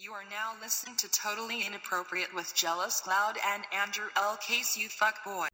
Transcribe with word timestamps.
You 0.00 0.12
are 0.12 0.22
now 0.30 0.52
listening 0.62 0.94
to 0.98 1.08
Totally 1.10 1.62
Inappropriate 1.66 2.32
with 2.32 2.54
Jealous 2.54 3.00
Cloud 3.00 3.36
and 3.44 3.64
Andrew 3.76 4.04
L. 4.16 4.36
Case, 4.36 4.76
you 4.76 4.88
fuckboy. 4.88 5.48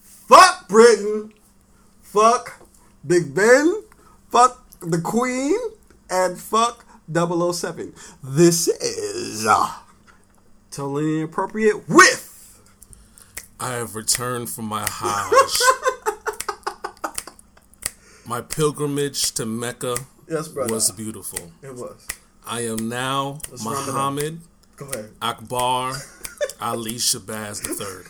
Fuck 0.00 0.66
Britain. 0.66 1.30
Fuck 2.00 2.66
Big 3.06 3.34
Ben. 3.34 3.82
Fuck 4.30 4.64
the 4.80 4.98
Queen. 4.98 5.54
And 6.08 6.38
fuck 6.40 6.86
007. 7.12 7.92
This 8.22 8.66
is 8.68 9.46
uh, 9.46 9.72
totally 10.70 11.18
inappropriate 11.18 11.86
with. 11.86 12.62
I 13.60 13.72
have 13.72 13.94
returned 13.94 14.48
from 14.48 14.64
my 14.64 14.86
Hajj. 14.88 15.60
my 18.26 18.40
pilgrimage 18.40 19.32
to 19.32 19.44
Mecca 19.44 19.98
Yes, 20.30 20.48
brother. 20.48 20.72
was 20.72 20.90
beautiful. 20.92 21.52
It 21.62 21.74
was. 21.74 22.06
I 22.46 22.60
am 22.66 22.88
now 22.88 23.38
Let's 23.50 23.64
round 23.64 23.76
it 23.76 23.80
up. 23.88 23.94
Muhammad 23.94 24.40
Akbar 25.22 25.94
Ali 26.60 26.94
Shabazz 26.94 27.64
III. 27.66 28.04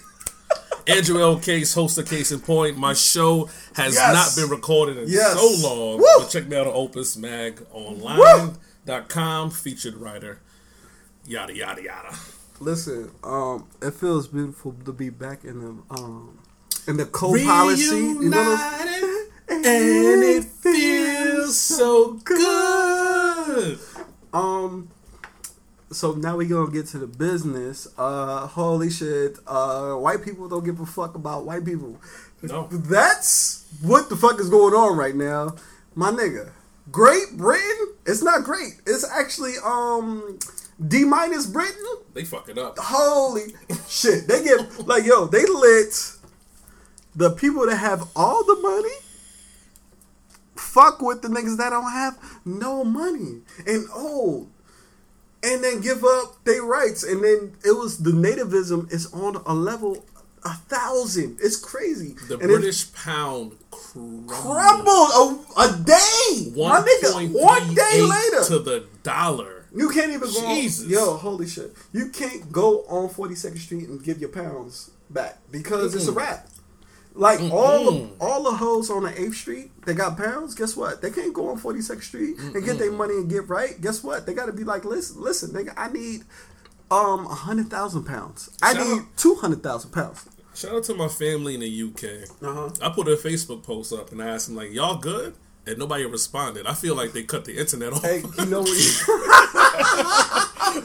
Andrew 0.97 1.21
L. 1.23 1.39
Case, 1.39 1.73
host 1.75 1.97
of 1.99 2.07
Case 2.09 2.31
in 2.33 2.41
Point. 2.41 2.77
My 2.77 2.93
show 2.95 3.49
has 3.75 3.95
Yes. 3.95 4.15
not 4.15 4.35
been 4.43 4.51
recorded 4.51 4.99
in 4.99 5.09
Yes. 5.09 5.35
so 5.35 5.51
long. 5.69 5.99
Woo. 5.99 6.05
But 6.19 6.29
check 6.31 6.47
me 6.47 6.57
out 6.57 6.67
on 6.67 6.75
opusmagonline.com, 6.89 9.51
featured 9.51 9.95
writer, 9.97 10.41
yada, 11.27 11.55
yada, 11.57 11.83
yada. 11.83 12.15
Listen, 12.61 13.11
um, 13.23 13.67
it 13.83 13.95
feels 13.95 14.29
beautiful 14.29 14.75
to 14.85 14.93
be 14.93 15.09
back 15.11 15.45
in 15.45 15.61
the 15.61 15.75
um 15.95 16.39
in 16.87 16.97
the 16.99 17.07
co-pilot 17.07 17.79
seat. 17.79 18.21
You 18.21 18.29
know 18.29 18.55
and 19.49 19.65
it 20.23 20.45
feels 20.45 21.57
so 21.59 22.13
good. 22.25 23.79
Um. 24.35 24.91
So 25.93 26.13
now 26.13 26.37
we 26.37 26.47
gonna 26.47 26.73
get 26.73 26.87
to 26.89 26.99
the 26.99 27.07
business. 27.07 27.87
Uh, 27.97 28.47
holy 28.49 28.91
shit! 28.91 29.39
Uh, 29.47 29.95
white 29.95 30.25
people 30.25 30.49
don't 30.49 30.65
give 30.65 30.81
a 30.81 30.87
fuck 30.87 31.15
about 31.15 31.47
white 31.47 31.65
people. 31.65 32.01
No. 32.43 32.67
That's 32.67 33.67
what 33.81 34.09
the 34.09 34.17
fuck 34.17 34.41
is 34.41 34.51
going 34.51 34.75
on 34.75 34.97
right 34.97 35.15
now, 35.15 35.55
my 35.95 36.11
nigga. 36.11 36.51
Great 36.91 37.37
Britain? 37.37 37.95
It's 38.07 38.23
not 38.23 38.45
great. 38.45 38.81
It's 38.87 39.09
actually 39.09 39.55
um 39.65 40.39
D 40.87 41.05
minus 41.05 41.47
Britain. 41.47 41.97
They 42.13 42.25
fuck 42.25 42.49
it 42.49 42.59
up. 42.59 42.77
Holy 42.79 43.55
shit! 43.89 44.27
They 44.27 44.43
get 44.43 44.87
like 44.87 45.05
yo. 45.05 45.27
They 45.27 45.47
lit 45.47 46.13
the 47.15 47.31
people 47.31 47.67
that 47.67 47.77
have 47.77 48.09
all 48.17 48.45
the 48.45 48.57
money. 48.61 48.95
Fuck 50.75 51.01
with 51.01 51.23
the 51.23 51.29
niggas 51.29 51.57
that 51.59 51.71
don't 51.71 51.93
have 51.93 52.19
no 52.45 52.83
money 52.83 53.43
and 53.65 53.87
old, 53.95 54.51
and 55.41 55.63
then 55.63 55.81
give 55.81 56.03
up 56.03 56.43
their 56.43 56.65
rights. 56.65 57.05
And 57.05 57.23
then 57.23 57.57
it 57.65 57.79
was 57.79 57.99
the 57.99 58.11
nativism 58.11 58.93
is 58.93 59.07
on 59.13 59.37
a 59.47 59.55
level 59.55 60.05
a 60.45 60.55
thousand. 60.55 61.39
It's 61.41 61.57
crazy. 61.57 62.17
The 62.27 62.35
and 62.35 62.51
it 62.51 62.55
British 62.59 62.93
pound 62.93 63.53
crumbled. 63.71 64.29
crumbled 64.29 65.47
a, 65.57 65.61
a 65.61 65.79
day. 65.85 66.53
My 66.57 66.81
nigga, 66.81 67.33
one 67.33 67.73
day 67.73 68.03
later. 68.03 68.45
to 68.49 68.59
the 68.59 68.87
dollar. 69.05 69.67
You 69.73 69.91
can't 69.91 70.11
even 70.11 70.29
go 70.29 70.55
Jesus. 70.57 70.87
on. 70.87 70.91
Yo, 70.91 71.17
holy 71.17 71.47
shit. 71.47 71.73
You 71.93 72.09
can't 72.11 72.51
go 72.51 72.81
on 72.89 73.09
42nd 73.09 73.59
Street 73.59 73.89
and 73.89 74.03
give 74.03 74.19
your 74.19 74.31
pounds 74.31 74.91
back 75.09 75.39
because 75.53 75.95
it's 75.95 76.09
a 76.09 76.13
wrap. 76.13 76.49
Like 77.17 77.41
all 77.53 77.93
Mm-mm. 77.93 78.19
the, 78.19 78.25
all 78.25 78.43
the 78.43 78.57
hoes 78.57 78.91
on 78.91 79.05
the 79.05 79.11
8th 79.11 79.35
Street, 79.35 79.71
they 79.87 79.95
got 79.95 80.17
pounds. 80.17 80.55
Guess 80.55 80.77
what? 80.77 81.01
They 81.01 81.11
can't 81.11 81.33
go 81.33 81.49
on 81.51 81.61
42nd 81.61 82.03
Street 82.03 82.39
and 82.39 82.65
get 82.65 82.79
their 82.79 82.91
money 82.91 83.15
and 83.15 83.31
get 83.31 83.49
right. 83.49 83.81
Guess 83.81 84.03
what? 84.03 84.27
They 84.27 84.35
got 84.35 84.47
to 84.47 84.53
be 84.53 84.65
like, 84.65 84.85
listen, 84.85 85.21
listen, 85.23 85.51
nigga, 85.53 85.73
I 85.77 85.93
need 85.93 86.23
um 86.91 87.25
100,000 87.25 88.05
pounds. 88.05 88.51
I 88.63 88.75
Shout 88.75 88.87
need 88.87 89.03
200,000 89.17 89.91
pounds. 89.93 90.29
Shout 90.55 90.75
out 90.75 90.85
to 90.85 90.95
my 90.95 91.09
family 91.09 91.55
in 91.55 91.61
the 91.61 91.83
UK. 91.83 92.29
Uh-huh. 92.43 92.71
I 92.83 92.89
put 92.91 93.09
a 93.09 93.13
Facebook 93.17 93.63
post 93.63 93.93
up 93.93 94.11
and 94.13 94.23
I 94.23 94.29
asked 94.29 94.47
them 94.49 94.57
like, 94.57 94.73
"Y'all 94.73 94.99
good?" 94.99 95.35
And 95.67 95.79
nobody 95.79 96.05
responded. 96.05 96.67
I 96.67 96.75
feel 96.75 96.95
like 96.95 97.13
they 97.13 97.23
cut 97.23 97.47
the 97.47 97.57
internet 97.57 97.93
off. 97.95 98.03
Hey, 98.03 98.23
you 98.39 98.45
know 98.47 98.61
what? 98.61 98.71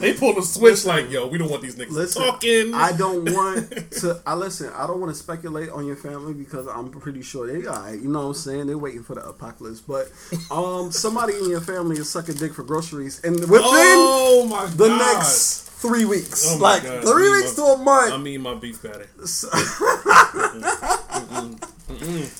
they 0.00 0.14
pulled 0.14 0.38
a 0.38 0.42
switch 0.42 0.86
like, 0.86 1.10
"Yo, 1.10 1.26
we 1.26 1.36
don't 1.36 1.50
want 1.50 1.60
these 1.62 1.76
niggas 1.76 1.90
Listen, 1.90 2.22
talking." 2.22 2.72
I 2.72 2.92
don't 2.92 3.24
want 3.34 3.70
to. 4.00 4.22
I 4.24 4.34
listen. 4.34 4.70
I 4.74 4.86
don't 4.86 4.98
want 5.00 5.12
to 5.14 5.18
speculate 5.22 5.68
on 5.68 5.84
your 5.86 5.96
family 5.96 6.32
because 6.32 6.66
I'm 6.66 6.90
pretty 6.90 7.20
sure 7.22 7.46
they 7.46 7.60
got. 7.60 7.92
You 7.92 8.08
know 8.08 8.20
what 8.20 8.26
I'm 8.28 8.34
saying? 8.34 8.66
They're 8.68 8.78
waiting 8.78 9.02
for 9.02 9.14
the 9.16 9.22
apocalypse. 9.28 9.80
But 9.80 10.10
um, 10.50 10.90
somebody 10.92 11.34
in 11.36 11.50
your 11.50 11.60
family 11.60 11.98
is 11.98 12.08
sucking 12.08 12.36
dick 12.36 12.54
for 12.54 12.62
groceries, 12.62 13.20
and 13.22 13.34
within 13.38 13.50
oh 13.62 14.46
my 14.48 14.64
the 14.66 14.88
god! 14.88 14.98
next 14.98 15.68
three 15.80 16.04
weeks, 16.06 16.46
Oh 16.48 16.56
like 16.58 16.82
God. 16.84 17.02
three 17.02 17.28
I 17.28 17.32
mean, 17.32 17.32
weeks 17.42 17.54
to 17.56 17.62
a 17.64 17.76
month. 17.76 18.12
I 18.14 18.16
mean, 18.16 18.40
my 18.40 18.54
beef 18.54 18.82
patty. 18.82 19.04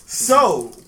So, 0.06 0.70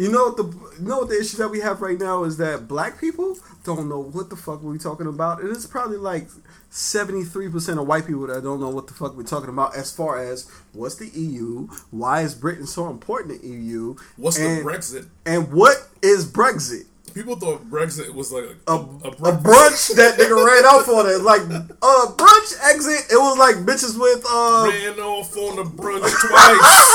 you 0.00 0.10
know 0.10 0.24
what 0.30 0.36
the 0.38 0.44
you 0.80 0.88
know 0.88 0.98
what 1.00 1.08
the 1.10 1.18
issue 1.20 1.36
that 1.36 1.48
we 1.48 1.60
have 1.60 1.82
right 1.82 1.98
now 1.98 2.24
is 2.24 2.38
that 2.38 2.66
black 2.66 2.98
people 2.98 3.36
don't 3.64 3.86
know 3.88 4.00
what 4.00 4.30
the 4.30 4.36
fuck 4.36 4.62
we're 4.62 4.78
talking 4.78 5.06
about. 5.06 5.40
And 5.42 5.50
it's 5.54 5.66
probably 5.66 5.98
like 5.98 6.26
seventy 6.70 7.22
three 7.22 7.50
percent 7.50 7.78
of 7.78 7.86
white 7.86 8.06
people 8.06 8.26
that 8.28 8.42
don't 8.42 8.60
know 8.60 8.70
what 8.70 8.86
the 8.86 8.94
fuck 8.94 9.14
we're 9.14 9.24
talking 9.24 9.50
about 9.50 9.76
as 9.76 9.92
far 9.94 10.18
as 10.18 10.50
what's 10.72 10.94
the 10.96 11.08
EU, 11.08 11.68
why 11.90 12.22
is 12.22 12.34
Britain 12.34 12.66
so 12.66 12.88
important 12.88 13.42
to 13.42 13.46
EU, 13.46 13.94
What's 14.16 14.38
and, 14.38 14.60
the 14.66 14.70
Brexit? 14.70 15.06
and 15.26 15.52
what 15.52 15.76
is 16.00 16.24
Brexit? 16.30 16.86
People 17.12 17.34
thought 17.34 17.68
Brexit 17.68 18.14
was 18.14 18.30
like 18.32 18.44
A, 18.68 18.72
a, 18.72 18.76
a, 18.78 19.10
breakfast. 19.16 19.42
brunch 19.44 19.94
that 20.00 20.16
nigga 20.16 20.46
ran 20.46 20.64
off 20.64 20.88
on 20.88 21.10
it. 21.10 21.20
Like 21.22 21.42
uh 21.42 22.06
brunch 22.16 22.54
exit, 22.72 23.10
it 23.12 23.16
was 23.18 23.36
like 23.36 23.56
bitches 23.66 23.98
with 24.00 24.24
uh 24.30 24.64
ran 24.70 24.98
off 25.00 25.36
on 25.36 25.56
the 25.56 25.64
brunch 25.64 26.08
twice. 26.28 26.86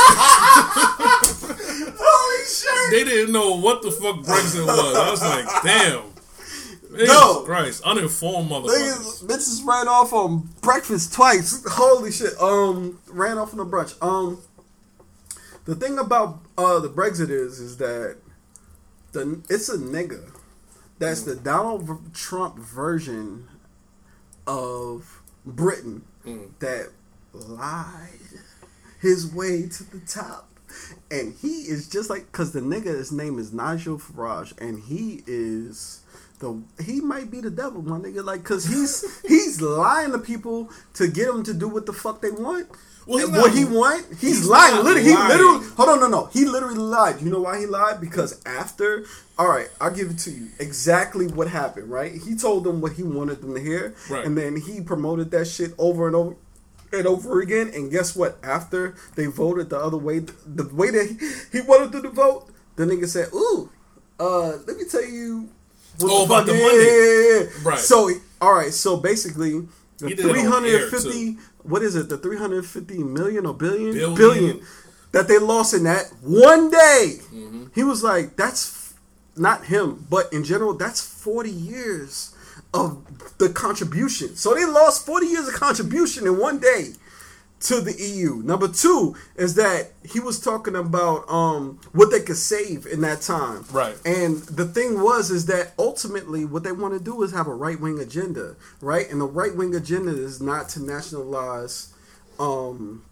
shit. 2.48 2.92
they 2.92 3.04
didn't 3.04 3.32
know 3.34 3.56
what 3.58 3.82
the 3.82 3.92
fuck 3.92 4.18
Brexit 4.18 4.66
was. 4.66 4.96
I 4.96 5.12
was 5.12 5.22
like, 5.22 5.46
damn. 5.64 6.04
Jesus 6.92 7.10
No. 7.10 7.42
Christ, 7.42 7.84
uninformed 7.84 8.50
motherfuckers. 8.50 9.24
Niggas, 9.24 9.26
bitches 9.26 9.66
ran 9.68 9.88
off 9.88 10.14
on 10.14 10.50
breakfast 10.62 11.14
twice. 11.14 11.64
Holy 11.70 12.12
shit. 12.12 12.34
Um, 12.40 13.00
ran 13.08 13.38
off 13.38 13.52
on 13.52 13.58
the 13.58 13.66
brunch. 13.66 13.96
Um, 14.02 14.42
the 15.66 15.76
thing 15.76 15.98
about 15.98 16.40
uh 16.58 16.80
the 16.80 16.90
Brexit 16.90 17.30
is, 17.30 17.60
is 17.60 17.78
that 17.78 18.18
the 19.12 19.42
it's 19.50 19.68
a 19.68 19.78
nigga. 19.78 20.32
That's 21.00 21.24
the 21.24 21.36
Donald 21.36 22.14
Trump 22.14 22.58
version 22.58 23.48
of 24.48 25.22
Britain 25.46 26.04
that 26.60 26.92
lied 27.34 28.20
his 29.02 29.32
way 29.34 29.68
to 29.68 29.84
the 29.84 30.00
top. 30.08 30.50
And 31.12 31.34
he 31.42 31.62
is 31.62 31.88
just 31.90 32.10
like, 32.10 32.32
cause 32.32 32.52
the 32.52 32.62
nigga, 32.62 32.86
his 32.86 33.12
name 33.12 33.38
is 33.40 33.54
Nigel 33.54 33.98
Farage, 34.00 34.54
and 34.60 34.80
he 34.84 35.24
is 35.28 36.02
the 36.40 36.62
he 36.84 37.00
might 37.02 37.32
be 37.32 37.42
the 37.42 37.50
devil, 37.52 37.82
my 37.82 37.98
nigga. 37.98 38.24
Like, 38.24 38.44
cause 38.44 38.66
he's 38.66 39.22
he's 39.28 39.62
lying 39.62 40.12
to 40.12 40.18
people 40.20 40.70
to 40.96 41.08
get 41.08 41.28
them 41.28 41.44
to 41.44 41.54
do 41.54 41.68
what 41.68 41.86
the 41.86 41.94
fuck 41.94 42.22
they 42.22 42.32
want. 42.32 42.68
Well, 43.08 43.20
he's 43.20 43.30
what 43.30 43.48
not- 43.50 43.56
he 43.56 43.66
want, 43.66 44.06
he's, 44.10 44.22
he's 44.22 44.48
lying. 44.48 44.84
Literally, 44.84 45.04
he 45.04 45.16
literally. 45.16 45.64
Hold 45.78 45.90
on, 45.90 46.00
no, 46.00 46.08
no. 46.08 46.26
He 46.34 46.46
literally 46.46 46.80
lied. 46.80 47.22
You 47.22 47.30
know 47.30 47.42
why 47.42 47.60
he 47.60 47.68
lied? 47.68 48.02
Because 48.02 48.42
after, 48.48 49.06
all 49.38 49.48
right, 49.48 49.70
I'll 49.80 49.94
give 49.94 50.10
it 50.10 50.18
to 50.20 50.32
you 50.32 50.48
exactly 50.60 51.28
what 51.28 51.48
happened. 51.48 51.92
Right? 51.92 52.14
He 52.14 52.36
told 52.36 52.64
them 52.64 52.82
what 52.82 52.94
he 52.94 53.04
wanted 53.04 53.42
them 53.42 53.54
to 53.54 53.62
hear, 53.62 53.94
Right. 54.10 54.26
and 54.26 54.36
then 54.36 54.56
he 54.58 54.82
promoted 54.82 55.30
that 55.32 55.46
shit 55.46 55.74
over 55.78 56.08
and 56.08 56.16
over 56.16 56.36
and 56.92 57.08
over 57.08 57.42
again. 57.42 57.72
And 57.74 57.92
guess 57.92 58.16
what? 58.16 58.38
After 58.44 58.96
they 59.16 59.26
voted 59.26 59.70
the 59.70 59.80
other 59.80 59.98
way, 59.98 60.20
the 60.20 60.70
way 60.74 60.92
that 60.92 61.48
he, 61.52 61.62
wanted 61.62 61.92
them 61.92 62.04
to 62.04 62.10
vote, 62.10 62.50
the 62.76 62.86
nigga 62.86 63.08
said, 63.08 63.30
"Ooh, 63.34 63.70
uh, 64.20 64.58
let 64.68 64.78
me 64.78 64.84
tell 64.90 65.06
you." 65.06 65.50
What 66.00 66.12
Oh, 66.12 66.26
about 66.26 66.46
the 66.46 66.54
money. 66.54 66.64
yeah, 66.64 66.84
yeah, 66.84 67.40
yeah. 67.40 67.70
Right. 67.70 67.80
So, 67.80 68.10
all 68.42 68.54
right. 68.54 68.74
So 68.74 68.98
basically, 68.98 69.66
the 69.98 70.10
He 70.10 70.16
did 70.16 70.26
it 70.26 70.26
on 70.26 70.32
three 70.34 70.44
hundred 70.44 70.90
fifty. 70.92 71.38
What 71.64 71.82
is 71.82 71.96
it? 71.96 72.10
The 72.10 72.18
three 72.18 72.38
hundred 72.38 72.66
fifty 72.66 73.02
million 73.04 73.46
or 73.46 73.54
billion? 73.54 73.94
Billion. 73.94 74.16
billion 74.16 74.62
that 75.14 75.30
they 75.30 75.40
lost 75.40 75.74
in 75.74 75.84
that 75.86 76.12
one 76.22 76.70
day. 76.70 77.20
Mm-hmm. 77.34 77.68
He 77.74 77.84
was 77.84 78.04
like, 78.04 78.36
"That's 78.36 78.94
not 79.38 79.66
him, 79.66 80.06
but 80.10 80.32
in 80.34 80.44
general, 80.44 80.74
that's 80.74 81.00
forty 81.02 81.52
years 81.52 82.35
of 82.76 83.38
the 83.38 83.50
contribution." 83.50 84.36
So 84.36 84.54
they 84.54 84.66
lost 84.66 85.06
forty 85.06 85.28
years 85.28 85.48
of 85.48 85.54
contribution 85.54 86.28
in 86.28 86.38
one 86.38 86.60
day 86.60 86.94
to 87.62 87.82
the 87.82 87.94
EU. 87.94 88.36
Number 88.44 88.68
two 88.68 89.16
is 89.36 89.56
that 89.56 89.92
he 90.04 90.20
was 90.20 90.40
talking 90.40 90.76
about 90.76 91.30
um, 91.30 91.80
what 91.94 92.12
they 92.12 92.20
could 92.20 92.38
save 92.38 92.86
in 92.86 93.02
that 93.02 93.22
time. 93.22 93.66
Right. 93.72 93.98
And 94.06 94.38
the 94.44 94.66
thing 94.66 95.02
was 95.02 95.32
is 95.32 95.46
that 95.48 95.74
ultimately 95.80 96.46
what 96.46 96.64
they 96.64 96.72
want 96.72 96.94
to 96.94 97.04
do 97.04 97.24
is 97.24 97.32
have 97.32 97.48
a 97.48 97.56
right 97.56 97.80
wing 97.80 98.00
agenda, 98.00 98.56
right? 98.82 99.10
And 99.10 99.20
the 99.22 99.26
right 99.26 99.56
wing 99.56 99.74
agenda 99.74 100.12
is 100.12 100.42
not 100.42 100.70
to 100.70 100.84
nationalize 100.84 101.94
um, 102.40 103.04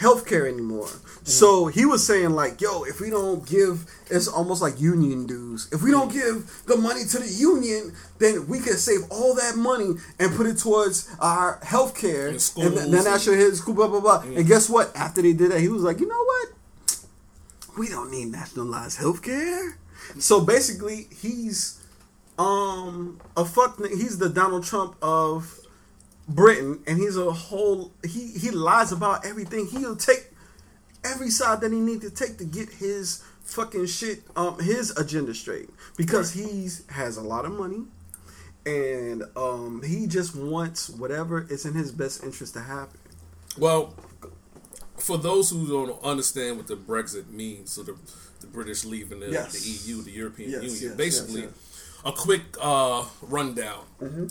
healthcare 0.00 0.50
anymore. 0.50 0.86
Mm. 0.86 1.28
So 1.28 1.66
he 1.66 1.84
was 1.84 2.06
saying 2.06 2.30
like, 2.30 2.60
yo, 2.60 2.84
if 2.84 3.00
we 3.00 3.10
don't 3.10 3.46
give, 3.46 3.84
it's 4.10 4.26
almost 4.26 4.62
like 4.62 4.80
union 4.80 5.26
dues. 5.26 5.68
If 5.70 5.82
we 5.82 5.90
don't 5.90 6.10
mm. 6.10 6.14
give 6.14 6.62
the 6.66 6.76
money 6.76 7.04
to 7.04 7.18
the 7.18 7.28
union, 7.28 7.94
then 8.18 8.48
we 8.48 8.60
can 8.60 8.76
save 8.76 9.00
all 9.10 9.34
that 9.34 9.56
money 9.56 9.94
and 10.18 10.34
put 10.34 10.46
it 10.46 10.58
towards 10.58 11.08
our 11.20 11.60
healthcare. 11.60 12.30
And 12.56 12.76
then 12.76 12.90
then 12.90 13.04
that 13.04 13.20
should 13.20 13.38
hit 13.38 13.54
school, 13.56 13.74
blah 13.74 13.88
blah 13.88 14.00
blah. 14.00 14.20
And 14.22 14.38
mm. 14.38 14.48
guess 14.48 14.70
what? 14.70 14.94
After 14.96 15.20
they 15.20 15.34
did 15.34 15.52
that, 15.52 15.60
he 15.60 15.68
was 15.68 15.82
like, 15.82 16.00
you 16.00 16.08
know 16.08 16.24
what? 16.24 16.48
We 17.78 17.88
don't 17.88 18.10
need 18.10 18.32
nationalized 18.32 18.98
healthcare. 18.98 19.74
So 20.18 20.40
basically, 20.40 21.08
he's 21.14 21.84
um 22.38 23.20
a 23.36 23.44
fuck. 23.44 23.78
He's 23.86 24.18
the 24.18 24.30
Donald 24.30 24.64
Trump 24.64 24.96
of 25.02 25.59
Britain, 26.34 26.82
and 26.86 26.98
he's 26.98 27.16
a 27.16 27.30
whole. 27.30 27.92
He 28.04 28.28
he 28.28 28.50
lies 28.50 28.92
about 28.92 29.26
everything. 29.26 29.66
He'll 29.66 29.96
take 29.96 30.30
every 31.04 31.30
side 31.30 31.60
that 31.60 31.72
he 31.72 31.80
needs 31.80 32.04
to 32.08 32.10
take 32.10 32.38
to 32.38 32.44
get 32.44 32.68
his 32.70 33.22
fucking 33.42 33.86
shit, 33.86 34.22
um, 34.36 34.58
his 34.60 34.90
agenda 34.96 35.34
straight 35.34 35.68
because 35.96 36.32
he's 36.32 36.86
has 36.88 37.16
a 37.16 37.22
lot 37.22 37.44
of 37.44 37.52
money, 37.52 37.82
and 38.64 39.24
um, 39.36 39.82
he 39.84 40.06
just 40.06 40.36
wants 40.36 40.88
whatever 40.88 41.46
is 41.50 41.64
in 41.66 41.74
his 41.74 41.90
best 41.92 42.22
interest 42.22 42.54
to 42.54 42.60
happen. 42.60 42.98
Well, 43.58 43.94
for 44.98 45.18
those 45.18 45.50
who 45.50 45.66
don't 45.66 46.02
understand 46.04 46.58
what 46.58 46.66
the 46.68 46.76
Brexit 46.76 47.28
means, 47.30 47.72
so 47.72 47.82
the, 47.82 47.96
the 48.40 48.46
British 48.46 48.84
leaving 48.84 49.20
the, 49.20 49.30
Yes. 49.30 49.52
the 49.52 49.90
EU, 49.92 50.02
the 50.02 50.10
European 50.12 50.50
Yes, 50.50 50.62
Union, 50.62 50.80
yes, 50.82 50.94
basically. 50.96 51.48
A 52.04 52.12
quick 52.12 52.42
uh, 52.60 53.04
rundown. 53.22 53.84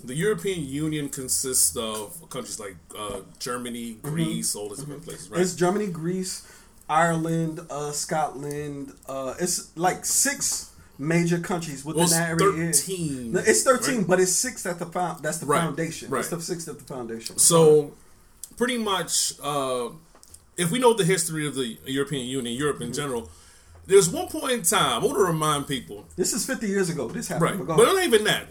The 0.03 0.15
European 0.15 0.65
Union 0.65 1.09
consists 1.09 1.75
of 1.77 2.27
countries 2.29 2.59
like 2.59 2.75
uh, 2.97 3.19
Germany, 3.39 3.97
Greece, 4.01 4.55
all 4.55 4.69
these 4.69 4.79
different 4.79 5.03
places, 5.03 5.29
right? 5.29 5.35
Mm-hmm. 5.35 5.43
It's 5.43 5.55
Germany, 5.55 5.87
Greece, 5.87 6.47
Ireland, 6.89 7.59
uh, 7.69 7.91
Scotland. 7.91 8.93
Uh, 9.07 9.35
it's 9.39 9.75
like 9.77 10.05
six 10.05 10.71
major 10.97 11.39
countries 11.39 11.85
within 11.85 11.99
Well, 12.01 12.09
that 12.09 12.29
area. 12.29 12.73
13, 12.73 13.31
No, 13.33 13.39
it's 13.45 13.63
thirteen, 13.63 13.97
right? 13.99 14.07
but 14.07 14.19
it's 14.19 14.31
six 14.33 14.65
at 14.65 14.79
the 14.79 14.85
found. 14.87 15.21
That's 15.23 15.37
the 15.37 15.45
Right, 15.45 15.61
foundation. 15.61 16.09
right. 16.09 16.19
It's 16.19 16.29
the 16.29 16.41
six 16.41 16.67
at 16.67 16.79
the 16.79 16.83
foundation. 16.85 17.37
So, 17.37 17.93
pretty 18.57 18.77
much, 18.79 19.33
uh, 19.41 19.89
if 20.57 20.71
we 20.71 20.79
know 20.79 20.93
the 20.93 21.05
history 21.05 21.45
of 21.47 21.53
the 21.55 21.77
European 21.85 22.25
Union, 22.27 22.55
Europe 22.55 22.77
Mm-hmm. 22.77 22.83
in 22.85 22.93
general, 22.93 23.29
there's 23.89 24.09
one 24.09 24.27
point 24.27 24.51
in 24.53 24.61
time. 24.63 25.01
I 25.01 25.05
want 25.05 25.17
to 25.17 25.23
remind 25.23 25.67
people, 25.67 26.05
this 26.15 26.33
is 26.33 26.45
fifty 26.45 26.67
years 26.67 26.89
ago. 26.89 27.07
This 27.09 27.27
happened. 27.27 27.59
right? 27.59 27.67
But 27.67 27.77
But 27.77 27.85
not 27.93 28.03
even 28.03 28.23
that. 28.25 28.45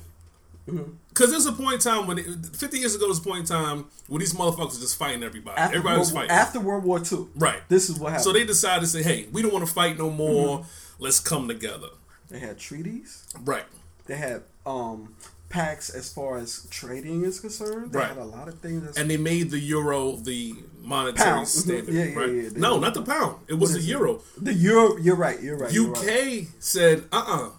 Mm-hmm. 0.68 0.92
Because 1.08 1.30
there's 1.30 1.46
a 1.46 1.52
point 1.52 1.74
in 1.74 1.80
time 1.80 2.06
when, 2.06 2.18
it, 2.18 2.26
50 2.52 2.78
years 2.78 2.94
ago, 2.94 3.06
there's 3.06 3.18
a 3.18 3.22
point 3.22 3.40
in 3.40 3.44
time 3.46 3.86
when 4.06 4.20
these 4.20 4.34
motherfuckers 4.34 4.74
were 4.74 4.80
just 4.80 4.96
fighting 4.98 5.22
everybody. 5.22 5.56
after 5.58 5.76
everybody 5.78 5.98
was 5.98 6.10
fighting. 6.12 6.30
after 6.30 6.60
World 6.60 6.84
War 6.84 7.00
II. 7.00 7.26
right. 7.36 7.60
This 7.68 7.88
is 7.90 7.98
what 7.98 8.10
happened. 8.10 8.24
So 8.24 8.32
they 8.32 8.44
decided 8.44 8.82
to 8.82 8.86
say, 8.86 9.02
hey, 9.02 9.26
we 9.32 9.42
don't 9.42 9.52
want 9.52 9.66
to 9.66 9.72
fight 9.72 9.98
no 9.98 10.10
more. 10.10 10.58
Mm-hmm. 10.58 11.02
Let's 11.02 11.20
come 11.20 11.48
together. 11.48 11.88
they 12.28 12.38
had 12.38 12.58
treaties. 12.58 13.26
Right. 13.44 13.64
They 14.06 14.16
had 14.16 14.42
um 14.66 15.14
pacts 15.48 15.88
as 15.90 16.12
far 16.12 16.36
as 16.36 16.66
trading 16.70 17.24
is 17.24 17.40
concerned. 17.40 17.92
They 17.92 17.98
Right. 18.00 18.08
had 18.08 18.18
a 18.18 18.24
lot 18.24 18.48
of 18.48 18.58
things. 18.60 18.96
And 18.96 19.10
they 19.10 19.16
made 19.16 19.50
the 19.50 19.58
euro 19.58 20.16
the 20.16 20.54
monetary 20.82 21.30
Pound. 21.30 21.46
Mhm. 21.46 21.60
standard. 21.60 21.94
Yeah, 21.94 22.04
yeah, 22.04 22.14
right? 22.18 22.30
yeah, 22.34 22.48
they 22.50 22.60
no, 22.60 22.78
not 22.78 22.94
the 22.94 23.02
pound. 23.02 23.36
It 23.48 23.54
was 23.54 23.72
the 23.72 23.78
is 23.78 23.84
it? 23.86 23.90
euro. 23.90 24.22
the 24.36 24.52
euro. 24.52 24.96
You're 24.98 25.16
right. 25.16 25.40
You're 25.42 25.56
right. 25.56 25.72
you're 25.72 25.90
UK 25.90 26.06
right. 26.06 26.48
said, 26.58 27.04
uh 27.12 27.24
uh 27.26 27.50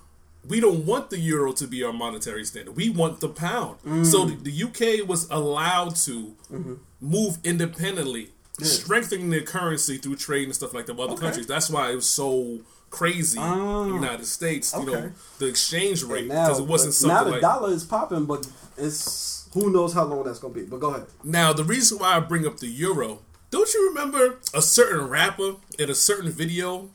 we 0.47 0.59
don't 0.59 0.85
want 0.85 1.09
the 1.09 1.19
euro 1.19 1.51
to 1.51 1.67
be 1.67 1.83
our 1.83 1.91
monetary 1.93 2.45
standard. 2.45 2.75
We 2.75 2.89
want 2.89 3.19
the 3.19 3.29
pound. 3.29 3.77
So 4.05 4.25
Mm. 4.25 4.43
the, 4.43 4.51
the 4.51 4.63
UK 4.63 5.01
was 5.07 5.27
allowed 5.29 5.95
to 6.07 6.35
Mm-hmm. 6.51 6.73
move 7.01 7.37
independently, 7.43 8.31
strengthening 8.61 9.29
their 9.31 9.41
currency 9.41 9.97
through 9.97 10.15
trade 10.15 10.45
and 10.45 10.55
stuff 10.55 10.73
like 10.73 10.85
that 10.87 10.93
with 10.93 11.01
other 11.05 11.13
Okay. 11.13 11.21
countries. 11.23 11.47
That's 11.47 11.69
why 11.69 11.91
it 11.91 11.95
was 11.95 12.07
so 12.07 12.59
crazy 12.89 13.37
in 13.37 13.43
Ah. 13.43 13.83
the 13.83 13.93
United 13.93 14.25
States, 14.25 14.73
you 14.77 14.85
know, 14.85 15.11
the 15.37 15.47
exchange 15.47 16.03
rate. 16.03 16.27
Because 16.27 16.59
it 16.59 16.65
wasn't 16.67 16.95
but 17.01 17.07
now 17.15 17.23
the 17.23 17.31
like 17.31 17.41
dollar 17.41 17.71
is 17.71 17.83
popping, 17.83 18.25
but 18.25 18.47
it's 18.77 19.47
who 19.53 19.71
knows 19.71 19.93
how 19.93 20.05
long 20.05 20.23
that's 20.23 20.39
gonna 20.39 20.53
be. 20.53 20.63
But 20.63 20.79
go 20.79 20.89
ahead. 20.91 21.07
Now, 21.23 21.53
the 21.53 21.63
reason 21.63 21.97
why 21.99 22.15
I 22.15 22.19
bring 22.19 22.45
up 22.45 22.57
the 22.57 22.67
euro, 22.67 23.19
don't 23.51 23.73
you 23.73 23.89
remember 23.89 24.37
a 24.53 24.61
certain 24.61 25.07
rapper 25.07 25.55
in 25.77 25.89
a 25.89 25.95
certain 25.95 26.31
video 26.31 26.89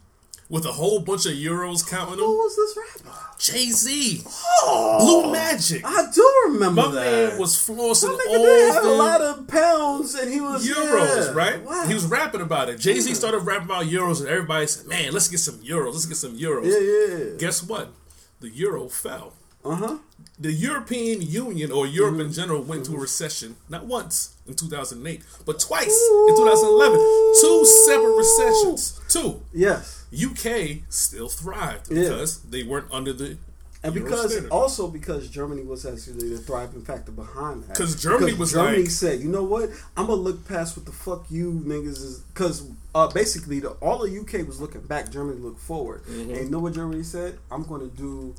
with 0.50 0.64
a 0.66 0.72
whole 0.72 1.00
bunch 1.00 1.26
of 1.26 1.32
euros 1.32 1.88
counting 1.88 2.18
Who 2.18 2.36
was 2.38 2.56
this 2.56 2.76
rapper? 3.04 3.18
Jay 3.38 3.70
Z, 3.70 4.22
Oh, 4.62 4.98
Blue 5.22 5.32
Magic. 5.32 5.82
I 5.84 6.06
do 6.14 6.42
remember 6.46 6.82
My 6.82 6.88
that. 6.92 7.30
man 7.30 7.38
was 7.38 7.56
flossing 7.56 8.08
My 8.16 8.24
nigga 8.24 8.38
all 8.38 8.44
did 8.44 8.74
have 8.74 8.84
a 8.84 8.88
lot 8.88 9.20
of 9.20 9.48
pounds, 9.48 10.14
and 10.14 10.32
he 10.32 10.40
was 10.40 10.66
euros, 10.66 11.26
yeah. 11.26 11.32
right? 11.32 11.62
Wow. 11.62 11.86
He 11.86 11.94
was 11.94 12.06
rapping 12.06 12.40
about 12.40 12.68
it. 12.68 12.78
Jay 12.78 12.98
Z 13.00 13.12
started 13.14 13.40
rapping 13.40 13.66
about 13.66 13.84
euros, 13.86 14.20
and 14.20 14.28
everybody 14.28 14.66
said, 14.66 14.86
"Man, 14.86 15.12
let's 15.12 15.28
get 15.28 15.40
some 15.40 15.56
euros. 15.58 15.92
Let's 15.92 16.06
get 16.06 16.16
some 16.16 16.38
euros." 16.38 16.64
Yeah, 16.66 16.78
yeah, 16.78 17.24
yeah. 17.32 17.36
Guess 17.38 17.64
what? 17.64 17.92
The 18.40 18.48
euro 18.50 18.88
fell. 18.88 19.32
Uh 19.64 19.74
huh. 19.76 19.96
The 20.38 20.52
European 20.52 21.22
Union 21.22 21.70
or 21.72 21.86
Europe 21.86 22.14
Mm-hmm. 22.14 22.20
in 22.22 22.32
general 22.32 22.62
went 22.62 22.84
to 22.86 22.94
a 22.96 22.98
recession 22.98 23.56
not 23.68 23.86
once 23.86 24.34
in 24.46 24.54
2008, 24.54 25.22
but 25.46 25.58
twice 25.60 25.86
in 26.28 26.36
2011. 26.36 26.98
Two 27.40 27.64
separate 27.64 28.16
recessions. 28.16 29.00
Two. 29.08 29.40
Yes. 29.52 30.04
UK 30.12 30.82
still 30.88 31.28
thrived 31.28 31.90
Yeah. 31.90 32.02
because 32.02 32.40
they 32.40 32.62
weren't 32.64 32.90
under 32.92 33.12
the 33.12 33.36
And 33.82 33.94
Euro 33.94 34.08
because 34.08 34.32
standard. 34.32 34.50
also 34.50 34.88
because 34.88 35.28
Germany 35.28 35.62
was 35.62 35.86
actually 35.86 36.30
the 36.30 36.38
thriving 36.38 36.82
factor 36.82 37.12
behind 37.12 37.64
that. 37.64 37.76
'Cause 37.76 37.94
Germany 37.94 38.32
Because 38.32 38.38
was 38.38 38.52
Germany 38.52 38.82
like- 38.82 38.90
said, 38.90 39.20
you 39.20 39.28
know 39.28 39.44
what? 39.44 39.70
I'm 39.96 40.06
gonna 40.06 40.20
look 40.20 40.44
past 40.46 40.76
what 40.76 40.84
the 40.86 40.92
fuck 40.92 41.26
you 41.30 41.62
niggas 41.64 42.02
is 42.10 42.18
because 42.32 42.62
uh, 42.94 43.08
basically 43.08 43.60
the 43.60 43.70
all 43.80 43.98
the 43.98 44.10
UK 44.20 44.42
was 44.46 44.60
looking 44.60 44.80
back. 44.82 45.10
Germany 45.10 45.38
looked 45.40 45.60
forward. 45.60 46.02
Mm-hmm. 46.06 46.30
And 46.34 46.44
you 46.44 46.50
know 46.50 46.58
what 46.60 46.74
Germany 46.74 47.02
said? 47.04 47.38
I'm 47.52 47.62
gonna 47.64 47.86
do 47.86 48.34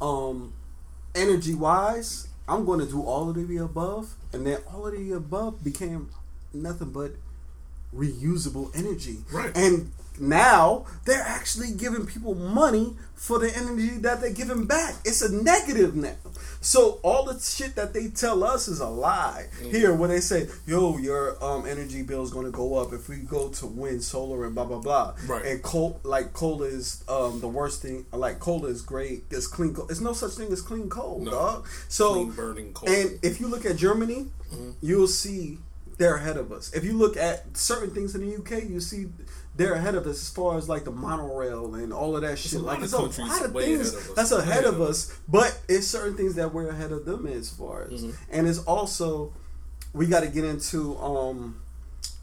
um 0.00 0.52
energy 1.14 1.54
wise. 1.54 2.28
I'm 2.48 2.64
gonna 2.64 2.86
do 2.86 3.02
all 3.02 3.30
of 3.30 3.48
the 3.48 3.56
above, 3.58 4.14
and 4.32 4.46
then 4.46 4.58
all 4.72 4.86
of 4.86 4.92
the 4.92 5.12
above 5.12 5.62
became 5.62 6.10
nothing 6.52 6.90
but 6.90 7.12
reusable 7.94 8.76
energy. 8.76 9.18
Right. 9.32 9.56
And 9.56 9.92
now 10.18 10.86
they're 11.04 11.22
actually 11.22 11.72
giving 11.72 12.06
people 12.06 12.34
money 12.34 12.96
for 13.14 13.38
the 13.38 13.54
energy 13.54 13.98
that 13.98 14.20
they're 14.20 14.32
giving 14.32 14.64
back. 14.66 14.94
It's 15.04 15.20
a 15.22 15.30
negative 15.30 15.94
now. 15.94 16.14
So 16.62 17.00
all 17.02 17.24
the 17.24 17.38
shit 17.38 17.74
that 17.76 17.92
they 17.94 18.08
tell 18.08 18.42
us 18.44 18.66
is 18.68 18.80
a 18.80 18.88
lie. 18.88 19.46
Mm. 19.62 19.70
Here, 19.74 19.94
when 19.94 20.10
they 20.10 20.20
say, 20.20 20.48
"Yo, 20.66 20.96
your 20.98 21.42
um, 21.42 21.66
energy 21.66 22.02
bill 22.02 22.22
is 22.22 22.30
going 22.30 22.44
to 22.46 22.50
go 22.52 22.76
up 22.76 22.92
if 22.92 23.08
we 23.08 23.16
go 23.16 23.48
to 23.48 23.66
wind, 23.66 24.02
solar, 24.02 24.44
and 24.44 24.54
blah 24.54 24.64
blah 24.66 24.78
blah," 24.80 25.14
Right. 25.26 25.44
and 25.46 25.62
coal, 25.62 26.00
like 26.02 26.32
coal 26.34 26.62
is 26.62 27.02
um, 27.08 27.40
the 27.40 27.48
worst 27.48 27.80
thing. 27.82 28.04
Like 28.12 28.40
coal 28.40 28.66
is 28.66 28.82
great. 28.82 29.24
It's 29.30 29.46
clean. 29.46 29.74
Coal. 29.74 29.86
There's 29.86 30.00
no 30.02 30.12
such 30.12 30.32
thing 30.32 30.52
as 30.52 30.60
clean 30.62 30.88
coal, 30.90 31.20
No. 31.20 31.30
dog. 31.30 31.66
So 31.88 32.12
Clean 32.14 32.30
burning 32.32 32.72
coal. 32.74 32.88
and 32.90 33.18
if 33.22 33.40
you 33.40 33.48
look 33.48 33.64
at 33.66 33.76
Germany, 33.76 34.26
Mm-hmm. 34.50 34.70
you'll 34.82 35.06
see 35.06 35.58
they're 36.00 36.16
ahead 36.16 36.38
of 36.38 36.50
us. 36.50 36.72
If 36.72 36.82
you 36.82 36.94
look 36.94 37.16
at 37.18 37.56
certain 37.56 37.90
things 37.94 38.14
in 38.14 38.22
the 38.22 38.34
UK, 38.36 38.64
you 38.68 38.80
see 38.80 39.08
they're 39.54 39.74
ahead 39.74 39.94
of 39.94 40.06
us 40.06 40.16
as 40.22 40.30
far 40.30 40.56
as 40.56 40.66
like 40.66 40.84
the 40.84 40.90
monorail 40.90 41.74
and 41.74 41.92
all 41.92 42.16
of 42.16 42.22
that 42.22 42.38
shit. 42.38 42.54
a 42.54 42.58
lot 42.58 42.76
like 42.76 42.82
it's 42.84 42.92
a 42.94 42.96
lot 42.98 43.04
of 43.10 43.14
things 43.14 43.28
ahead 43.28 43.44
of 43.46 43.52
that's 44.16 44.32
ahead 44.32 44.64
of 44.64 44.80
us, 44.80 45.16
but 45.28 45.60
it's 45.68 45.86
certain 45.86 46.16
things 46.16 46.34
that 46.36 46.54
we're 46.54 46.68
ahead 46.70 46.90
of 46.90 47.04
them 47.04 47.26
as 47.26 47.50
far 47.50 47.82
as, 47.82 48.02
Mm-hmm. 48.02 48.10
and 48.32 48.48
it's 48.48 48.60
also 48.60 49.34
we 49.92 50.06
got 50.06 50.20
to 50.20 50.28
get 50.28 50.44
into 50.44 50.96
um. 50.98 51.60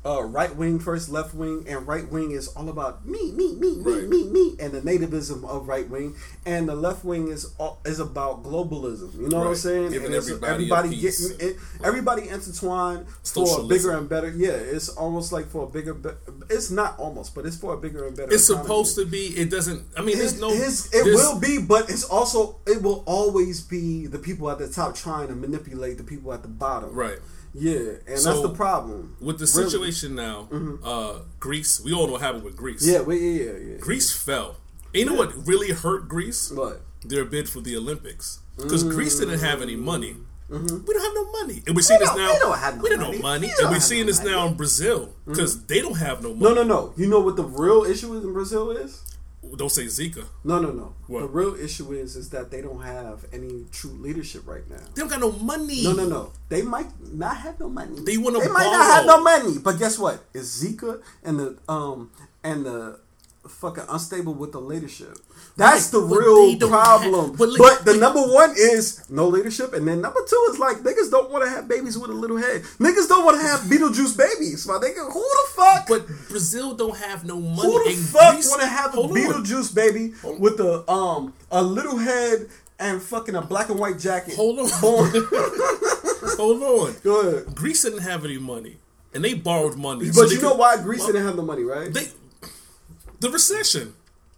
Uh, 0.07 0.23
right 0.23 0.55
wing 0.55 0.79
first, 0.79 1.09
left 1.09 1.33
wing, 1.33 1.65
and 1.67 1.85
right 1.85 2.09
wing 2.09 2.31
is 2.31 2.47
all 2.49 2.69
about 2.69 3.05
me, 3.05 3.29
me, 3.33 3.55
me, 3.55 3.75
me, 3.75 3.81
Right. 3.93 4.07
me, 4.07 4.23
me, 4.29 4.55
and 4.57 4.71
the 4.71 4.79
nativism 4.79 5.43
of 5.43 5.67
right 5.67 5.89
wing, 5.89 6.15
and 6.45 6.69
the 6.69 6.75
left 6.75 7.03
wing 7.03 7.27
is 7.27 7.51
all, 7.59 7.81
is 7.83 7.99
about 7.99 8.41
globalism. 8.41 9.13
You 9.19 9.27
know 9.27 9.39
what 9.39 9.47
I'm 9.47 9.55
saying? 9.55 9.91
Giving 9.91 10.05
And 10.05 10.15
everybody 10.15 10.53
everybody 10.53 10.89
getting 11.01 11.31
it, 11.41 11.57
everybody 11.83 12.29
intertwined 12.29 13.05
for 13.33 13.59
a 13.59 13.63
bigger 13.67 13.91
and 13.97 14.07
better. 14.07 14.29
Yeah, 14.29 14.51
it's 14.51 14.87
almost 14.87 15.33
like 15.33 15.47
for 15.49 15.63
a 15.65 15.67
bigger. 15.67 15.93
Be- 15.93 16.09
it's 16.49 16.71
not 16.71 16.97
almost, 16.97 17.35
but 17.35 17.45
it's 17.45 17.57
for 17.57 17.73
a 17.73 17.77
bigger 17.77 18.07
and 18.07 18.15
better. 18.15 18.31
it's 18.33 18.45
supposed 18.45 18.95
to 18.95 19.05
be. 19.05 19.25
It 19.35 19.49
doesn't. 19.49 19.83
I 19.97 20.03
mean, 20.03 20.17
there's 20.17 20.31
His, 20.33 20.41
no. 20.41 20.51
it 20.51 21.03
there's- 21.03 21.15
will 21.17 21.37
be, 21.37 21.57
but 21.59 21.89
it's 21.89 22.05
also 22.05 22.59
it 22.65 22.81
will 22.81 23.03
always 23.05 23.59
be 23.59 24.07
the 24.07 24.19
people 24.19 24.49
at 24.49 24.57
the 24.57 24.69
top 24.69 24.95
trying 24.95 25.27
to 25.27 25.35
manipulate 25.35 25.97
the 25.97 26.05
people 26.05 26.31
at 26.31 26.43
the 26.43 26.47
bottom. 26.47 26.93
right. 26.93 27.19
Yeah, 27.53 27.79
and 28.07 28.19
So, 28.19 28.29
that's 28.29 28.41
the 28.41 28.49
problem 28.55 29.15
With 29.19 29.39
the 29.39 29.45
Really. 29.45 29.65
Mm-hmm. 29.65 29.69
situation 29.69 30.15
now, 30.15 30.49
uh, 30.83 31.19
Greece. 31.39 31.79
We 31.79 31.93
all 31.93 32.05
know 32.07 32.13
what 32.13 32.21
happened 32.21 32.43
with 32.43 32.55
Greece. 32.55 32.85
Yeah, 32.85 33.01
we, 33.01 33.17
yeah, 33.19 33.51
yeah, 33.51 33.57
yeah. 33.71 33.77
Greece 33.79 34.13
fell. 34.13 34.57
And 34.93 34.95
you 34.95 35.05
know 35.05 35.15
what 35.15 35.47
really 35.47 35.71
hurt 35.71 36.07
Greece? 36.07 36.49
But 36.49 36.81
Their 37.03 37.25
bid 37.25 37.49
for 37.49 37.61
the 37.61 37.75
Olympics. 37.75 38.39
Because 38.57 38.83
Greece 38.83 39.19
didn't 39.19 39.39
have 39.39 39.61
any 39.61 39.75
money. 39.75 40.15
We 40.49 40.57
don't 40.57 40.79
have 40.79 41.13
no 41.13 41.31
money. 41.41 41.61
And 41.67 41.75
we're 41.75 41.81
seeing 41.81 41.99
this 41.99 42.09
now. 42.15 42.15
Mm-hmm. 42.15 42.33
we 42.33 42.39
don't 42.39 42.57
have 42.57 42.75
no 42.77 42.81
we 42.83 42.89
don't 42.89 42.99
money. 42.99 43.19
money. 43.19 43.47
And 43.47 43.55
don't 43.59 43.71
we're 43.71 43.79
seeing 43.81 44.01
no 44.05 44.07
this 44.07 44.19
money. 44.19 44.31
now 44.31 44.47
in 44.47 44.53
Brazil. 44.53 45.13
Because 45.25 45.65
they 45.65 45.81
don't 45.81 45.97
have 45.97 46.23
no 46.23 46.33
money. 46.33 46.55
no, 46.55 46.61
no, 46.61 46.63
no. 46.63 46.93
You 46.95 47.07
know 47.07 47.19
what 47.19 47.35
the 47.35 47.43
real 47.43 47.83
issue 47.83 48.15
in 48.15 48.31
Brazil 48.33 48.71
is? 48.71 49.03
Don't 49.55 49.69
say 49.71 49.85
Zika. 49.85 50.25
No, 50.43 50.59
no, 50.59 50.71
no. 50.71 50.93
What? 51.07 51.21
The 51.21 51.27
real 51.27 51.55
issue 51.55 51.93
is 51.93 52.15
is 52.15 52.29
that 52.31 52.51
they 52.51 52.61
don't 52.61 52.81
have 52.81 53.25
any 53.31 53.65
true 53.71 53.91
leadership 53.91 54.43
right 54.45 54.67
now. 54.69 54.77
They 54.93 55.01
don't 55.01 55.09
got 55.09 55.19
no 55.19 55.31
money. 55.31 55.83
No, 55.83 55.93
no, 55.93 56.05
no. 56.07 56.31
They 56.49 56.63
might 56.63 56.87
not 57.13 57.37
have 57.37 57.59
no 57.59 57.69
money. 57.69 57.99
They 58.03 58.17
wanna 58.17 58.39
They 58.39 58.49
might 58.49 58.71
not 58.71 58.85
have 58.85 59.05
no 59.05 59.21
money. 59.23 59.57
But 59.59 59.79
guess 59.79 59.97
what? 59.97 60.23
It's 60.33 60.63
Zika 60.63 61.01
and 61.23 61.39
the 61.39 61.57
um 61.69 62.11
and 62.43 62.65
the 62.65 62.99
fucking 63.47 63.83
unstable 63.89 64.33
with 64.33 64.51
the 64.51 64.59
leadership. 64.61 65.17
That's 65.55 65.91
Right, 65.93 66.01
the 66.01 66.07
but 66.09 66.17
real 66.19 66.57
problem. 66.69 67.29
have- 67.31 67.37
but 67.37 67.49
but 67.57 67.59
look- 67.59 67.83
the 67.83 67.95
number 67.97 68.21
one 68.21 68.51
is 68.57 69.03
no 69.09 69.27
leadership, 69.27 69.73
and 69.73 69.87
then 69.87 70.01
number 70.01 70.19
two 70.27 70.47
is 70.51 70.59
like 70.59 70.77
niggas 70.77 71.09
don't 71.11 71.31
want 71.31 71.43
to 71.45 71.49
have 71.49 71.67
babies 71.67 71.97
with 71.97 72.09
a 72.11 72.13
little 72.13 72.37
head. 72.37 72.61
Niggas 72.79 73.07
don't 73.07 73.25
want 73.25 73.39
to 73.39 73.43
have 73.47 73.61
Beetlejuice 73.61 74.17
babies. 74.17 74.67
My 74.67 74.75
nigga, 74.75 75.11
who 75.11 75.21
the 75.21 75.47
fuck? 75.55 75.87
But 75.87 76.07
Brazil 76.29 76.73
don't 76.75 76.97
have 76.97 77.25
no 77.25 77.39
money. 77.39 77.61
who 77.71 77.83
the 77.85 77.95
fuck 77.95 78.33
want 78.35 78.61
to 78.61 78.67
have 78.67 78.93
a 78.93 78.97
Hold 78.97 79.11
on. 79.11 79.17
Beetlejuice 79.17 79.73
baby 79.73 80.13
with 80.39 80.59
a 80.59 80.89
um 80.91 81.33
a 81.51 81.63
little 81.63 81.97
head 81.97 82.47
and 82.79 83.01
fucking 83.01 83.33
a 83.35 83.41
black 83.41 83.69
and 83.69 83.79
white 83.79 83.97
jacket? 83.97 84.35
Hold 84.35 84.59
on. 84.59 84.69
Hold 86.37 86.61
on. 86.63 86.95
Go 87.03 87.21
ahead. 87.21 87.55
Greece 87.55 87.81
didn't 87.83 87.99
have 87.99 88.23
any 88.25 88.37
money, 88.37 88.77
and 89.13 89.23
they 89.23 89.33
borrowed 89.33 89.77
money. 89.77 90.05
But 90.07 90.13
so 90.13 90.25
you 90.25 90.41
know 90.41 90.51
could- 90.51 90.59
why 90.59 90.77
Greece 90.81 90.99
well, 90.99 91.07
didn't 91.13 91.25
have 91.25 91.35
the 91.35 91.43
money, 91.43 91.63
right? 91.63 91.91
They, 91.93 92.07
the 93.19 93.29
recession, 93.29 93.93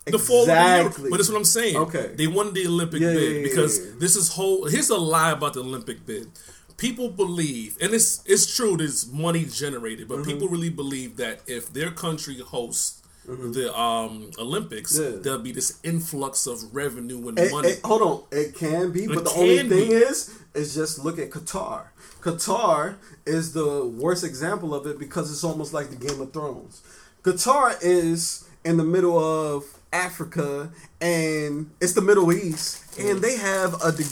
the 0.06 0.20
fall 0.20 0.44
of 0.44 0.50
Exactly. 0.50 1.10
But 1.10 1.18
that's 1.18 1.30
what 1.30 1.38
I'm 1.38 1.46
saying. 1.46 1.76
Okay. 1.78 2.12
they 2.16 2.28
won 2.28 2.54
the 2.54 2.66
Olympic 2.68 3.02
Yeah, 3.02 3.14
bid 3.14 3.32
yeah, 3.32 3.38
yeah, 3.40 3.44
because 3.44 3.98
this 3.98 4.16
is 4.16 4.30
whole. 4.34 4.66
Here's 4.66 4.90
a 4.90 4.98
lie 4.98 5.32
about 5.32 5.54
the 5.54 5.62
Olympic 5.62 6.06
bid. 6.06 6.28
People 6.78 7.10
believe, 7.10 7.78
and 7.82 7.94
it's 7.94 8.24
it's 8.26 8.56
true. 8.56 8.78
There's 8.78 9.12
money 9.12 9.46
generated, 9.46 10.08
but 10.08 10.20
Mm-hmm. 10.20 10.32
people 10.32 10.48
really 10.48 10.70
believe 10.70 11.18
that 11.18 11.42
if 11.48 11.74
their 11.74 11.92
country 11.92 12.38
hosts. 12.40 12.96
The 13.28 13.68
um 13.80 14.32
Olympics, 14.40 14.98
Mm-hmm. 14.98 15.14
Yeah. 15.18 15.20
there'll 15.22 15.40
be 15.52 15.52
this 15.52 15.78
influx 15.84 16.48
of 16.48 16.58
revenue 16.74 17.28
and 17.28 17.38
It- 17.38 17.52
money. 17.52 17.70
it- 17.74 17.82
hold 17.86 18.02
on, 18.02 18.24
it 18.32 18.56
can 18.56 18.92
be, 18.92 19.06
but 19.06 19.18
It 19.20 19.24
the 19.26 19.30
only 19.38 19.58
thing 19.60 19.90
be. 19.90 19.94
is, 20.10 20.32
is 20.56 20.74
just 20.74 20.98
look 21.06 21.20
at 21.20 21.30
Qatar. 21.30 21.82
Qatar 22.24 22.96
is 23.28 23.54
the 23.54 23.86
worst 23.86 24.24
example 24.24 24.74
of 24.74 24.88
it 24.88 24.98
because 24.98 25.32
it's 25.32 25.44
almost 25.44 25.74
like 25.74 25.92
the 25.92 25.96
Game 26.08 26.20
of 26.20 26.34
Thrones. 26.34 26.82
Qatar 27.24 27.78
is 27.84 28.46
in 28.64 28.78
the 28.78 28.84
middle 28.84 29.18
of 29.18 29.66
Africa 29.92 30.72
and 31.02 31.72
it's 31.82 31.94
the 31.94 32.02
Middle 32.02 32.32
East, 32.32 33.00
and 33.00 33.20
mm. 33.20 33.22
they 33.22 33.38
have 33.38 33.74
a, 33.82 33.92
de- 33.92 34.04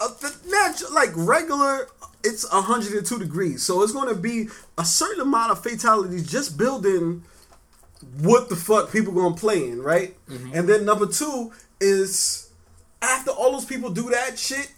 a 0.00 0.08
the 0.20 0.34
natu- 0.48 0.92
like 0.92 1.10
regular. 1.14 1.88
It's 2.24 2.50
102 2.50 3.20
degrees, 3.20 3.62
so 3.62 3.84
it's 3.84 3.92
going 3.92 4.08
to 4.08 4.20
be 4.20 4.48
a 4.76 4.84
certain 4.84 5.20
amount 5.20 5.52
of 5.52 5.62
fatalities 5.62 6.28
just 6.28 6.58
building 6.58 7.22
what 8.18 8.48
the 8.48 8.56
fuck 8.56 8.92
people 8.92 9.12
gonna 9.12 9.34
play 9.34 9.68
in, 9.68 9.80
right? 9.82 10.16
Mm-hmm. 10.28 10.54
And 10.54 10.68
then 10.68 10.84
number 10.84 11.06
two 11.06 11.52
is 11.80 12.50
after 13.00 13.30
all 13.30 13.52
those 13.52 13.64
people 13.64 13.90
do 13.90 14.10
that 14.10 14.38
shit, 14.38 14.72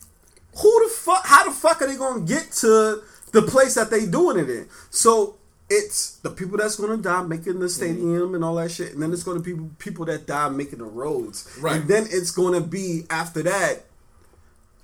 who 0.60 0.84
the 0.84 0.90
fuck? 0.90 1.24
How 1.24 1.44
the 1.44 1.50
fuck 1.50 1.80
are 1.82 1.86
they 1.86 1.96
gonna 1.96 2.24
get 2.24 2.52
to 2.52 3.02
the 3.32 3.42
place 3.42 3.74
that 3.74 3.90
they 3.90 4.06
doing 4.06 4.38
it 4.38 4.50
in? 4.50 4.68
So 4.90 5.37
it's 5.70 6.16
the 6.22 6.30
people 6.30 6.56
that's 6.58 6.76
gonna 6.76 6.96
die 6.96 7.22
making 7.22 7.58
the 7.60 7.68
stadium 7.68 8.34
and 8.34 8.42
all 8.44 8.54
that 8.56 8.70
shit, 8.70 8.92
and 8.94 9.02
then 9.02 9.12
it's 9.12 9.22
gonna 9.22 9.40
be 9.40 9.54
people 9.78 10.04
that 10.06 10.26
die 10.26 10.48
making 10.48 10.78
the 10.78 10.84
roads, 10.84 11.48
Right. 11.60 11.76
And 11.80 11.88
then 11.88 12.06
it's 12.10 12.30
gonna 12.30 12.60
be 12.60 13.04
after 13.10 13.42
that. 13.42 13.84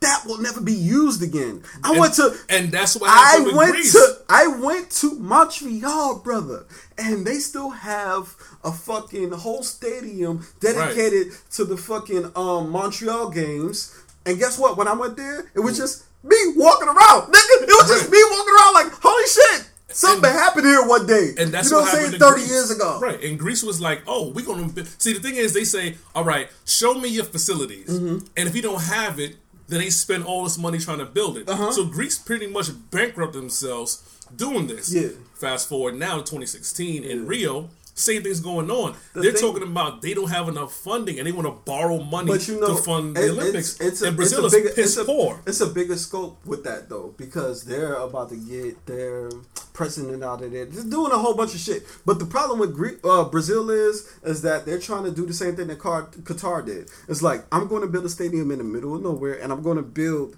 That 0.00 0.24
will 0.26 0.36
never 0.38 0.60
be 0.60 0.74
used 0.74 1.22
again. 1.22 1.62
I 1.82 1.92
And- 1.92 2.00
went 2.00 2.14
to 2.14 2.34
and 2.50 2.70
that's 2.70 2.94
what 2.96 3.08
I 3.10 3.38
went 3.54 3.72
Greece. 3.72 3.92
to 3.92 4.18
I 4.28 4.46
went 4.48 4.90
to 5.00 5.12
Montreal, 5.18 6.16
brother, 6.16 6.66
and 6.98 7.26
they 7.26 7.38
still 7.38 7.70
have 7.70 8.34
a 8.62 8.70
fucking 8.72 9.32
whole 9.32 9.62
stadium 9.62 10.46
dedicated 10.60 11.32
to 11.52 11.64
the 11.64 11.78
fucking 11.78 12.32
um 12.36 12.68
Montreal 12.68 13.30
games. 13.30 13.92
And 14.26 14.38
guess 14.38 14.58
what? 14.58 14.76
When 14.76 14.88
I 14.88 14.92
went 14.92 15.16
there, 15.16 15.50
it 15.54 15.60
was 15.60 15.78
just 15.78 16.02
me 16.22 16.36
walking 16.56 16.88
around, 16.88 17.32
nigga. 17.32 17.62
It 17.62 17.68
was 17.68 17.88
just 17.88 18.10
me 18.10 18.18
walking 18.30 18.54
around 18.54 18.74
like, 18.74 18.92
holy 19.02 19.26
shit, 19.26 19.64
something 19.94 20.28
And- 20.30 20.38
happened 20.38 20.66
here 20.66 20.82
one 20.86 21.06
day. 21.06 21.34
And 21.38 21.52
that's 21.52 21.66
you 21.70 21.76
know 21.76 21.82
what 21.82 21.92
what 21.92 22.02
I'm 22.02 22.08
saying? 22.10 22.20
Thirty 22.20 22.40
Greece. 22.40 22.50
years 22.50 22.70
ago, 22.70 22.98
right? 23.00 23.22
And 23.22 23.38
Greece 23.38 23.62
was 23.62 23.80
like, 23.80 24.02
"Oh, 24.06 24.28
we're 24.30 24.44
gonna 24.44 24.70
see." 24.98 25.12
The 25.12 25.20
thing 25.20 25.36
is, 25.36 25.52
they 25.52 25.64
say, 25.64 25.96
"All 26.14 26.24
right, 26.24 26.48
show 26.64 26.94
me 26.94 27.08
your 27.08 27.24
facilities," 27.24 27.88
Mm-hmm. 27.88 28.26
and 28.36 28.48
if 28.48 28.54
you 28.56 28.62
don't 28.62 28.82
have 28.82 29.18
it, 29.18 29.36
then 29.68 29.80
they 29.80 29.90
spend 29.90 30.24
all 30.24 30.44
this 30.44 30.58
money 30.58 30.78
trying 30.78 30.98
to 30.98 31.06
build 31.06 31.38
it. 31.38 31.48
Uh-huh. 31.48 31.72
So 31.72 31.84
Greece 31.86 32.18
pretty 32.18 32.46
much 32.46 32.68
bankrupt 32.90 33.32
themselves 33.32 34.02
doing 34.36 34.66
this. 34.66 34.92
Yeah. 34.92 35.08
Fast 35.34 35.68
forward 35.68 35.94
now 35.96 36.16
to 36.16 36.22
2016 36.22 37.02
in 37.04 37.26
Rio. 37.26 37.70
Same 37.96 38.24
thing's 38.24 38.40
going 38.40 38.70
on. 38.72 38.96
The 39.12 39.20
They're 39.20 39.30
thing- 39.32 39.40
talking 39.40 39.62
about 39.62 40.02
they 40.02 40.14
don't 40.14 40.28
have 40.28 40.48
enough 40.48 40.74
funding 40.74 41.18
and 41.18 41.26
they 41.28 41.32
want 41.32 41.46
to 41.46 41.52
borrow 41.64 42.02
money 42.02 42.26
But 42.26 42.48
you 42.48 42.58
know, 42.60 42.76
to 42.76 42.82
fund 42.82 43.16
it- 43.16 43.20
the 43.20 43.30
Olympics. 43.30 43.74
It's, 43.74 43.80
it's 43.80 44.02
a, 44.02 44.06
and 44.08 44.16
Brazil 44.16 44.44
it's 44.44 44.52
a 44.54 44.56
is 44.58 44.62
bigger, 44.64 44.74
piss 44.74 44.86
it's 44.86 44.96
a, 44.96 45.04
poor. 45.04 45.40
It's 45.46 45.60
a 45.60 45.66
bigger 45.68 45.96
scope 45.96 46.44
with 46.44 46.64
that 46.64 46.88
though, 46.88 47.14
because 47.16 47.62
they're 47.62 47.94
about 47.94 48.30
to 48.30 48.36
get 48.36 48.84
their 48.86 49.30
president 49.74 50.22
out 50.24 50.40
of 50.42 50.52
there, 50.52 50.64
just 50.64 50.88
doing 50.88 51.12
a 51.12 51.18
whole 51.18 51.34
bunch 51.34 51.52
of 51.54 51.60
shit. 51.60 51.82
But 52.06 52.18
the 52.18 52.24
problem 52.24 52.58
with 52.60 53.00
uh, 53.04 53.24
Brazil 53.24 53.68
is, 53.70 54.10
is 54.22 54.40
that 54.42 54.64
they're 54.64 54.78
trying 54.78 55.04
to 55.04 55.10
do 55.10 55.26
the 55.26 55.34
same 55.34 55.56
thing 55.56 55.66
that 55.66 55.78
Car- 55.80 56.06
Qatar 56.22 56.64
did. 56.64 56.88
It's 57.08 57.20
like 57.20 57.44
I'm 57.52 57.68
going 57.68 57.82
to 57.82 57.88
build 57.88 58.06
a 58.06 58.08
stadium 58.08 58.50
in 58.50 58.58
the 58.58 58.64
middle 58.64 58.94
of 58.94 59.02
nowhere, 59.02 59.34
and 59.34 59.52
I'm 59.52 59.62
going 59.62 59.76
to 59.76 59.82
build 59.82 60.36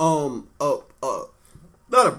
um 0.00 0.48
a, 0.60 0.78
a 1.02 1.24
not 1.90 2.06
a 2.06 2.16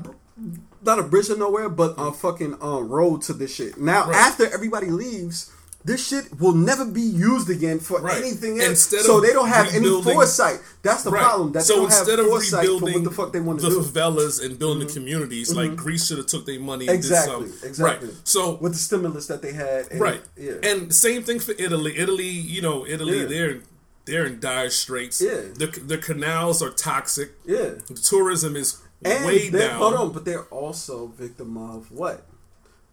not 0.83 0.99
a 0.99 1.03
bridge 1.03 1.29
of 1.29 1.39
nowhere, 1.39 1.69
but 1.69 1.95
a 1.97 2.11
fucking 2.13 2.57
um, 2.61 2.87
road 2.89 3.23
to 3.23 3.33
this 3.33 3.55
shit. 3.55 3.77
Now, 3.79 4.05
Right. 4.05 4.15
after 4.15 4.45
everybody 4.53 4.87
leaves, 4.87 5.51
this 5.87 6.05
shit 6.07 6.25
will 6.39 6.53
never 6.53 6.85
be 6.85 7.01
used 7.01 7.49
again 7.49 7.79
for 7.79 7.99
Right. 8.01 8.17
anything 8.23 8.59
else. 8.59 8.69
Instead 8.69 9.01
so 9.01 9.17
of 9.17 9.23
they 9.23 9.31
don't 9.33 9.47
have 9.47 9.67
any 9.73 9.89
foresight. 10.03 10.59
That's 10.83 11.03
the 11.03 11.11
Right. 11.11 11.23
problem. 11.23 11.53
That 11.53 11.63
so 11.63 11.73
they 11.73 11.79
don't 11.81 11.89
have 11.91 11.99
instead 11.99 12.19
of 12.19 12.25
foresight 12.27 12.65
for 12.67 12.73
rebuilding 12.73 12.93
what 12.95 13.09
the 13.09 13.15
fuck 13.15 13.33
they 13.33 13.39
want 13.39 13.59
to 13.61 13.65
the 13.65 13.71
do. 13.71 13.79
Mm-hmm. 13.81 13.97
favelas 13.97 14.43
and 14.43 14.59
building 14.59 14.85
the 14.87 14.93
communities, 14.93 15.53
like 15.53 15.75
Greece 15.75 16.05
should 16.07 16.17
have 16.19 16.27
took 16.27 16.45
their 16.45 16.59
money. 16.59 16.87
And 16.87 16.95
Exactly, 16.95 17.47
exactly. 17.63 18.09
Right. 18.09 18.17
So 18.25 18.57
with 18.61 18.73
the 18.73 18.79
stimulus 18.79 19.25
that 19.27 19.41
they 19.41 19.53
had, 19.53 19.87
and, 19.91 19.99
right. 20.01 20.21
Yeah, 20.37 20.53
And 20.69 20.93
same 20.93 21.23
thing 21.23 21.39
for 21.39 21.53
Italy. 21.57 21.97
Italy, 21.97 22.27
you 22.55 22.61
know, 22.61 22.85
Italy, 22.85 23.21
Yeah. 23.21 23.25
they're 23.33 23.57
they're 24.05 24.25
in 24.25 24.39
dire 24.39 24.69
straits. 24.69 25.19
Yeah. 25.21 25.41
The 25.61 25.67
the 25.85 25.97
canals 25.97 26.61
are 26.61 26.69
toxic. 26.69 27.29
yeah. 27.45 27.71
The 27.87 27.95
tourism 28.11 28.55
is 28.55 28.77
And 29.03 29.25
way 29.25 29.49
down. 29.49 29.77
hold 29.77 29.93
on, 29.93 30.11
but 30.11 30.25
they're 30.25 30.45
also 30.61 31.11
victim 31.17 31.55
of 31.57 31.91
what? 31.91 32.25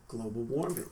Global 0.08 0.42
warming. 0.42 0.90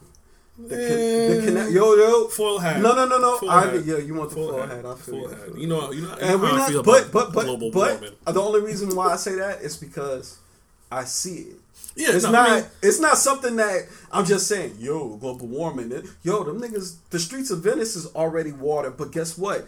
The, 0.58 0.76
can, 0.76 1.46
the 1.46 1.52
cana- 1.62 1.70
yo 1.70 1.94
yo 1.94 2.28
Full 2.28 2.58
hat. 2.58 2.80
No 2.80 2.94
no 2.94 3.06
no 3.06 3.18
no. 3.18 3.38
Full 3.38 3.50
I, 3.50 3.66
hat. 3.66 3.84
yeah, 3.84 3.96
you 3.96 4.14
want 4.14 4.30
the 4.30 4.36
full, 4.36 4.48
Full 4.50 4.60
hat. 4.60 4.68
hat. 4.70 4.84
I 4.86 4.94
feel 4.96 5.14
Full 5.14 5.20
you, 5.22 5.28
hat. 5.28 5.58
You 5.58 5.66
know, 5.66 5.92
you 5.92 6.02
know, 6.02 6.12
And 6.20 6.40
we 6.42 6.46
how 6.48 6.54
I 6.54 6.58
not, 6.58 6.70
feel 6.70 6.82
but 6.82 7.10
but 7.10 7.32
but 7.32 7.46
but 7.72 8.32
the 8.34 8.40
only 8.42 8.60
reason 8.60 8.94
why 8.94 9.12
I 9.12 9.16
say 9.16 9.34
that 9.36 9.62
is 9.62 9.76
because 9.78 10.38
I 10.90 11.04
see 11.04 11.36
it. 11.36 11.56
Yeah, 11.96 12.08
It's 12.12 12.24
no, 12.24 12.30
I 12.30 12.32
not. 12.32 12.50
mean- 12.62 12.70
it's 12.82 13.00
not 13.00 13.16
something 13.18 13.56
that 13.56 13.86
I'm 14.12 14.24
just 14.26 14.46
saying. 14.46 14.76
Yo, 14.78 15.16
global 15.16 15.46
warming. 15.46 15.90
Yo, 16.22 16.44
them 16.44 16.60
niggas. 16.60 16.96
The 17.10 17.18
streets 17.18 17.50
of 17.50 17.60
Venice 17.62 17.96
is 17.96 18.06
already 18.14 18.52
water, 18.52 18.90
but 18.90 19.10
guess 19.10 19.36
what? 19.38 19.66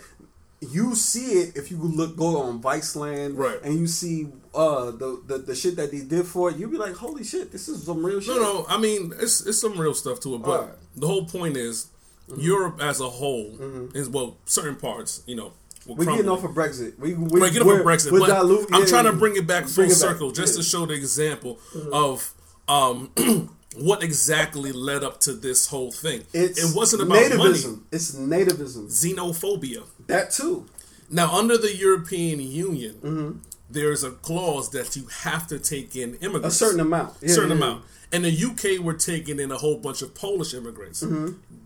You 0.61 0.95
see 0.95 1.41
it 1.41 1.57
if 1.57 1.71
you 1.71 1.79
look 1.79 2.17
go 2.17 2.41
on 2.43 2.63
Viceland, 2.63 3.37
Right. 3.37 3.61
And 3.63 3.75
you 3.79 3.87
see 3.87 4.29
uh 4.55 4.91
the, 4.93 5.23
the 5.27 5.39
the 5.39 5.55
shit 5.55 5.77
that 5.77 5.91
they 5.91 6.01
did 6.01 6.27
for 6.27 6.51
it. 6.51 6.57
you'd 6.57 6.71
be 6.71 6.77
like, 6.79 6.95
holy 6.95 7.25
shit, 7.25 7.51
this 7.53 7.69
is 7.69 7.85
some 7.85 8.05
real 8.05 8.21
shit. 8.21 8.35
No, 8.37 8.43
no. 8.43 8.67
I 8.69 8.79
mean, 8.79 9.13
it's 9.21 9.45
it's 9.47 9.61
some 9.61 9.77
real 9.79 9.95
stuff 9.95 10.21
to 10.21 10.35
it, 10.37 10.43
but 10.43 10.61
Alright. 10.61 10.75
the 10.97 11.07
whole 11.07 11.25
point 11.27 11.57
is 11.57 11.89
Mm-hmm. 12.27 12.41
Europe 12.41 12.81
as 12.81 13.01
a 13.03 13.11
whole 13.11 13.55
is 13.93 14.09
well, 14.09 14.39
certain 14.47 14.77
parts, 14.77 15.23
you 15.27 15.37
know, 15.37 15.53
We're 15.87 16.07
getting 16.07 16.31
off 16.31 16.43
of 16.43 16.53
Brexit. 16.53 16.99
We 16.99 17.13
we 17.13 17.39
Right, 17.39 17.53
get 17.53 17.61
off 17.61 17.69
of 17.81 17.85
Brexit, 17.85 18.13
but 18.19 18.27
dilute- 18.29 18.69
I'm 18.73 18.81
yeah, 18.81 18.87
trying 18.87 19.05
to 19.05 19.13
bring 19.13 19.37
it 19.37 19.47
back 19.47 19.67
full 19.69 19.85
it 19.85 19.89
back, 19.89 19.97
circle 19.99 20.31
just 20.31 20.55
yeah. 20.55 20.63
to 20.63 20.67
show 20.67 20.87
the 20.87 20.95
example 20.95 21.59
of 21.93 22.33
um 22.67 23.11
what 23.77 24.03
exactly 24.03 24.73
led 24.73 25.05
up 25.05 25.21
to 25.27 25.35
this 25.35 25.67
whole 25.67 25.93
thing. 25.93 26.23
It's 26.33 26.59
it 26.65 26.75
wasn't 26.75 27.03
about 27.03 27.19
nativism. 27.19 27.39
money, 27.67 27.83
It's 27.93 28.15
nativism. 28.15 28.85
xenophobia. 28.89 29.83
That 30.07 30.31
too. 30.31 30.65
Now, 31.11 31.31
under 31.37 31.59
the 31.59 31.77
European 31.77 32.41
Union, 32.41 32.95
Mm-hmm. 33.03 33.39
There's 33.71 34.05
a 34.05 34.11
clause 34.11 34.71
that 34.71 34.95
you 34.97 35.07
have 35.23 35.47
to 35.49 35.59
take 35.59 35.97
in 35.97 36.15
immigrants. 36.17 36.61
A 36.61 36.65
certain 36.67 36.81
amount. 36.81 37.15
Yeah, 37.21 37.29
certain 37.33 37.51
yeah. 37.51 37.57
amount. 37.57 37.85
And 38.13 38.25
the 38.25 38.31
UK 38.79 38.85
were 38.85 38.95
taking 38.95 39.41
in 39.41 39.51
a 39.51 39.57
whole 39.57 39.77
bunch 39.79 40.01
of 40.03 40.15
Polish 40.15 40.55
immigrants. 40.55 41.01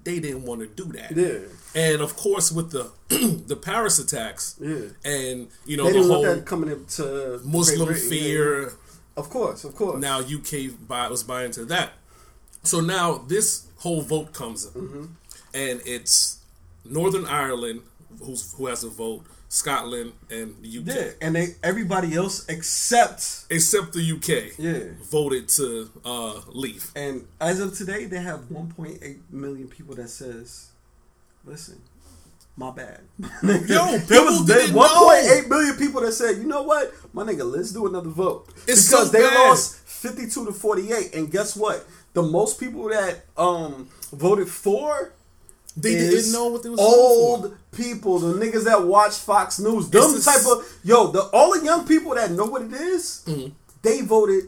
They 0.05 0.19
didn't 0.21 0.45
want 0.45 0.61
to 0.62 0.67
do 0.67 0.90
that. 0.93 1.11
Mm-hmm. 1.11 1.76
Yeah. 1.78 1.83
And 1.93 2.00
of 2.00 2.17
course, 2.17 2.50
with 2.50 2.71
the 2.71 2.90
the 3.47 3.57
Paris 3.57 3.99
attacks, 3.99 4.57
Yeah. 4.61 4.87
and 5.05 5.49
you 5.67 5.76
know 5.76 5.85
They 5.93 6.00
the 6.00 6.07
whole 6.07 6.40
coming 6.43 6.71
into 6.71 7.40
Muslim 7.45 7.87
Britain. 7.88 8.02
Yeah, 8.05 8.09
fear. 8.11 8.62
yeah. 8.62 8.69
Of 9.17 9.28
course, 9.31 9.64
of 9.64 9.75
course. 9.75 10.00
Now 10.00 10.21
UK 10.21 10.71
buy, 10.87 11.09
was 11.09 11.25
buying 11.25 11.47
into 11.47 11.64
that. 11.67 11.90
So 12.62 12.81
now 12.81 13.19
this 13.19 13.67
whole 13.78 14.00
vote 14.00 14.33
comes 14.33 14.67
up, 14.67 14.73
Mm-hmm. 14.75 15.05
and 15.55 15.81
it's 15.85 16.38
Northern 16.85 17.26
Ireland 17.26 17.83
who's 18.25 18.55
who 18.55 18.67
has 18.69 18.85
a 18.85 18.88
vote, 18.88 19.25
Scotland, 19.49 20.12
and 20.31 20.55
the 20.62 20.78
UK. 20.78 20.87
yeah, 20.87 21.11
and 21.23 21.35
they 21.35 21.47
everybody 21.62 22.14
else 22.14 22.47
except 22.49 23.47
Except 23.50 23.93
the 23.95 24.12
UK 24.12 24.59
yeah. 24.59 24.93
voted 25.11 25.49
to 25.49 25.90
uh, 26.05 26.40
leave. 26.49 26.90
And 26.95 27.26
as 27.40 27.61
of 27.61 27.76
today, 27.76 28.05
they 28.05 28.21
have 28.21 28.40
1.8 28.50 29.19
million 29.31 29.69
people 29.69 29.95
that 29.97 30.09
says, 30.11 30.69
"Listen, 31.45 31.81
My 32.57 32.73
bad. 32.73 33.00
Yo, 33.43 33.99
there 33.99 34.23
was 34.23 34.45
there 34.45 34.59
didn't 34.67 34.75
1.8 34.76 35.49
million 35.49 35.76
people 35.76 36.00
that 36.00 36.12
said, 36.12 36.38
you 36.38 36.45
know 36.45 36.62
what, 36.64 36.93
my 37.12 37.23
nigga, 37.23 37.49
let's 37.49 37.71
do 37.73 37.87
another 37.87 38.11
vote 38.11 38.49
It's 38.67 38.88
because 38.88 39.12
so 39.12 39.17
they 39.17 39.23
lost 39.23 39.76
52 39.87 40.47
to 40.47 40.52
48, 40.52 41.14
and 41.14 41.31
guess 41.31 41.57
what? 41.57 41.87
The 42.14 42.23
most 42.23 42.59
people 42.59 42.88
that 42.88 43.25
um 43.37 43.88
voted 44.12 44.49
for 44.49 45.12
They 45.82 45.94
didn't 45.94 46.32
know 46.32 46.49
what 46.49 46.62
they 46.62 46.68
was 46.70 46.80
old 46.80 47.56
people, 47.73 48.18
the 48.18 48.35
niggas 48.44 48.64
that 48.64 48.85
watch 48.85 49.14
Fox 49.14 49.58
News, 49.58 49.88
them 49.90 50.02
It's 50.14 50.25
type 50.25 50.44
of 50.47 50.66
yo, 50.85 51.08
the 51.12 51.23
all 51.32 51.58
the 51.58 51.64
young 51.64 51.87
people 51.87 52.14
that 52.14 52.30
know 52.30 52.44
what 52.47 52.62
it 52.62 52.73
is, 52.73 53.25
they 53.82 54.00
voted 54.02 54.44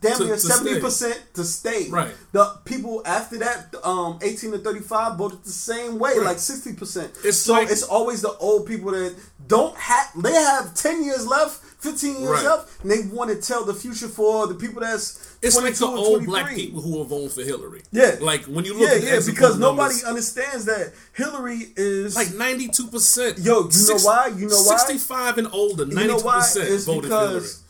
damn 0.00 0.12
Mm-hmm. 0.18 0.24
Near 0.26 0.36
seventy 0.36 0.80
percent 0.80 1.18
to 1.34 1.44
stay. 1.44 1.88
Right. 1.88 2.12
The 2.32 2.44
people 2.66 3.00
after 3.06 3.38
that, 3.38 3.74
um, 3.84 4.18
eighteen 4.20 4.50
to 4.52 4.58
thirty 4.58 4.80
five, 4.80 5.16
voted 5.16 5.42
the 5.44 5.50
same 5.50 5.98
way, 5.98 6.12
Right. 6.18 6.26
like 6.26 6.38
sixty 6.38 6.74
percent. 6.74 7.10
It's 7.24 7.38
so 7.38 7.54
like- 7.54 7.70
it's 7.70 7.84
always 7.84 8.20
the 8.20 8.32
old 8.36 8.66
people 8.66 8.90
that 8.90 9.14
don't 9.48 9.74
have. 9.76 10.10
They 10.22 10.32
have 10.34 10.74
ten 10.74 11.02
years 11.04 11.26
left. 11.26 11.60
15 11.84 12.12
years 12.22 12.30
Right. 12.30 12.44
left, 12.44 12.82
and 12.82 12.90
they 12.90 13.00
want 13.14 13.28
to 13.28 13.36
tell 13.36 13.62
the 13.62 13.74
future 13.74 14.08
for 14.08 14.46
the 14.46 14.54
people 14.54 14.80
that's 14.80 15.18
It's 15.44 15.56
like 15.56 15.74
the 15.74 15.86
old 15.86 16.24
black 16.26 16.54
people 16.54 16.80
who 16.80 17.00
are 17.00 17.04
voting 17.04 17.28
for 17.28 17.42
Hillary. 17.42 17.82
Yeah. 17.92 18.16
Like 18.20 18.44
when 18.44 18.64
you 18.64 18.78
look 18.78 18.88
Yeah, 18.88 18.96
at 18.96 19.02
yeah, 19.02 19.20
because 19.24 19.58
nobody 19.58 19.94
numbers, 19.94 20.04
understands 20.04 20.64
that 20.64 20.92
Hillary 21.12 21.60
is 21.76 22.16
like 22.16 22.34
ninety 22.34 22.68
two 22.68 22.86
percent. 22.88 23.38
Yo, 23.38 23.68
you 23.68 23.88
know 23.88 23.98
why? 24.02 24.28
You 24.28 24.48
know 24.48 24.62
why? 24.62 24.76
Sixty 24.78 24.98
five 24.98 25.38
and 25.38 25.48
older, 25.52 25.84
ninety 25.86 26.14
two 26.16 26.22
percent 26.22 26.68
voted 26.68 26.84
for 26.84 26.92
Hillary. 26.92 27.02
because 27.02 27.62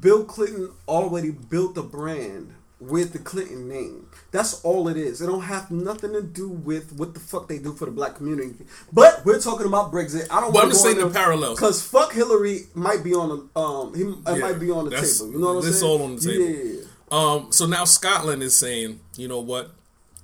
Bill 0.00 0.24
Clinton 0.24 0.70
already 0.86 1.30
built 1.30 1.76
a 1.78 1.82
brand 1.82 2.54
with 2.80 3.12
the 3.12 3.18
Clinton 3.18 3.68
name. 3.68 4.06
That's 4.30 4.62
all 4.62 4.88
it 4.88 4.96
is. 4.96 5.20
It 5.22 5.26
don't 5.26 5.40
have 5.42 5.70
nothing 5.70 6.12
to 6.12 6.22
do 6.22 6.48
with 6.48 6.92
what 6.92 7.14
the 7.14 7.20
fuck 7.20 7.48
they 7.48 7.58
do 7.58 7.72
for 7.72 7.86
the 7.86 7.90
black 7.90 8.16
community. 8.16 8.66
But 8.92 9.24
we're 9.24 9.40
talking 9.40 9.66
about 9.66 9.90
Brexit. 9.90 10.26
I 10.30 10.40
don't. 10.40 10.52
But 10.52 10.64
I'm 10.64 10.70
just 10.70 10.82
saying 10.82 10.98
the 10.98 11.08
parallels. 11.10 11.58
Cause 11.58 11.82
fuck 11.82 12.12
Hillary 12.12 12.64
might 12.74 13.02
be 13.02 13.14
on 13.14 13.28
the 13.54 13.60
um 13.60 13.94
he 13.94 14.02
Yeah, 14.02 14.38
might 14.38 14.60
be 14.60 14.70
on 14.70 14.84
the 14.84 14.90
table. 14.90 15.32
You 15.32 15.38
know 15.38 15.54
what 15.54 15.56
I'm 15.56 15.62
saying? 15.62 15.72
this 15.72 15.82
all 15.82 16.02
on 16.02 16.16
the 16.16 16.20
table. 16.20 16.44
Yeah. 16.44 16.84
Um, 17.10 17.52
so 17.52 17.66
now 17.66 17.84
Scotland 17.84 18.42
is 18.42 18.54
saying, 18.56 19.00
you 19.16 19.28
know 19.28 19.40
what, 19.40 19.70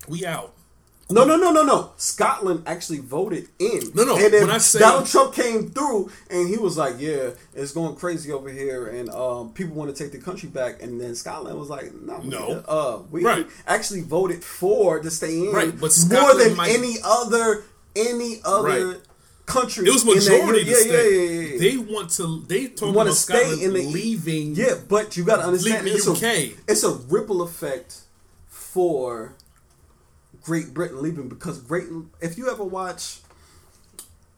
we 0.09 0.25
out. 0.27 0.53
No, 1.11 1.23
no, 1.25 1.37
no, 1.37 1.51
no, 1.53 1.63
no. 1.63 1.93
Scotland 1.99 2.63
actually 2.67 2.99
voted 2.99 3.49
in. 3.59 3.91
No, 3.95 4.05
no, 4.05 4.17
And 4.17 4.33
then 4.33 4.47
when 4.47 4.51
I 4.51 4.57
say- 4.59 4.79
Donald 4.79 5.07
Trump 5.07 5.35
came 5.35 5.69
through 5.71 6.11
and 6.31 6.49
he 6.49 6.57
was 6.57 6.79
like, 6.79 6.95
"Yeah, 6.99 7.31
it's 7.55 7.73
going 7.73 7.95
crazy 7.97 8.33
over 8.33 8.49
here, 8.49 8.87
and 8.87 9.11
um, 9.11 9.53
people 9.53 9.75
want 9.77 9.95
to 9.95 10.03
take 10.03 10.13
the 10.13 10.19
country 10.19 10.49
back." 10.49 10.83
And 10.83 10.99
then 10.99 11.15
Scotland 11.15 11.59
was 11.61 11.69
like, 11.69 11.93
"No, 11.95 12.23
No. 12.23 12.63
uh, 12.67 13.03
we 13.11 13.23
Right. 13.23 13.47
actually 13.67 14.01
voted 14.01 14.43
for 14.43 14.99
to 15.01 15.11
stay 15.11 15.41
in, 15.41 15.53
Right, 15.53 15.79
but 15.79 15.95
more 16.11 16.35
than 16.37 16.57
might- 16.57 16.71
any 16.71 16.97
other 17.05 17.65
any 17.95 18.41
other 18.43 18.87
Right. 18.89 19.01
Country. 19.47 19.87
It 19.87 19.93
was 19.93 20.05
majority 20.05 20.63
yeah. 20.63 20.77
Yeah, 20.87 21.03
yeah, 21.03 21.41
yeah. 21.41 21.59
They 21.59 21.77
want 21.77 22.11
to. 22.11 22.45
They 22.47 22.69
to 22.69 22.87
about 22.87 23.13
stay 23.13 23.35
Scotland 23.37 23.63
in 23.63 23.73
the 23.73 23.83
leaving. 23.83 24.55
Yeah, 24.55 24.75
but 24.89 25.17
you 25.17 25.25
got 25.25 25.37
to 25.37 25.45
understand, 25.45 25.87
it's 25.87 26.09
UK. 26.09 26.23
a 26.23 26.55
it's 26.69 26.83
a 26.85 26.93
ripple 26.93 27.43
effect 27.43 28.01
for 28.49 29.35
Great 30.43 30.75
Britain 30.75 31.03
leaving 31.03 31.29
because 31.29 31.59
Great. 31.59 31.87
If 32.21 32.39
you 32.39 32.51
ever 32.51 32.65
watch, 32.65 33.21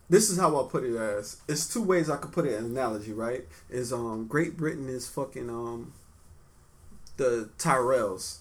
this 0.08 0.30
is 0.30 0.38
how 0.38 0.54
I'll 0.56 0.66
put 0.66 0.84
it 0.84 0.96
as 0.96 1.40
it's 1.48 1.72
two 1.72 1.82
ways 1.82 2.10
I 2.10 2.16
could 2.16 2.32
put 2.32 2.46
it 2.46 2.54
in 2.54 2.64
analogy. 2.64 3.12
Right? 3.12 3.46
Is 3.70 3.92
um 3.92 4.26
Great 4.26 4.56
Britain 4.56 4.88
is 4.88 5.08
fucking 5.08 5.50
um 5.50 5.92
the 7.16 7.50
Tyrells 7.58 8.38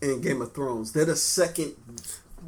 in 0.00 0.20
Game 0.20 0.42
of 0.42 0.52
Thrones. 0.52 0.92
They're 0.92 1.04
the 1.04 1.16
second 1.16 1.76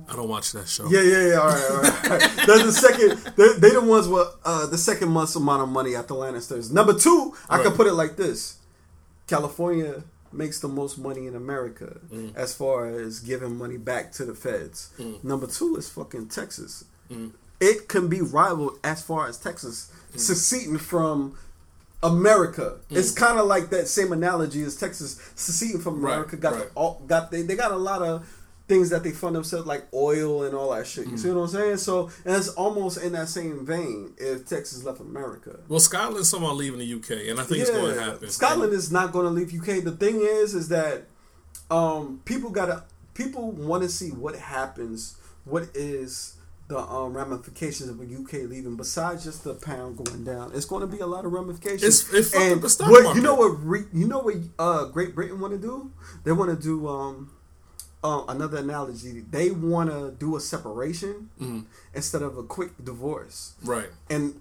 I 0.09 0.17
don't 0.17 0.29
watch 0.29 0.53
that 0.53 0.69
show. 0.69 0.89
yeah, 0.91 1.01
yeah, 1.01 1.29
yeah. 1.29 1.35
All 1.37 1.49
right, 1.49 1.71
all 1.71 1.77
right. 1.83 2.05
All 2.11 2.19
right. 2.19 2.47
They're 2.47 2.63
the 2.67 2.73
second. 2.73 3.19
They're, 3.37 3.55
they 3.59 3.71
the 3.71 3.81
ones 3.81 4.07
with 4.09 4.29
uh, 4.45 4.67
the 4.67 4.77
second 4.79 5.09
most 5.11 5.35
amount 5.37 5.63
of 5.63 5.69
money 5.69 5.95
after 5.97 6.15
Lannisters. 6.15 6.71
Number 6.71 6.93
two, 6.95 7.35
I 7.49 7.57
Right. 7.57 7.65
could 7.67 7.75
put 7.75 7.87
it 7.87 7.95
like 7.95 8.17
this: 8.17 8.59
California 9.27 10.03
makes 10.33 10.59
the 10.61 10.69
most 10.69 10.99
money 10.99 11.27
in 11.27 11.35
America 11.37 11.99
Mm. 12.13 12.35
as 12.37 12.55
far 12.55 12.87
as 12.87 13.21
giving 13.21 13.57
money 13.57 13.77
back 13.77 14.13
to 14.13 14.25
the 14.25 14.35
feds. 14.35 14.91
Mm. 14.99 15.23
Number 15.25 15.47
two 15.47 15.77
is 15.77 15.89
fucking 15.89 16.29
Texas. 16.29 16.85
It 17.61 17.89
can 17.89 18.09
be 18.09 18.21
rivaled 18.21 18.79
as 18.83 19.01
far 19.03 19.29
as 19.29 19.39
Texas 19.39 19.91
Mm. 20.15 20.19
seceding 20.21 20.79
from. 20.79 21.37
America. 22.03 22.77
It's 22.91 23.13
kind 23.13 23.39
of 23.39 23.47
like 23.47 23.71
that 23.71 23.89
same 23.89 24.13
analogy 24.13 24.63
as 24.63 24.77
Texas 24.77 25.19
seceding 25.37 25.81
from 25.81 26.03
Right, 26.03 26.13
America. 26.13 26.37
got 26.37 26.53
right. 26.53 26.69
the, 26.69 26.75
all, 26.75 27.01
got 27.07 27.31
they, 27.31 27.41
they 27.41 27.57
got 27.57 27.73
a 27.73 27.77
lot 27.79 28.03
of 28.03 28.29
things 28.67 28.89
that 28.91 29.03
they 29.03 29.11
fund 29.11 29.37
themselves 29.37 29.67
like 29.67 29.87
oil 29.93 30.45
and 30.45 30.55
all 30.55 30.71
that 30.75 30.87
shit. 30.87 31.07
You 31.07 31.19
see 31.19 31.31
what 31.31 31.41
I'm 31.43 31.49
saying? 31.49 31.77
So 31.79 32.11
and 32.25 32.35
it's 32.35 32.49
almost 32.49 33.03
in 33.03 33.13
that 33.13 33.29
same 33.29 33.65
vein 33.67 34.15
if 34.17 34.47
Texas 34.47 34.85
left 34.85 35.01
America. 35.01 35.61
Well, 35.69 35.81
Scotland's 35.81 36.31
somehow 36.31 36.53
leaving 36.55 36.79
the 36.79 36.95
UK, 36.95 37.29
and 37.29 37.39
I 37.39 37.43
think 37.45 37.61
it's 37.61 37.71
going 37.71 37.95
to 37.95 38.01
happen. 38.01 38.31
Scotland 38.31 38.73
is 38.73 38.91
not 38.91 39.13
going 39.13 39.27
to 39.27 39.31
leave 39.31 39.53
UK. 39.53 39.85
The 39.85 39.93
thing 39.93 40.21
is, 40.21 40.55
is 40.55 40.69
that 40.69 41.05
um, 41.71 42.21
people 42.25 42.51
gotta 42.51 42.85
people 43.15 43.51
want 43.53 43.83
to 43.83 43.89
see 43.89 44.11
what 44.11 44.35
happens. 44.37 45.17
What 45.45 45.69
is 45.75 46.37
the 46.69 46.79
um, 46.79 47.15
ramifications 47.15 47.91
of 47.91 48.01
a 48.01 48.05
UK 48.05 48.49
leaving? 48.49 48.77
Besides 48.77 49.25
just 49.25 49.45
the 49.45 49.55
pound 49.55 49.99
going 49.99 50.25
down, 50.25 50.53
it's 50.55 50.65
going 50.65 50.81
to 50.81 50.87
be 50.87 51.01
a 51.01 51.07
lot 51.07 51.27
of 51.27 51.33
ramifications. 51.33 52.13
It's- 52.13 52.15
it 52.15 52.23
fucked 52.33 52.37
up 52.47 52.53
and 52.53 52.63
the 52.63 52.71
stock 52.71 52.91
what, 52.91 53.15
you 53.15 53.21
know 53.21 53.35
what? 53.35 53.63
Re, 53.63 53.81
you 53.93 54.09
know 54.09 54.21
what? 54.21 54.37
Uh, 54.59 54.87
Great 54.87 55.15
Britain 55.15 55.39
want 55.39 55.53
to 55.53 55.59
do? 55.59 55.93
They 56.25 56.33
want 56.33 56.51
to 56.51 56.57
do 56.57 56.89
um, 56.89 57.31
um, 58.05 58.25
another 58.29 58.59
analogy. 58.59 59.21
They 59.31 59.51
want 59.51 59.91
to 59.91 60.15
do 60.19 60.37
a 60.37 60.41
separation 60.41 61.31
Mm-hmm. 61.41 61.61
instead 61.95 62.23
of 62.23 62.39
a 62.39 62.43
quick 62.45 62.73
divorce. 62.85 63.55
right. 63.65 63.89
And 64.11 64.41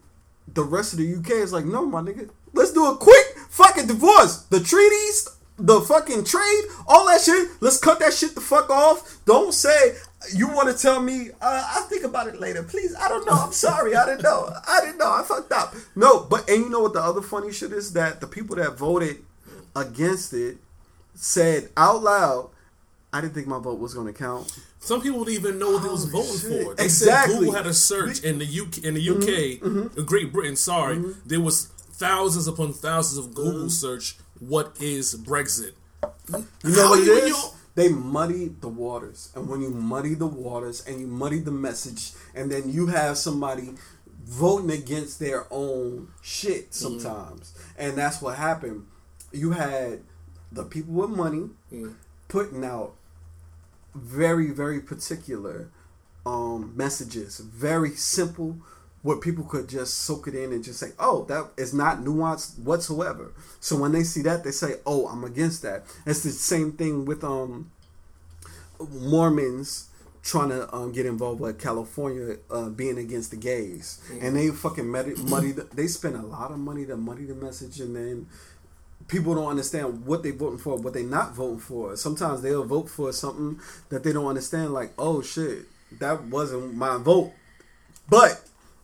the 0.54 0.64
rest 0.64 0.92
of 0.94 1.00
the 1.00 1.16
UK 1.16 1.30
is 1.32 1.54
like, 1.54 1.66
no, 1.66 1.86
my 1.86 2.02
nigga, 2.02 2.30
let's 2.54 2.74
do 2.74 2.86
a 2.86 2.98
quick 2.98 3.26
fucking 3.50 3.88
divorce. 3.88 4.44
The 4.50 4.60
treaties, 4.60 5.30
the 5.58 5.80
fucking 5.80 6.26
trade, 6.26 6.64
all 6.86 7.06
that 7.08 7.22
shit. 7.22 7.48
Let's 7.62 7.78
cut 7.78 8.00
that 8.00 8.14
shit 8.14 8.36
the 8.36 8.42
fuck 8.42 8.70
off. 8.70 9.20
Don't 9.26 9.54
say 9.54 9.96
you 10.36 10.50
want 10.50 10.76
to 10.76 10.82
tell 10.82 11.02
me. 11.02 11.30
Uh, 11.42 11.64
I'll 11.74 11.84
think 11.84 12.04
about 12.04 12.28
it 12.28 12.40
later, 12.42 12.62
please. 12.64 12.94
I 13.00 13.08
don't 13.08 13.26
know. 13.26 13.32
I'm 13.34 13.54
sorry. 13.54 13.96
I 13.96 14.06
didn't 14.06 14.24
know. 14.24 14.50
I 14.68 14.82
didn't 14.82 14.98
know. 14.98 15.12
I 15.12 15.24
fucked 15.24 15.54
up. 15.54 15.76
No, 15.96 16.26
but 16.30 16.50
and 16.50 16.64
you 16.64 16.70
know 16.70 16.82
what 16.82 16.94
the 16.94 17.02
other 17.02 17.22
funny 17.22 17.54
shit 17.54 17.72
is 17.72 17.94
that 17.94 18.20
the 18.20 18.28
people 18.28 18.58
that 18.58 18.78
voted 18.78 19.18
against 19.76 20.34
it 20.34 20.58
said 21.16 21.70
out 21.78 22.04
loud, 22.04 22.50
"I 23.14 23.22
didn't 23.22 23.34
think 23.36 23.48
my 23.48 23.60
vote 23.60 23.80
was 23.80 23.94
going 23.94 24.08
to 24.08 24.14
count." 24.14 24.52
Some 24.80 25.02
people 25.02 25.24
didn't 25.24 25.40
even 25.46 25.60
know 25.60 25.72
what 25.72 25.84
they 25.84 25.90
was 25.90 26.06
voting 26.06 26.38
shit. 26.40 26.66
for. 26.66 26.76
They 26.76 26.84
Exactly. 26.86 27.34
said 27.34 27.40
Google 27.40 27.54
had 27.54 27.66
a 27.68 27.74
search 27.74 28.24
in 28.24 28.40
the 28.40 28.46
UK, 28.46 28.80
in 28.84 28.94
the 28.96 29.10
UK, 29.10 29.60
Mm-hmm. 29.62 30.00
in 30.00 30.06
Great 30.06 30.34
Britain. 30.34 30.56
Sorry, 30.58 31.02
there 31.26 31.40
was 31.40 31.68
thousands 31.94 32.48
upon 32.48 32.74
thousands 32.74 33.26
of 33.26 33.34
Google 33.34 33.62
Mm-hmm. 33.62 33.68
search. 33.70 34.18
What 34.40 34.76
is 34.82 35.16
Brexit? 35.16 35.74
You 36.34 36.46
know 36.64 36.82
How 36.84 36.90
what 36.90 37.00
it 37.00 37.06
you- 37.06 37.14
is? 37.14 37.30
you- 37.30 37.50
They 37.76 37.90
muddy 37.90 38.50
the 38.62 38.68
waters, 38.68 39.30
and 39.36 39.48
when 39.50 39.62
you 39.62 39.70
muddy 39.72 40.14
the 40.14 40.28
waters 40.28 40.84
and 40.86 41.00
you 41.02 41.08
muddy 41.08 41.40
the 41.40 41.50
message, 41.52 42.12
and 42.36 42.52
then 42.52 42.70
you 42.70 42.86
have 42.88 43.18
somebody 43.18 43.74
voting 44.26 44.70
against 44.70 45.18
their 45.20 45.48
own 45.50 46.10
shit 46.22 46.74
sometimes, 46.76 47.54
and 47.78 47.98
that's 47.98 48.22
what 48.22 48.36
happened. 48.36 48.86
You 49.32 49.52
had 49.52 50.02
the 50.52 50.64
people 50.66 50.94
with 50.94 51.10
money 51.10 51.50
putting 52.28 52.64
out 52.64 52.94
very 53.96 54.52
very 54.52 54.80
particular 54.80 55.70
um, 56.26 56.74
messages, 56.76 57.40
very 57.40 57.92
simple, 57.92 58.58
where 59.02 59.18
people 59.18 59.44
could 59.44 59.68
just 59.68 59.96
soak 59.96 60.28
it 60.28 60.36
in 60.36 60.54
and 60.54 60.64
just 60.64 60.80
say, 60.80 60.92
"Oh, 61.00 61.26
that 61.26 61.52
is 61.58 61.74
not 61.74 62.00
nuanced 62.00 62.60
whatsoever." 62.60 63.34
So 63.60 63.76
when 63.76 63.92
they 63.92 64.04
see 64.04 64.22
that, 64.24 64.44
they 64.44 64.52
say, 64.52 64.76
"Oh, 64.86 65.08
I'm 65.08 65.24
against 65.24 65.62
that." 65.64 65.84
It's 66.06 66.24
the 66.24 66.32
same 66.32 66.74
thing 66.74 67.06
with 67.06 67.24
um, 67.24 67.72
Mormons 68.92 69.90
trying 70.24 70.50
to 70.50 70.74
um, 70.74 70.94
get 70.94 71.06
involved 71.06 71.42
with 71.42 71.60
California 71.60 72.38
uh, 72.50 72.70
being 72.70 72.98
against 72.98 73.32
the 73.32 73.38
gays, 73.38 74.00
and 74.22 74.36
they 74.36 74.50
fucking 74.50 74.90
the, 75.52 75.68
they 75.74 75.88
spend 75.88 76.16
a 76.16 76.22
lot 76.22 76.52
of 76.52 76.58
money 76.58 76.86
to 76.86 76.96
muddy 76.96 77.26
the 77.26 77.36
message, 77.36 77.82
and 77.82 77.96
then 77.96 78.28
people 79.08 79.36
don't 79.36 79.50
understand 79.50 80.06
what 80.06 80.24
they're 80.24 80.34
voting 80.34 80.60
for, 80.60 80.78
what 80.78 80.94
they're 80.94 81.04
not 81.04 81.34
voting 81.34 81.60
for. 81.60 81.96
Sometimes 81.96 82.42
they'll 82.42 82.64
vote 82.64 82.90
for 82.90 83.12
something 83.12 83.60
that 83.90 84.04
they 84.04 84.14
don't 84.14 84.28
understand, 84.28 84.74
like, 84.74 84.94
oh 84.98 85.22
shit, 85.22 85.66
that 86.00 86.24
wasn't 86.26 86.76
my 86.76 86.98
vote. 86.98 87.32
But 88.10 88.42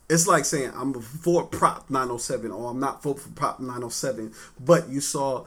it's 0.09 0.27
like 0.27 0.45
saying 0.45 0.71
I'm 0.75 0.93
for 1.01 1.45
Prop 1.45 1.89
907 1.89 2.51
or 2.51 2.71
I'm 2.71 2.79
not 2.79 3.03
vote 3.03 3.19
for 3.19 3.29
Prop 3.29 3.59
907. 3.59 4.33
But 4.59 4.89
you 4.89 5.01
saw 5.01 5.45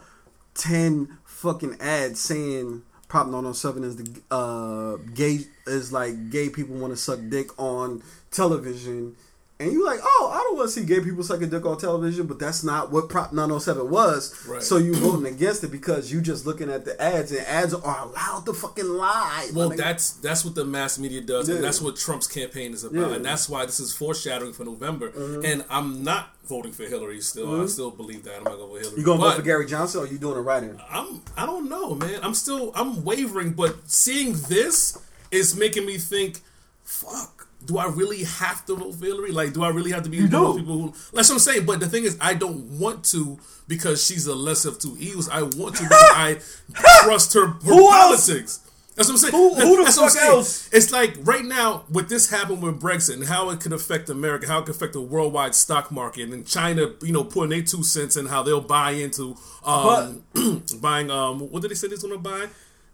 ten 0.55 1.17
fucking 1.25 1.77
ads 1.81 2.19
saying 2.19 2.83
Prop 3.07 3.27
907 3.27 3.83
is 3.83 3.95
the 3.97 4.21
uh, 4.31 4.97
gay 5.13 5.39
is 5.67 5.91
like 5.91 6.29
gay 6.29 6.49
people 6.49 6.75
want 6.75 6.93
to 6.93 6.97
suck 6.97 7.19
dick 7.29 7.57
on 7.59 8.01
television. 8.31 9.15
And 9.59 9.71
you're 9.71 9.85
like, 9.85 9.99
oh, 10.03 10.31
I 10.33 10.37
don't 10.39 10.57
want 10.57 10.67
to 10.69 10.73
see 10.73 10.85
gay 10.85 10.99
people 10.99 11.23
sucking 11.23 11.49
dick 11.49 11.65
on 11.65 11.77
television, 11.77 12.25
but 12.27 12.39
that's 12.39 12.63
not 12.63 12.91
what 12.91 13.07
Prop 13.07 13.31
907 13.31 13.89
was. 13.89 14.45
Right. 14.47 14.61
So 14.61 14.77
you're 14.77 14.95
voting 14.95 15.31
against 15.31 15.63
it 15.63 15.71
because 15.71 16.11
you're 16.11 16.21
just 16.23 16.45
looking 16.45 16.69
at 16.69 16.83
the 16.85 16.99
ads, 17.01 17.31
and 17.31 17.45
ads 17.45 17.73
are 17.73 17.99
allowed 18.01 18.45
to 18.47 18.53
fucking 18.53 18.87
lie. 18.89 19.49
Well, 19.53 19.69
nigga. 19.71 19.77
that's 19.77 20.11
that's 20.13 20.43
what 20.43 20.55
the 20.55 20.65
mass 20.65 20.97
media 20.99 21.21
does, 21.21 21.47
Yeah. 21.47 21.55
and 21.55 21.63
that's 21.63 21.79
what 21.81 21.95
Trump's 21.95 22.27
campaign 22.27 22.73
is 22.73 22.83
about, 22.83 22.95
Yeah. 22.95 23.05
Mm-hmm. 23.05 23.13
and 23.15 23.25
that's 23.25 23.47
why 23.47 23.65
this 23.65 23.79
is 23.79 23.93
foreshadowing 23.95 24.53
for 24.53 24.65
November. 24.65 25.11
And 25.45 25.63
I'm 25.69 26.03
not 26.03 26.35
voting 26.45 26.71
for 26.73 26.83
Hillary. 26.83 27.21
Still, 27.21 27.61
I 27.61 27.65
still 27.67 27.91
believe 27.91 28.23
that 28.25 28.37
I'm 28.37 28.43
not 28.43 28.57
going 28.57 28.59
to 28.59 28.65
vote 28.65 28.73
for 28.75 28.79
Hillary. 28.81 28.99
you 28.99 29.05
gonna 29.05 29.19
But 29.21 29.29
vote 29.29 29.35
for 29.37 29.41
Gary 29.43 29.65
Johnson, 29.67 30.01
or 30.01 30.07
you 30.07 30.17
doing 30.17 30.37
it 30.37 30.41
right 30.41 30.63
in? 30.63 30.81
I'm 30.89 31.21
I 31.37 31.45
don't 31.45 31.69
know, 31.69 31.95
man. 31.95 32.19
I'm 32.23 32.33
still 32.33 32.71
I'm 32.75 33.03
wavering, 33.05 33.53
but 33.53 33.89
seeing 33.89 34.33
this 34.49 34.97
is 35.31 35.55
making 35.55 35.85
me 35.85 35.97
think, 35.99 36.41
fuck. 36.83 37.42
Do 37.65 37.77
I 37.77 37.85
really 37.87 38.23
have 38.23 38.65
to 38.65 38.75
vote 38.75 38.95
for 38.95 39.05
Hillary? 39.05 39.31
Like, 39.31 39.53
do 39.53 39.63
I 39.63 39.69
really 39.69 39.91
have 39.91 40.03
to 40.03 40.09
be 40.09 40.17
one 40.17 40.25
of 40.25 40.31
those 40.31 40.57
people 40.57 40.77
who? 40.81 40.87
That's 41.13 41.29
what 41.29 41.35
I'm 41.35 41.39
saying. 41.39 41.65
But 41.65 41.79
the 41.79 41.87
thing 41.87 42.03
is, 42.03 42.17
I 42.19 42.33
don't 42.33 42.79
want 42.79 43.03
to 43.05 43.39
because 43.67 44.05
she's 44.05 44.27
a 44.27 44.35
lesser 44.35 44.69
of 44.69 44.79
two 44.79 44.95
evils. 44.99 45.29
I 45.29 45.43
want 45.43 45.75
to 45.77 45.83
because 45.83 46.11
I 46.13 46.39
trust 47.03 47.33
her, 47.33 47.47
her 47.47 47.53
Who 47.61 47.83
else? 47.91 48.27
politics. 48.27 48.59
That's 48.95 49.07
what 49.09 49.15
I'm 49.15 49.17
saying. 49.19 49.31
Who- 49.33 49.55
who 49.55 49.77
the 49.77 49.83
That's 49.85 49.97
fuck 49.97 50.15
else? 50.23 50.69
It's 50.71 50.91
like 50.91 51.15
right 51.21 51.43
now, 51.43 51.83
with 51.89 52.09
this 52.09 52.29
happened 52.29 52.61
with 52.61 52.79
Brexit 52.79 53.15
and 53.15 53.25
how 53.25 53.49
it 53.49 53.59
could 53.59 53.73
affect 53.73 54.07
America, 54.09 54.45
how 54.47 54.59
it 54.59 54.65
could 54.67 54.75
affect 54.75 54.93
the 54.93 55.01
worldwide 55.01 55.55
stock 55.55 55.91
market, 55.91 56.29
and 56.29 56.45
China, 56.45 56.91
you 57.01 57.11
know, 57.11 57.23
putting 57.23 57.49
their 57.49 57.63
two 57.63 57.81
cents 57.83 58.17
in 58.17 58.27
how 58.27 58.43
they'll 58.43 58.61
buy 58.61 58.91
into 58.91 59.35
um, 59.65 60.23
buying. 60.79 61.09
Um, 61.09 61.39
what 61.49 61.63
did 61.63 61.71
they 61.71 61.75
say 61.75 61.87
they're 61.87 61.97
going 61.97 62.13
to 62.13 62.19
buy? 62.19 62.47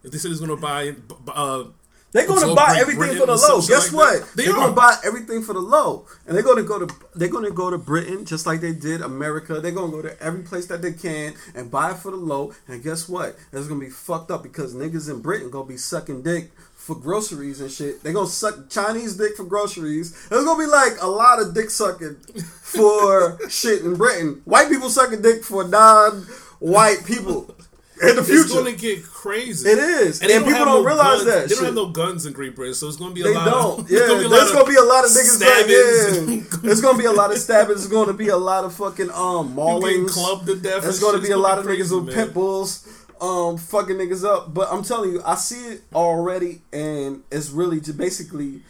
They 0.03 0.17
said 0.17 0.31
they're 0.31 0.37
going 0.47 0.51
to 0.51 0.55
buy. 0.55 0.95
Uh, 1.33 1.63
They're 2.11 2.25
going 2.27 2.47
to 2.47 2.55
buy 2.55 2.77
everything 2.79 2.99
Britain 2.99 3.19
for 3.19 3.27
the 3.27 3.35
low. 3.35 3.61
Guess 3.61 3.93
like 3.93 3.93
what? 3.93 4.21
that. 4.21 4.35
They 4.35 4.47
are 4.47 4.53
going 4.53 4.69
to 4.69 4.75
buy 4.75 4.97
everything 5.03 5.43
for 5.43 5.53
the 5.53 5.59
low, 5.59 6.07
and 6.25 6.35
they're 6.35 6.43
going 6.43 6.57
to 6.57 6.63
go 6.63 6.85
to 6.85 6.95
they're 7.15 7.29
going 7.29 7.45
to 7.45 7.51
go 7.51 7.69
to 7.69 7.77
Britain 7.77 8.25
just 8.25 8.47
like 8.47 8.61
they 8.61 8.73
did 8.73 9.01
America. 9.01 9.61
They're 9.61 9.71
going 9.71 9.91
to 9.91 9.97
go 9.97 10.01
to 10.01 10.21
every 10.21 10.41
place 10.41 10.65
that 10.67 10.81
they 10.81 10.93
can 10.93 11.35
and 11.53 11.69
buy 11.69 11.91
it 11.91 11.97
for 11.97 12.11
the 12.11 12.17
low. 12.17 12.53
And 12.67 12.83
guess 12.83 13.07
what? 13.07 13.35
It's 13.51 13.67
going 13.67 13.79
to 13.79 13.85
be 13.85 13.91
fucked 13.91 14.31
up 14.31 14.41
because 14.41 14.73
niggas 14.73 15.09
in 15.09 15.21
Britain 15.21 15.51
going 15.51 15.67
to 15.67 15.73
be 15.73 15.77
sucking 15.77 16.23
dick 16.23 16.51
for 16.75 16.95
groceries 16.95 17.61
and 17.61 17.69
shit. 17.69 18.01
They're 18.01 18.13
going 18.13 18.25
to 18.25 18.31
suck 18.31 18.69
Chinese 18.69 19.15
dick 19.15 19.35
for 19.35 19.43
groceries. 19.43 20.27
There's 20.29 20.43
going 20.43 20.59
to 20.59 20.65
be 20.65 20.71
like 20.71 20.93
a 21.01 21.07
lot 21.07 21.39
of 21.39 21.53
dick 21.53 21.69
sucking 21.69 22.15
for 22.15 23.37
shit 23.49 23.83
in 23.83 23.95
Britain. 23.95 24.41
White 24.45 24.69
people 24.69 24.89
sucking 24.89 25.21
dick 25.21 25.43
for 25.43 25.67
non-white 25.67 27.05
people. 27.05 27.55
In 28.01 28.15
the 28.15 28.21
it's 28.21 28.29
future, 28.29 28.49
going 28.61 28.73
to 28.75 28.79
get 28.79 29.03
crazy. 29.05 29.69
It 29.69 29.77
is. 29.77 30.19
they 30.19 30.33
And 30.35 30.45
people 30.45 30.57
have 30.59 30.67
don't 30.67 30.85
realize 30.85 31.23
guns. 31.23 31.25
that 31.25 31.41
They 31.43 31.47
shit. 31.49 31.57
don't 31.57 31.65
have 31.65 31.75
no 31.75 31.87
guns 31.87 32.25
in 32.25 32.33
Great 32.33 32.55
Britain, 32.55 32.73
so 32.73 32.87
it's 32.87 32.95
going 32.97 33.11
to 33.11 33.15
be 33.15 33.21
a 33.21 33.25
They 33.25 33.33
lot. 33.35 33.45
don't. 33.45 33.79
Of, 33.81 33.91
Yeah, 33.91 33.99
it's 33.99 34.07
gonna 34.07 34.29
there's 34.29 34.51
gonna 34.53 34.65
be 34.69 34.75
a 34.75 34.81
lot 34.83 35.03
of 35.05 35.11
niggas 35.11 35.39
like 35.41 35.67
yeah. 35.67 36.59
There's 36.61 36.81
gonna 36.81 36.97
be 36.97 37.05
a 37.05 37.11
lot 37.11 37.31
of 37.31 37.37
stabbings. 37.37 37.81
There's 37.81 37.91
gonna 37.91 38.13
be 38.13 38.29
a 38.29 38.37
lot 38.37 38.63
of 38.63 38.73
fucking 38.73 39.09
um 39.11 39.53
maulings. 39.55 40.11
clubbed 40.11 40.45
to 40.47 40.55
death. 40.55 40.83
There's 40.83 40.99
gonna 41.01 41.19
be 41.21 41.31
a 41.31 41.37
lot 41.37 41.57
of 41.59 41.65
niggas 41.65 41.91
with 42.05 42.13
pit 42.13 42.33
bulls, 42.33 42.87
um, 43.19 43.57
fucking 43.57 43.97
niggas 43.97 44.23
up. 44.23 44.53
But 44.53 44.69
I'm 44.71 44.83
telling 44.83 45.11
you, 45.11 45.21
I 45.25 45.35
see 45.35 45.73
it 45.73 45.81
already, 45.93 46.61
and 46.71 47.23
it's 47.31 47.49
really 47.49 47.81
just 47.81 47.97
basically, 47.97 48.61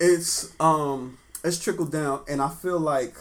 it's 0.00 0.52
um, 0.60 1.18
it's 1.44 1.62
trickled 1.62 1.92
down, 1.92 2.22
and 2.28 2.42
I 2.42 2.48
feel 2.48 2.80
like 2.80 3.14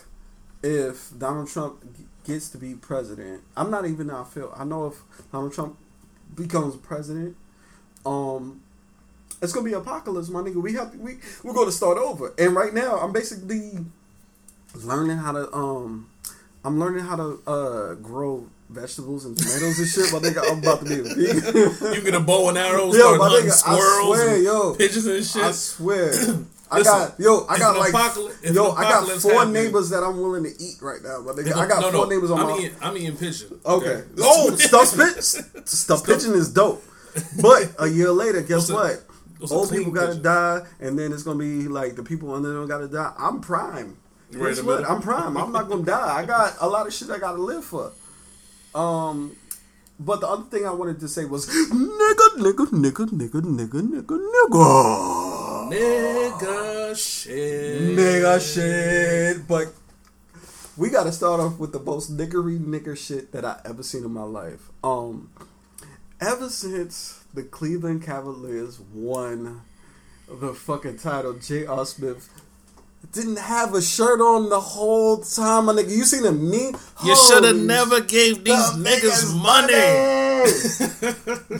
if 0.63 1.11
Donald 1.17 1.47
Trump 1.49 1.83
gets 2.23 2.49
to 2.49 2.57
be 2.57 2.73
president, 2.75 3.41
I'm 3.55 3.69
not 3.71 3.85
even. 3.85 4.09
I 4.09 4.23
feel. 4.23 4.53
I 4.55 4.63
know 4.63 4.87
if 4.87 4.95
Donald 5.31 5.53
Trump 5.53 5.77
becomes 6.35 6.75
president, 6.75 7.35
um, 8.05 8.61
it's 9.41 9.53
gonna 9.53 9.65
be 9.65 9.73
apocalypse, 9.73 10.29
my 10.29 10.41
nigga. 10.41 10.61
We 10.61 10.73
have 10.73 10.95
we 10.95 11.17
we're 11.43 11.53
gonna 11.53 11.71
start 11.71 11.97
over. 11.97 12.33
And 12.37 12.55
right 12.55 12.73
now, 12.73 12.97
I'm 12.99 13.11
basically 13.11 13.71
learning 14.75 15.17
how 15.17 15.31
to 15.33 15.53
um, 15.53 16.09
I'm 16.63 16.79
learning 16.79 17.05
how 17.05 17.15
to 17.17 17.41
uh 17.45 17.93
grow 17.95 18.47
vegetables 18.69 19.25
and 19.25 19.37
tomatoes 19.37 19.77
and 19.79 19.87
shit. 19.87 20.11
My 20.13 20.19
nigga, 20.19 20.41
I'm 20.49 20.59
about 20.59 20.79
to 20.79 20.85
be 20.85 20.99
a 20.99 21.03
vegan. 21.83 21.93
You 21.93 22.01
get 22.01 22.15
a 22.15 22.19
bow 22.19 22.49
and 22.49 22.57
arrows, 22.57 22.95
Yo, 22.95 23.15
start 23.15 23.19
my 23.19 23.27
nigga, 23.29 23.63
I 23.67 24.05
swear, 24.07 24.37
yo. 24.37 24.75
pigeons 24.75 25.05
and 25.05 25.25
shit. 25.25 25.43
I 25.43 25.51
swear. 25.51 26.13
I 26.73 26.77
Listen, 26.79 26.93
got 26.93 27.19
yo, 27.19 27.45
I 27.47 27.57
got 27.59 27.77
like 27.77 27.89
apocalypse- 27.93 28.51
yo, 28.53 28.71
I 28.71 28.81
got 28.83 29.07
four 29.21 29.31
happens- 29.33 29.53
neighbors 29.53 29.89
that 29.91 30.03
I'm 30.03 30.17
willing 30.17 30.43
to 30.43 30.49
eat 30.61 30.77
right 30.81 31.01
now. 31.03 31.19
My 31.21 31.31
nigga, 31.33 31.53
I 31.55 31.67
got 31.67 31.81
no, 31.81 31.91
four 31.91 32.05
no, 32.07 32.09
neighbors 32.09 32.31
on 32.31 32.39
I'm 32.39 32.47
my 32.47 32.57
eating, 32.57 32.75
I'm 32.81 32.97
eating 32.97 33.17
pigeon. 33.17 33.59
Okay. 33.65 34.03
Oh, 34.19 34.55
stuffed 34.57 34.97
pigeon. 34.97 35.65
Stuffed 35.67 36.05
pigeon 36.05 36.33
is 36.33 36.51
dope. 36.51 36.83
But 37.41 37.75
a 37.77 37.87
year 37.87 38.11
later, 38.11 38.41
guess 38.41 38.71
what? 38.71 39.03
Old 39.51 39.69
people 39.69 39.91
gotta 39.91 40.15
die, 40.15 40.61
and 40.79 40.97
then 40.97 41.11
it's 41.13 41.21
gonna 41.23 41.37
be 41.39 41.67
like 41.67 41.95
the 41.95 42.03
people 42.03 42.33
under 42.33 42.53
them 42.53 42.67
gotta 42.67 42.87
die. 42.87 43.13
I'm 43.19 43.39
prime. 43.41 43.97
Right 44.31 44.55
Guess 44.55 44.63
what? 44.63 44.89
I'm 44.89 45.01
prime. 45.01 45.37
I'm 45.37 45.51
not 45.51 45.69
gonna 45.69 45.83
die. 45.83 46.17
I 46.17 46.25
got 46.25 46.55
a 46.59 46.67
lot 46.67 46.87
of 46.87 46.93
shit 46.93 47.09
I 47.11 47.19
gotta 47.19 47.41
live 47.41 47.63
for. 47.63 47.91
Um, 48.73 49.35
but 49.99 50.21
the 50.21 50.27
other 50.27 50.43
thing 50.49 50.65
I 50.65 50.71
wanted 50.71 50.99
to 51.01 51.07
say 51.07 51.25
was 51.25 51.45
nigga, 51.47 52.37
nigga, 52.39 52.65
nigga, 52.71 53.05
nigga, 53.09 53.41
nigga, 53.41 53.81
nigga, 53.81 54.17
nigga, 54.17 55.22
Nigga 55.71 56.95
shit. 56.97 57.81
nigga 57.81 58.53
shit. 58.53 59.47
But 59.47 59.73
we 60.77 60.89
gotta 60.89 61.11
start 61.11 61.39
off 61.39 61.59
with 61.59 61.71
the 61.71 61.79
most 61.79 62.15
niggery 62.15 62.59
nigger 62.59 62.97
shit 62.97 63.31
that 63.31 63.45
I 63.45 63.59
ever 63.65 63.83
seen 63.83 64.03
in 64.03 64.11
my 64.11 64.23
life. 64.23 64.69
Um, 64.83 65.29
ever 66.19 66.49
since 66.49 67.23
the 67.33 67.43
Cleveland 67.43 68.03
Cavaliers 68.03 68.79
won 68.79 69.61
the 70.27 70.53
fucking 70.53 70.97
title, 70.97 71.33
J.R. 71.33 71.85
Smith 71.85 72.29
didn't 73.11 73.37
have 73.37 73.73
a 73.75 73.81
shirt 73.81 74.21
on 74.21 74.49
the 74.49 74.59
whole 74.59 75.17
time, 75.17 75.65
my 75.65 75.73
nigga. 75.73 75.91
You 75.91 76.05
seen 76.05 76.23
him 76.25 76.49
me? 76.49 76.71
You 77.03 77.15
should 77.15 77.43
have 77.43 77.57
never 77.57 78.01
gave 78.01 78.43
these 78.43 78.73
The 78.73 78.89
niggas 78.89 79.35
money. 79.41 79.73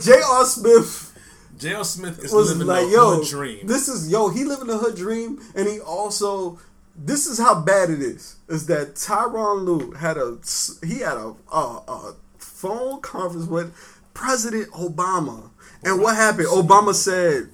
J.R. 0.00 0.44
Smith 0.46 1.13
J.R. 1.58 1.84
Smith 1.84 2.22
is 2.24 2.32
was 2.32 2.50
living 2.52 2.66
like, 2.66 2.86
the 2.86 2.92
yo, 2.92 3.16
hood 3.16 3.28
dream. 3.28 3.66
this 3.66 3.88
is 3.88 4.10
yo. 4.10 4.28
He 4.28 4.44
living 4.44 4.66
the 4.66 4.78
hood 4.78 4.96
dream, 4.96 5.40
and 5.54 5.68
he 5.68 5.80
also. 5.80 6.58
This 6.96 7.26
is 7.26 7.38
how 7.38 7.60
bad 7.60 7.90
it 7.90 8.00
is. 8.00 8.36
Is 8.48 8.66
that 8.66 8.94
Tyronn 8.94 9.64
Lue 9.64 9.92
had 9.92 10.16
a 10.16 10.38
he 10.86 11.00
had 11.00 11.16
a 11.16 11.34
a, 11.52 11.58
a 11.88 12.14
phone 12.38 13.00
conference 13.00 13.46
with 13.46 13.74
President 14.14 14.70
Obama, 14.70 15.50
and 15.82 16.00
what 16.00 16.14
happened? 16.14 16.46
Obama 16.48 16.94
said, 16.94 17.50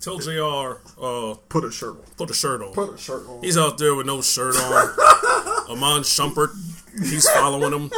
Tell 0.00 0.18
Jr. 0.18 0.80
Uh, 1.02 1.34
"Put 1.48 1.64
a 1.64 1.70
shirt 1.72 1.96
on. 1.96 2.04
put 2.18 2.30
a 2.30 2.34
shirt 2.34 2.60
on. 2.62 2.72
Put 2.72 2.94
a 2.94 2.98
shirt 2.98 3.26
on." 3.28 3.42
He's 3.42 3.56
out 3.56 3.78
there 3.78 3.94
with 3.94 4.06
no 4.06 4.20
shirt 4.20 4.56
on. 4.56 4.88
Iman 5.70 6.02
Shumpert, 6.02 6.50
he's 6.98 7.28
following 7.30 7.72
him. 7.72 7.90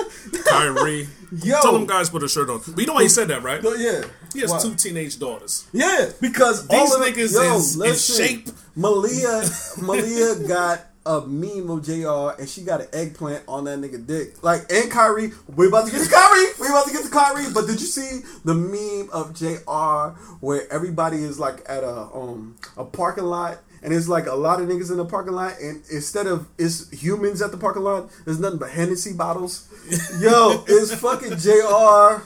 Kyrie. 0.47 1.09
Yo. 1.43 1.61
Tell 1.63 1.73
them 1.73 1.87
guys 1.87 2.11
put 2.11 2.23
a 2.23 2.29
shirt 2.29 2.51
on. 2.51 2.61
But 2.67 2.79
you 2.79 2.87
know 2.87 2.95
why 2.95 3.03
he 3.05 3.09
said 3.09 3.29
that, 3.29 3.43
right? 3.43 3.61
Yeah, 3.63 4.03
He 4.35 4.41
has 4.41 4.51
Why? 4.51 4.61
two 4.61 4.75
teenage 4.75 5.19
daughters. 5.19 5.67
Yeah, 5.73 6.11
because 6.21 6.69
These 6.69 6.91
niggas 6.95 7.33
yo, 7.35 7.57
is 7.57 7.75
in 7.75 7.81
listen, 7.81 8.27
shape. 8.27 8.49
Malia, 8.77 9.43
Malia 9.81 10.35
got 10.47 10.81
a 11.05 11.21
meme 11.27 11.69
of 11.71 11.85
Jr. 11.85 12.39
and 12.41 12.49
she 12.49 12.63
got 12.63 12.81
an 12.81 12.87
eggplant 12.93 13.43
on 13.49 13.65
that 13.65 13.79
nigga 13.81 14.07
dick. 14.07 14.43
Like 14.43 14.71
and 14.71 14.91
Kyrie, 14.91 15.33
we 15.49 15.67
about 15.69 15.87
to 15.87 15.93
get 15.93 16.05
to 16.05 16.11
Kyrie. 16.11 16.47
We 16.61 16.69
about 16.69 16.87
to 16.87 16.93
get 16.93 17.05
to 17.05 17.11
Kyrie. 17.11 17.53
But 17.53 17.67
did 17.67 17.81
you 17.81 17.87
see 17.87 18.21
the 18.45 18.55
meme 18.55 19.09
of 19.13 19.35
Jr. 19.35 20.19
where 20.41 20.71
everybody 20.73 21.17
is 21.17 21.41
like 21.41 21.63
at 21.69 21.83
a 21.83 22.09
um 22.15 22.57
a 22.77 22.85
parking 22.85 23.25
lot? 23.25 23.59
And 23.83 23.93
it's 23.93 24.09
like 24.09 24.27
a 24.27 24.35
lot 24.35 24.61
of 24.61 24.69
niggas 24.69 24.91
in 24.91 24.97
the 24.97 25.05
parking 25.05 25.33
lot, 25.33 25.55
and 25.61 25.83
instead 25.91 26.27
of 26.27 26.49
it's 26.57 26.89
humans 26.91 27.43
at 27.43 27.51
the 27.51 27.57
parking 27.57 27.83
lot, 27.83 28.11
there's 28.25 28.39
nothing 28.39 28.59
but 28.59 28.71
Hennessy 28.71 29.13
bottles. 29.13 29.69
Yo, 30.21 30.65
it's 30.69 30.95
fucking 30.95 31.37
Jr. 31.39 32.23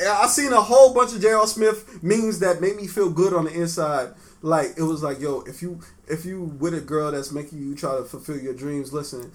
I 0.00 0.26
seen 0.26 0.52
a 0.52 0.60
whole 0.60 0.94
bunch 0.94 1.14
of 1.14 1.20
J.R. 1.20 1.46
Smith 1.46 2.02
memes 2.02 2.38
that 2.40 2.60
made 2.60 2.76
me 2.76 2.86
feel 2.86 3.10
good 3.10 3.32
on 3.32 3.44
the 3.44 3.52
inside. 3.52 4.08
Like 4.40 4.74
it 4.76 4.82
was 4.82 5.02
like, 5.02 5.20
yo, 5.20 5.42
if 5.42 5.62
you 5.62 5.80
if 6.08 6.24
you 6.24 6.42
with 6.58 6.74
a 6.74 6.80
girl 6.80 7.12
that's 7.12 7.30
making 7.30 7.60
you 7.60 7.76
try 7.76 7.96
to 7.96 8.02
fulfill 8.02 8.38
your 8.38 8.54
dreams, 8.54 8.92
listen, 8.92 9.30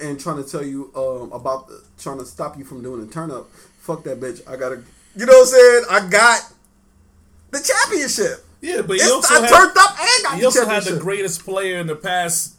and 0.00 0.18
trying 0.18 0.42
to 0.42 0.48
tell 0.48 0.64
you 0.64 0.92
um, 0.94 1.32
about 1.32 1.68
the, 1.68 1.82
trying 1.98 2.18
to 2.18 2.24
stop 2.24 2.56
you 2.56 2.64
from 2.64 2.82
doing 2.82 3.04
the 3.04 3.12
turn 3.12 3.30
up, 3.30 3.50
fuck 3.78 4.04
that 4.04 4.20
bitch. 4.20 4.46
I 4.48 4.56
gotta, 4.56 4.82
you 5.16 5.26
know 5.26 5.32
what 5.32 5.40
I'm 5.40 5.46
saying? 5.46 5.84
I 5.90 6.08
got 6.08 6.52
the 7.50 7.60
championship. 7.60 8.44
Yeah, 8.60 8.82
but 8.82 8.96
he 8.98 9.02
also 9.10 9.34
I 9.34 9.40
had, 9.40 9.50
turned 9.50 9.76
up 9.76 9.98
and 10.00 10.22
got 10.24 10.34
he 10.34 10.40
the 10.40 10.46
also 10.46 10.66
had 10.66 10.84
the 10.84 10.98
greatest 10.98 11.44
player 11.44 11.78
in 11.78 11.86
the 11.86 11.96
past 11.96 12.56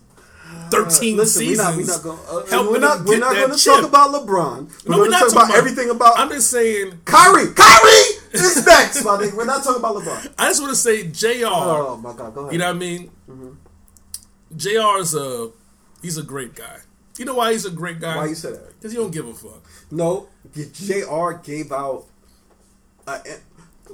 13 0.70 1.18
Listen, 1.18 1.46
we're 1.48 1.56
seasons. 1.56 1.58
not, 1.58 1.76
we're 1.78 1.86
not 1.86 2.04
going. 2.04 2.20
Uh, 2.44 2.46
helping 2.50 2.72
we're 2.74 2.80
not. 2.80 3.06
We're 3.06 3.18
not 3.20 3.34
that 3.34 3.40
going 3.48 3.52
to 3.58 3.64
chip. 3.64 3.74
talk 3.74 3.84
about 3.84 4.12
LeBron. 4.14 4.28
We're 4.28 4.32
No, 4.32 4.68
going 4.68 5.00
we're 5.00 5.06
to 5.06 5.10
not 5.12 5.20
talk 5.22 5.30
talking 5.34 5.50
about 5.50 5.58
everything 5.58 5.90
about. 5.90 6.20
I'm 6.20 6.30
just 6.30 6.50
saying. 6.52 7.00
Kyrie. 7.06 7.54
Kyrie 7.54 8.10
is 8.34 8.66
next, 8.66 9.04
my 9.04 9.18
nigga. 9.18 9.36
We're 9.36 9.46
not 9.46 9.64
talking 9.64 9.80
about 9.80 9.96
LeBron. 9.96 10.34
I 10.38 10.50
just 10.50 10.62
want 10.62 10.72
to 10.74 10.80
say 10.80 11.08
Jr. 11.08 11.48
Oh 11.48 11.98
my 11.98 12.14
god, 12.14 12.34
go 12.36 12.42
ahead. 12.42 12.54
You 12.54 12.60
know 12.60 12.68
what 12.68 12.76
I 12.76 12.80
mean? 12.80 13.12
Jr. 14.56 15.00
is 15.00 15.16
a 15.16 15.50
he's 16.02 16.18
a 16.18 16.24
great 16.24 16.54
guy. 16.56 16.78
You 17.18 17.26
know 17.26 17.36
why 17.36 17.52
he's 17.54 17.66
a 17.66 17.72
great 17.72 18.00
guy? 18.00 18.16
Why 18.16 18.26
you 18.28 18.36
say 18.36 18.52
that? 18.52 18.80
Because 18.80 18.92
he 18.92 18.98
don't 18.98 19.12
give 19.12 19.28
a 19.28 19.34
fuck. 19.34 19.64
No, 19.90 20.28
Jr. 20.54 21.32
gave 21.44 21.72
out. 21.72 22.06
A, 23.08 23.20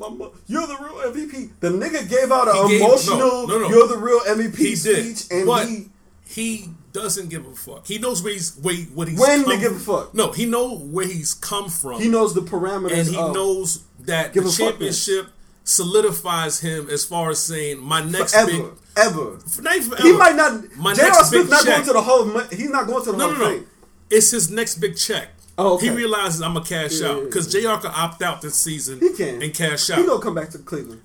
Mama, 0.02 0.32
you're 0.48 0.68
the 0.68 0.78
real 0.78 1.12
MVP. 1.14 1.52
The 1.60 1.70
nigga 1.70 2.10
gave 2.10 2.32
out 2.32 2.48
an 2.48 2.68
gave- 2.68 2.82
emotional. 2.82 3.18
no, 3.20 3.46
no, 3.46 3.60
no. 3.60 3.70
You're 3.70 3.88
the 3.88 3.98
real 3.98 4.20
MVP 4.22 4.56
He 4.58 4.76
did, 4.76 5.24
and 5.32 5.46
but 5.46 5.68
he 5.68 5.90
he 6.28 6.70
doesn't 6.94 7.30
give 7.30 7.46
a 7.46 7.54
fuck. 7.56 7.86
He 7.88 7.98
knows 8.00 8.22
where 8.24 8.34
he's 8.34 8.56
where 8.58 8.76
what 8.96 9.08
he's 9.08 9.20
When 9.20 9.46
to 9.46 9.58
give 9.58 9.76
a 9.76 9.80
fuck. 9.80 10.14
No, 10.14 10.32
he 10.32 10.46
know 10.46 10.76
where 10.78 11.06
he's 11.08 11.34
come 11.34 11.70
from. 11.70 12.02
He 12.02 12.08
knows 12.10 12.34
the 12.34 12.42
parameters. 12.42 12.92
and 12.98 13.08
he 13.08 13.16
knows 13.16 13.84
that 14.02 14.34
the 14.34 14.50
championship 14.52 15.28
solidifies 15.64 16.60
him 16.60 16.90
as 16.90 17.06
far 17.06 17.30
as 17.30 17.40
saying 17.40 17.80
my 17.80 18.04
next 18.04 18.36
ever, 18.36 18.52
big. 18.52 18.66
ever. 18.98 19.40
Not 19.62 19.76
even 19.78 19.98
He 20.00 20.12
might 20.14 20.36
not. 20.36 20.76
My 20.78 20.94
J.R. 20.94 21.10
next 21.10 21.30
Smith 21.30 21.50
not 21.50 21.64
check. 21.64 21.76
going 21.76 21.88
to 21.88 21.94
the 21.94 22.02
whole. 22.02 22.40
He's 22.50 22.70
not 22.70 22.88
going 22.88 23.04
to 23.06 23.12
the 23.12 23.18
No, 23.18 23.30
whole 23.30 23.38
no, 23.38 23.44
no. 23.50 23.50
thing. 23.58 23.68
It's 24.10 24.32
his 24.32 24.50
next 24.50 24.76
big 24.76 24.98
check. 24.98 25.30
Oh, 25.62 25.74
okay. 25.76 25.88
He 25.88 25.96
realizes 25.96 26.42
I'm 26.42 26.54
gonna 26.54 26.66
cash 26.66 27.00
Yeah, 27.00 27.08
out 27.10 27.18
yeah, 27.20 27.24
because 27.26 27.52
Jr. 27.52 27.60
can 27.82 27.92
opt 27.94 28.22
out 28.22 28.42
this 28.42 28.56
season. 28.56 29.00
He 29.00 29.14
can 29.14 29.42
and 29.42 29.54
cash 29.54 29.90
out. 29.90 30.00
He 30.00 30.06
gonna 30.06 30.22
come 30.22 30.36
back 30.36 30.50
to 30.52 30.58
Cleveland. 30.60 31.02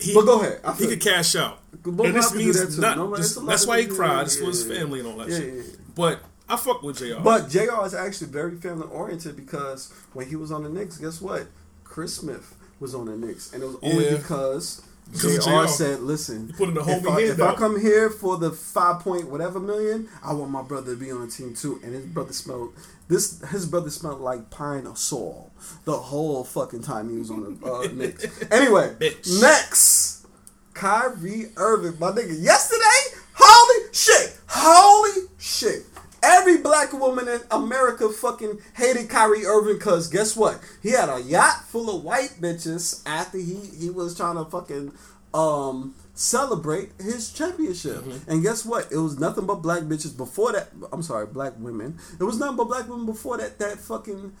He, 0.00 0.12
But 0.14 0.24
go 0.26 0.40
ahead. 0.40 0.60
He 0.78 0.86
could 0.88 1.00
cash 1.00 1.36
out. 1.36 1.60
Both 1.82 2.06
and 2.06 2.14
this 2.16 2.24
have 2.24 2.32
to 2.32 2.38
do 2.38 2.44
means 2.44 2.76
that 2.76 2.80
not. 2.80 2.96
No, 2.96 3.16
just- 3.16 3.36
a 3.36 3.40
that's 3.40 3.66
why 3.66 3.80
he 3.80 3.86
cried. 3.86 4.22
It's 4.26 4.36
yeah, 4.36 4.42
for 4.42 4.46
his 4.48 4.64
family 4.66 5.00
and 5.00 5.08
all 5.08 5.16
that 5.18 5.28
yeah, 5.28 5.36
shit. 5.38 5.54
yeah, 5.54 5.62
yeah. 5.62 5.76
But 5.94 6.20
I 6.48 6.56
fuck 6.56 6.82
with 6.82 6.98
Jr. 6.98 7.20
But 7.22 7.48
Jr. 7.48 7.84
is 7.84 7.94
actually 7.94 8.28
very 8.28 8.56
family 8.56 8.86
oriented 8.88 9.36
because 9.36 9.92
when 10.12 10.28
he 10.28 10.36
was 10.36 10.50
on 10.52 10.62
the 10.64 10.68
Knicks, 10.68 10.98
guess 10.98 11.20
what? 11.20 11.46
Chris 11.84 12.14
Smith 12.16 12.54
was 12.80 12.94
on 12.94 13.06
the 13.06 13.16
Knicks, 13.16 13.52
and 13.52 13.62
it 13.62 13.66
was 13.66 13.76
only 13.82 14.04
Yeah. 14.06 14.16
because 14.16 14.82
Because 15.12 15.44
Jr. 15.44 15.66
Said, 15.68 16.00
"Listen, 16.00 16.52
put 16.56 16.68
in 16.70 16.74
the 16.74 16.80
if, 16.80 17.06
I, 17.06 17.20
if 17.20 17.40
I 17.40 17.54
come 17.54 17.78
here 17.80 18.08
for 18.10 18.38
the 18.38 18.50
five 18.50 19.00
point 19.00 19.28
whatever 19.28 19.60
million, 19.60 20.08
I 20.24 20.32
want 20.32 20.50
my 20.50 20.62
brother 20.62 20.94
to 20.94 20.98
be 20.98 21.10
on 21.12 21.20
the 21.26 21.30
team 21.30 21.54
too." 21.54 21.78
And 21.84 21.92
his 21.94 22.06
brother 22.06 22.32
smelled 22.32 22.72
this. 23.08 23.40
His 23.50 23.66
brother 23.66 23.90
smelled 23.90 24.20
like 24.20 24.50
pine 24.50 24.86
or 24.86 24.96
soil 24.96 25.52
the 25.84 25.92
whole 25.96 26.44
fucking 26.44 26.82
time 26.82 27.10
he 27.10 27.18
was 27.18 27.30
on 27.30 27.58
the 27.60 27.66
uh, 27.66 27.86
Knicks. 27.92 28.26
Anyway, 28.50 28.94
Bitch. 28.98 29.40
next, 29.40 30.26
Kyrie 30.74 31.46
Irving, 31.56 31.98
my 31.98 32.10
nigga. 32.10 32.40
Yesterday, 32.40 33.18
holy 33.34 33.92
shit, 33.92 34.38
holy 34.48 35.28
shit. 35.38 35.84
Every 36.22 36.56
black 36.56 36.92
woman 36.94 37.28
in 37.28 37.40
America 37.50 38.08
fucking 38.08 38.58
hated 38.74 39.10
Kyrie 39.10 39.44
Irving 39.44 39.74
because 39.74 40.08
guess 40.08 40.34
what? 40.34 40.58
He 40.82 40.90
had 40.90 41.10
a 41.10 41.20
yacht 41.20 41.64
full 41.68 41.94
of 41.94 42.02
white 42.02 42.38
bitches 42.40 43.02
after 43.04 43.36
he, 43.36 43.56
he 43.78 43.90
was 43.90 44.16
trying 44.16 44.36
to 44.36 44.46
fucking 44.46 44.92
um 45.34 45.94
celebrate 46.14 46.92
his 47.00 47.32
championship. 47.32 47.96
Mm-hmm. 47.96 48.30
And 48.30 48.42
guess 48.42 48.64
what? 48.64 48.90
It 48.90 48.98
was 48.98 49.18
nothing 49.18 49.46
but 49.46 49.56
black 49.56 49.82
bitches 49.82 50.16
before 50.16 50.52
that. 50.52 50.68
I'm 50.92 51.02
sorry, 51.02 51.26
black 51.26 51.54
women. 51.58 51.98
It 52.18 52.24
was 52.24 52.38
nothing 52.38 52.56
but 52.56 52.68
black 52.68 52.88
women 52.88 53.06
before 53.06 53.36
that. 53.38 53.58
That 53.58 53.78
fucking 53.78 54.32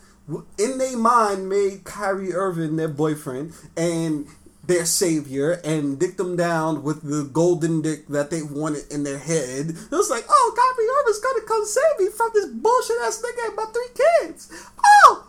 in 0.58 0.78
their 0.78 0.96
mind 0.96 1.48
made 1.48 1.84
Kyrie 1.84 2.32
Irving 2.32 2.76
their 2.76 2.88
boyfriend 2.88 3.52
and 3.76 4.26
their 4.66 4.86
savior 4.86 5.60
and 5.64 5.98
dick 5.98 6.16
them 6.16 6.36
down 6.36 6.82
with 6.82 7.02
the 7.02 7.24
golden 7.24 7.82
dick 7.82 8.08
that 8.08 8.30
they 8.30 8.42
wanted 8.42 8.90
in 8.90 9.04
their 9.04 9.18
head. 9.18 9.68
It 9.68 9.90
was 9.90 10.08
like, 10.08 10.24
oh, 10.28 10.54
Kyrie 10.56 10.88
Irving's 11.00 11.18
gonna 11.20 11.46
come 11.46 11.66
save 11.66 11.98
me 11.98 12.08
from 12.16 12.30
this 12.32 12.46
bullshit 12.46 12.96
ass 13.02 13.22
nigga 13.22 13.48
and 13.48 13.56
my 13.56 13.64
three 13.64 13.88
kids. 14.22 14.50
Oh, 15.06 15.26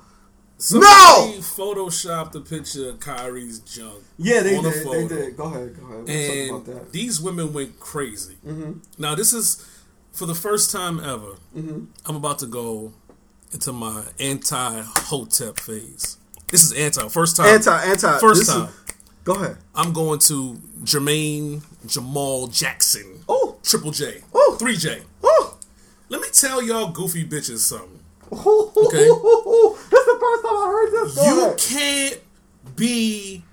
Somebody 0.58 1.40
photoshopped 1.40 2.34
a 2.36 2.40
picture 2.40 2.90
of 2.90 3.00
Kyrie's 3.00 3.60
junk. 3.60 4.04
yeah, 4.18 4.42
they 4.42 4.60
did. 4.62 4.74
They 4.86 5.08
did. 5.08 5.38
Go 5.38 5.44
ahead. 5.46 5.76
Go 5.80 5.86
ahead. 5.86 6.06
Talk 6.06 6.10
And 6.10 6.50
about 6.50 6.66
that. 6.66 6.76
Mm-hmm. 6.76 6.92
these 6.92 7.22
women 7.22 7.54
went 7.54 7.80
crazy. 7.80 8.36
Now, 8.98 9.16
this 9.16 9.34
is 9.34 9.66
for 10.14 10.26
the 10.26 10.36
first 10.36 10.72
time 10.72 11.00
ever. 11.00 11.36
Mm-hmm. 11.56 11.86
I'm 12.06 12.16
about 12.16 12.40
to 12.40 12.46
go 12.48 12.94
into 13.52 13.74
my 13.74 14.04
anti 14.20 14.82
Hotep 14.86 15.60
phase. 15.60 16.18
This 16.48 16.64
is 16.64 16.72
anti. 16.74 17.08
First 17.10 17.36
time. 17.38 17.48
Anti, 17.48 17.84
anti. 17.86 18.20
First 18.20 18.40
this 18.42 18.50
is- 18.50 18.54
time. 18.56 18.70
go 19.26 19.34
ahead. 19.36 19.58
I'm 19.76 19.92
going 19.92 20.20
to 20.20 20.54
Jermaine 20.84 21.64
Jamal 21.86 22.48
Jackson. 22.48 23.20
Oh, 23.28 23.58
Triple 23.62 23.92
J. 23.92 24.22
Oh. 24.34 24.58
3J. 24.60 25.02
oh. 25.24 25.58
Let 26.08 26.22
me 26.22 26.28
tell 26.32 26.62
y'all 26.62 26.92
goofy 26.92 27.26
bitches 27.26 27.58
something. 27.60 27.90
Okay. 28.32 29.10
First 30.26 30.44
time 30.44 30.58
I 30.58 30.68
heard 30.68 30.92
this. 30.92 31.16
You 31.18 31.46
ahead. 31.46 31.58
can't 31.58 32.76
be 32.76 33.44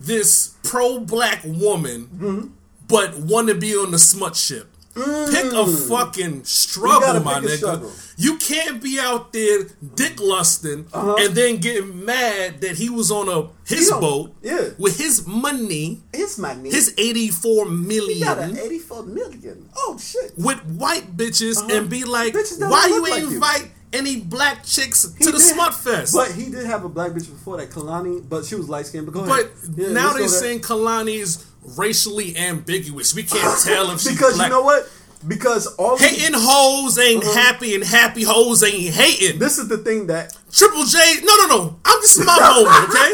this 0.00 0.54
pro 0.62 1.00
black 1.00 1.42
woman, 1.44 2.08
Mm-hmm. 2.14 2.46
but 2.88 3.16
want 3.18 3.48
to 3.48 3.54
be 3.54 3.74
on 3.76 3.90
the 3.92 3.98
smut 3.98 4.36
ship. 4.36 4.68
Pick 4.94 5.52
a 5.54 5.66
fucking 5.66 6.42
Mm. 6.42 6.46
struggle, 6.46 7.20
my 7.24 7.40
nigga. 7.40 7.56
struggle. 7.56 7.90
You 8.18 8.36
can't 8.36 8.82
be 8.82 8.98
out 9.00 9.32
there 9.32 9.64
dick 9.94 10.20
lusting 10.20 10.84
Uh-huh. 10.92 11.14
and 11.18 11.34
then 11.34 11.56
get 11.56 11.86
mad 11.94 12.60
that 12.60 12.76
he 12.76 12.90
was 12.90 13.10
on 13.10 13.26
a 13.30 13.48
his 13.64 13.90
boat 13.90 14.34
yeah. 14.42 14.68
with 14.76 14.98
his 14.98 15.26
money, 15.26 16.02
my 16.36 16.52
name. 16.52 16.70
his 16.70 16.92
eighty 16.98 17.30
four 17.30 17.64
He 17.70 18.20
got 18.20 18.38
an 18.38 18.58
84 18.58 19.04
million. 19.04 19.70
Oh, 19.74 19.96
shit. 19.98 20.34
with 20.36 20.60
white 20.76 21.16
bitches 21.16 21.56
and 21.74 21.88
be 21.88 22.04
like, 22.04 22.34
Uh-huh. 22.34 22.42
Bitches 22.44 22.70
why 22.70 22.86
you 22.88 23.06
ain't 23.06 23.10
like 23.14 23.22
you." 23.22 23.28
invite 23.36 23.70
any 23.92 24.20
black 24.20 24.64
chicks 24.64 25.06
He 25.18 25.24
to 25.24 25.30
the 25.32 25.38
did- 25.38 25.44
smut 25.46 25.74
fest? 25.74 26.14
But 26.14 26.32
he 26.32 26.50
did 26.50 26.66
have 26.66 26.84
a 26.84 26.88
black 26.88 27.12
bitch 27.12 27.30
before 27.30 27.56
that, 27.58 27.70
Kehlani, 27.70 28.28
but 28.28 28.44
she 28.44 28.54
was 28.54 28.68
light 28.68 28.86
skinned. 28.86 29.12
But 29.12 29.26
But. 29.26 29.50
Yeah, 29.76 29.92
now 29.92 30.12
they're 30.12 30.28
saying 30.28 30.60
Kehlani 30.60 31.18
is 31.20 31.44
racially 31.76 32.36
ambiguous. 32.36 33.14
We 33.14 33.22
can't 33.22 33.58
tell 33.64 33.90
if 33.90 34.00
she's 34.00 34.12
because 34.12 34.34
black. 34.36 34.48
you 34.48 34.54
know 34.54 34.62
what? 34.62 34.88
Because 35.28 35.68
all 35.76 35.96
Hating 35.98 36.34
hoes 36.34 36.98
ain't 36.98 37.22
Uh-huh. 37.22 37.32
happy 37.40 37.76
and 37.76 37.84
happy 37.84 38.24
hoes 38.24 38.64
ain't 38.64 38.92
hating. 38.92 39.38
this 39.38 39.56
is 39.58 39.68
the 39.68 39.78
thing 39.78 40.08
that 40.08 40.36
Triple 40.50 40.84
J, 40.84 40.98
no, 41.22 41.36
no, 41.36 41.46
no. 41.46 41.76
I'm 41.84 42.00
just 42.02 42.18
my 42.24 42.36
moment, 42.40 42.88
okay? 42.90 43.12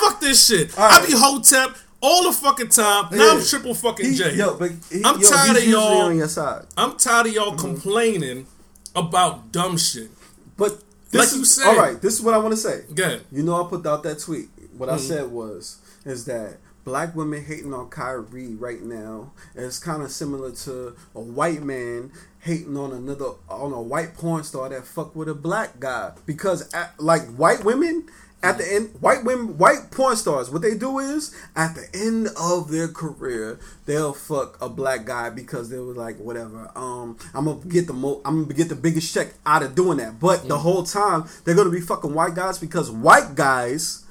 Fuck 0.00 0.20
this 0.20 0.46
shit. 0.46 0.76
All 0.78 0.84
I 0.84 0.98
right. 0.98 1.06
be 1.06 1.12
Hotep 1.14 1.76
all 2.00 2.24
the 2.24 2.32
fucking 2.32 2.68
time. 2.70 3.08
Now 3.12 3.32
I'm 3.36 3.44
triple 3.44 3.74
fucking 3.74 4.14
J. 4.14 4.34
yo, 4.36 4.56
but 4.56 4.70
he, 4.90 5.02
I'm 5.04 5.20
yo, 5.20 5.28
tired 5.30 5.56
of 5.58 5.64
y'all- 5.64 6.02
on 6.02 6.16
your 6.16 6.28
side. 6.28 6.64
I'm 6.76 6.96
tired 6.96 7.26
of 7.26 7.32
y'all 7.34 7.50
Mm-hmm. 7.52 7.58
complaining 7.60 8.46
about 8.96 9.52
dumb 9.52 9.76
shit. 9.76 10.10
But 10.56 10.82
this 11.10 11.32
Like 11.32 11.42
is, 11.42 11.62
all 11.62 11.76
right. 11.76 12.00
This 12.00 12.14
is 12.14 12.22
what 12.22 12.34
I 12.34 12.38
want 12.38 12.52
to 12.52 12.56
say. 12.56 12.84
Good. 12.94 13.24
You 13.30 13.42
know, 13.42 13.64
I 13.64 13.68
put 13.68 13.86
out 13.86 14.02
that 14.04 14.18
tweet. 14.18 14.48
What 14.76 14.88
Mm-hmm. 14.88 14.98
I 14.98 15.00
said 15.00 15.30
was 15.30 15.78
is 16.04 16.24
that 16.26 16.58
black 16.84 17.14
women 17.16 17.42
hating 17.44 17.72
on 17.74 17.88
Kyrie 17.90 18.54
right 18.54 18.82
now 18.82 19.32
is 19.54 19.78
kind 19.78 20.02
of 20.02 20.10
similar 20.10 20.52
to 20.52 20.94
a 21.14 21.20
white 21.20 21.62
man 21.62 22.12
hating 22.40 22.76
on 22.76 22.92
another 22.92 23.30
on 23.48 23.72
a 23.72 23.80
white 23.82 24.14
porn 24.14 24.44
star 24.44 24.68
that 24.68 24.86
fuck 24.86 25.16
with 25.16 25.28
a 25.28 25.34
black 25.34 25.80
guy 25.80 26.12
because 26.26 26.72
like 26.98 27.22
white 27.34 27.64
women 27.64 28.06
at 28.46 28.58
the 28.58 28.74
end 28.74 28.90
white 29.00 29.24
women 29.24 29.58
white 29.58 29.90
porn 29.90 30.16
stars 30.16 30.50
what 30.50 30.62
they 30.62 30.74
do 30.76 30.98
is 30.98 31.34
at 31.54 31.74
the 31.74 31.86
end 31.94 32.28
of 32.40 32.70
their 32.70 32.88
career 32.88 33.58
they'll 33.86 34.12
fuck 34.12 34.56
a 34.60 34.68
black 34.68 35.04
guy 35.04 35.30
because 35.30 35.68
they 35.68 35.78
were 35.78 35.94
like 35.94 36.16
whatever 36.18 36.70
um 36.76 37.16
i'm 37.34 37.44
gonna 37.46 37.60
get 37.66 37.86
the 37.86 37.92
mo 37.92 38.20
i'm 38.24 38.42
gonna 38.42 38.54
get 38.54 38.68
the 38.68 38.74
biggest 38.74 39.12
check 39.12 39.34
out 39.44 39.62
of 39.62 39.74
doing 39.74 39.98
that 39.98 40.18
but 40.20 40.46
the 40.48 40.58
whole 40.58 40.82
time 40.82 41.24
they're 41.44 41.54
gonna 41.54 41.70
be 41.70 41.80
fucking 41.80 42.14
white 42.14 42.34
guys 42.34 42.58
because 42.58 42.90
white 42.90 43.34
guys 43.34 44.04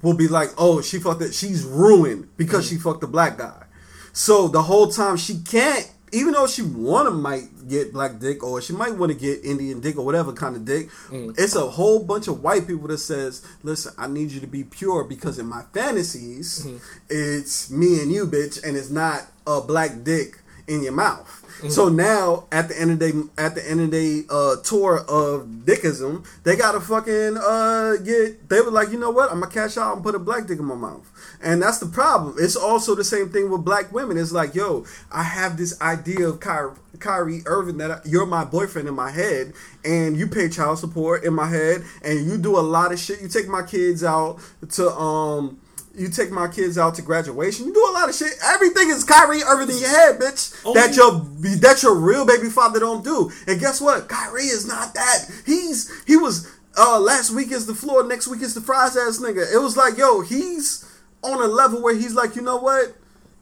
will 0.00 0.14
be 0.14 0.28
like, 0.28 0.50
oh, 0.56 0.80
she 0.80 0.98
fucked 0.98 1.22
it. 1.22 1.34
She's 1.34 1.64
ruined 1.64 2.28
because 2.36 2.66
she 2.68 2.76
fucked 2.76 3.02
a 3.02 3.06
black 3.06 3.36
guy. 3.36 3.64
So 4.12 4.48
the 4.48 4.62
whole 4.62 4.88
time 4.88 5.16
she 5.16 5.38
can't, 5.38 5.90
even 6.12 6.32
though 6.34 6.46
she 6.46 6.62
wanna 6.62 7.10
might 7.10 7.68
get 7.68 7.92
black 7.92 8.18
dick 8.18 8.42
or 8.44 8.60
she 8.60 8.72
might 8.72 8.94
want 8.94 9.10
to 9.12 9.18
get 9.18 9.44
Indian 9.44 9.80
dick 9.80 9.96
or 9.96 10.04
whatever 10.04 10.32
kind 10.32 10.54
of 10.54 10.64
dick, 10.64 10.90
mm. 11.08 11.34
it's 11.38 11.56
a 11.56 11.66
whole 11.66 12.04
bunch 12.04 12.28
of 12.28 12.42
white 12.42 12.66
people 12.66 12.88
that 12.88 12.98
says, 12.98 13.44
listen, 13.62 13.92
I 13.98 14.06
need 14.06 14.30
you 14.30 14.40
to 14.40 14.46
be 14.46 14.64
pure 14.64 15.04
because 15.04 15.38
in 15.38 15.46
my 15.46 15.62
fantasies, 15.72 16.66
mm-hmm. 16.66 16.76
it's 17.08 17.70
me 17.70 18.00
and 18.00 18.12
you, 18.12 18.26
bitch, 18.26 18.62
and 18.62 18.76
it's 18.76 18.90
not 18.90 19.22
a 19.46 19.60
black 19.60 20.04
dick 20.04 20.41
in 20.66 20.82
your 20.82 20.92
mouth. 20.92 21.42
So 21.70 21.88
now, 21.88 22.44
at 22.50 22.68
the 22.68 22.80
end 22.80 22.90
of 22.90 22.98
the 22.98 23.12
day, 23.12 23.18
at 23.38 23.54
the 23.54 23.68
end 23.68 23.80
of 23.80 23.90
the 23.92 24.22
day, 24.22 24.26
uh, 24.28 24.56
tour 24.64 24.98
of 25.08 25.46
dickism, 25.64 26.24
they 26.42 26.56
gotta 26.56 26.80
fucking 26.80 27.36
uh, 27.36 27.96
get. 28.02 28.48
They 28.48 28.60
were 28.60 28.70
like, 28.72 28.90
you 28.90 28.98
know 28.98 29.10
what? 29.10 29.30
I'm 29.30 29.40
gonna 29.40 29.52
cash 29.52 29.76
out 29.76 29.94
and 29.94 30.02
put 30.02 30.16
a 30.16 30.18
black 30.18 30.46
dick 30.46 30.58
in 30.58 30.64
my 30.64 30.74
mouth, 30.74 31.08
and 31.40 31.62
that's 31.62 31.78
the 31.78 31.86
problem. 31.86 32.34
It's 32.38 32.56
also 32.56 32.96
the 32.96 33.04
same 33.04 33.28
thing 33.28 33.48
with 33.48 33.64
black 33.64 33.92
women. 33.92 34.16
It's 34.16 34.32
like, 34.32 34.56
yo, 34.56 34.84
I 35.12 35.22
have 35.22 35.56
this 35.56 35.80
idea 35.80 36.26
of 36.26 36.40
Kyrie, 36.40 36.74
Kyrie 36.98 37.42
Irving 37.46 37.78
that 37.78 37.90
I, 37.92 38.00
you're 38.04 38.26
my 38.26 38.44
boyfriend 38.44 38.88
in 38.88 38.94
my 38.94 39.12
head, 39.12 39.52
and 39.84 40.16
you 40.16 40.26
pay 40.26 40.48
child 40.48 40.80
support 40.80 41.22
in 41.22 41.32
my 41.32 41.48
head, 41.48 41.84
and 42.02 42.26
you 42.26 42.38
do 42.38 42.58
a 42.58 42.60
lot 42.60 42.90
of 42.92 42.98
shit. 42.98 43.22
You 43.22 43.28
take 43.28 43.46
my 43.46 43.62
kids 43.62 44.02
out 44.02 44.40
to 44.70 44.90
um 44.90 45.60
you 45.94 46.08
take 46.08 46.30
my 46.30 46.48
kids 46.48 46.78
out 46.78 46.94
to 46.96 47.02
graduation. 47.02 47.66
You 47.66 47.74
do 47.74 47.86
a 47.90 47.92
lot 47.92 48.08
of 48.08 48.14
shit. 48.14 48.32
Everything 48.44 48.90
is 48.90 49.04
Kyrie 49.04 49.42
Irving 49.42 49.74
in 49.74 49.80
your 49.80 49.90
head, 49.90 50.18
bitch. 50.18 50.60
Oh. 50.64 50.74
That 50.74 50.96
your 50.96 51.20
that 51.58 51.82
your 51.82 51.94
real 51.94 52.24
baby 52.24 52.48
father 52.48 52.80
don't 52.80 53.04
do. 53.04 53.30
And 53.46 53.60
guess 53.60 53.80
what? 53.80 54.08
Kyrie 54.08 54.44
is 54.44 54.66
not 54.66 54.94
that. 54.94 55.30
He's 55.44 55.92
he 56.06 56.16
was 56.16 56.50
uh 56.78 56.98
last 56.98 57.30
week 57.30 57.52
is 57.52 57.66
the 57.66 57.74
floor, 57.74 58.04
next 58.04 58.26
week 58.28 58.42
is 58.42 58.54
the 58.54 58.60
fries 58.60 58.96
ass 58.96 59.18
nigga. 59.18 59.52
It 59.52 59.58
was 59.58 59.76
like, 59.76 59.98
yo, 59.98 60.20
he's 60.20 60.88
on 61.22 61.42
a 61.42 61.46
level 61.46 61.82
where 61.82 61.94
he's 61.94 62.14
like, 62.14 62.36
you 62.36 62.42
know 62.42 62.56
what? 62.56 62.96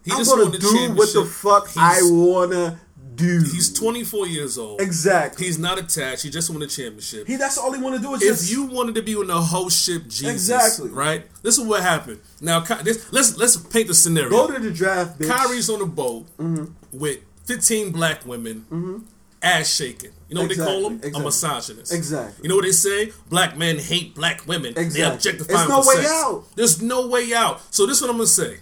He 0.05 0.13
I'm 0.13 0.19
just 0.19 0.31
gonna 0.31 0.59
do 0.59 0.95
what 0.95 1.13
the 1.13 1.25
fuck 1.25 1.69
I 1.77 2.01
wanna 2.03 2.81
do. 3.21 3.39
He's 3.41 3.73
24 3.73 4.27
years 4.27 4.59
old. 4.59 4.81
exactly. 4.81 5.47
He's 5.47 5.59
not 5.59 5.79
attached. 5.79 6.23
He 6.23 6.31
just 6.31 6.51
won 6.51 6.63
a 6.63 6.67
championship. 6.67 7.27
he 7.27 7.37
that's 7.37 7.59
all 7.59 7.73
he 7.73 7.81
wanna 7.83 7.99
do 7.99 8.15
is 8.15 8.23
if 8.23 8.29
just 8.29 8.51
you 8.53 8.65
wanted 8.65 8.95
to 8.97 9.03
be 9.03 9.15
on 9.17 9.27
the 9.29 9.41
host 9.41 9.85
ship, 9.85 10.05
Jesus, 10.09 10.31
Exactly. 10.51 10.91
right? 10.91 11.25
This 11.43 11.59
is 11.59 11.65
what 11.65 11.83
happened. 11.83 12.21
Now, 12.41 12.61
this, 12.61 13.13
let's 13.13 13.37
let's 13.37 13.57
paint 13.57 13.89
the 13.89 13.95
scenario. 13.95 14.31
go 14.31 14.51
to 14.51 14.59
the 14.59 14.71
draft, 14.71 15.19
bitch. 15.21 15.29
Kyrie's 15.29 15.69
on 15.71 15.81
a 15.83 15.87
boat 15.87 16.27
Mm-hmm. 16.39 16.65
with 16.99 17.19
15 17.47 17.93
black 17.93 18.25
women 18.27 19.07
ass 19.43 19.75
shaking. 19.75 20.13
You 20.29 20.37
know 20.37 20.43
what 20.43 20.51
Mm-hmm. 20.53 20.61
Exactly, 20.61 20.75
they 20.77 20.81
call 20.81 20.89
them? 20.91 20.97
exactly. 20.99 21.21
A 21.23 21.25
misogynist. 21.25 21.93
Exactly. 21.95 22.43
You 22.43 22.49
know 22.49 22.57
what 22.57 22.65
they 22.65 22.73
say? 22.73 23.13
Black 23.29 23.57
men 23.57 23.79
hate 23.79 24.15
black 24.15 24.47
women. 24.47 24.75
They 24.75 25.03
objectify 25.03 25.53
There's 25.55 25.69
no 25.69 25.79
way 25.81 25.95
sex. 25.97 26.11
out. 26.11 26.45
There's 26.57 26.83
no 26.83 27.09
way 27.09 27.33
out. 27.35 27.61
So 27.75 27.87
this 27.87 27.97
is 27.97 28.03
what 28.03 28.11
I'm 28.11 28.17
gonna 28.19 28.27
say 28.29 28.59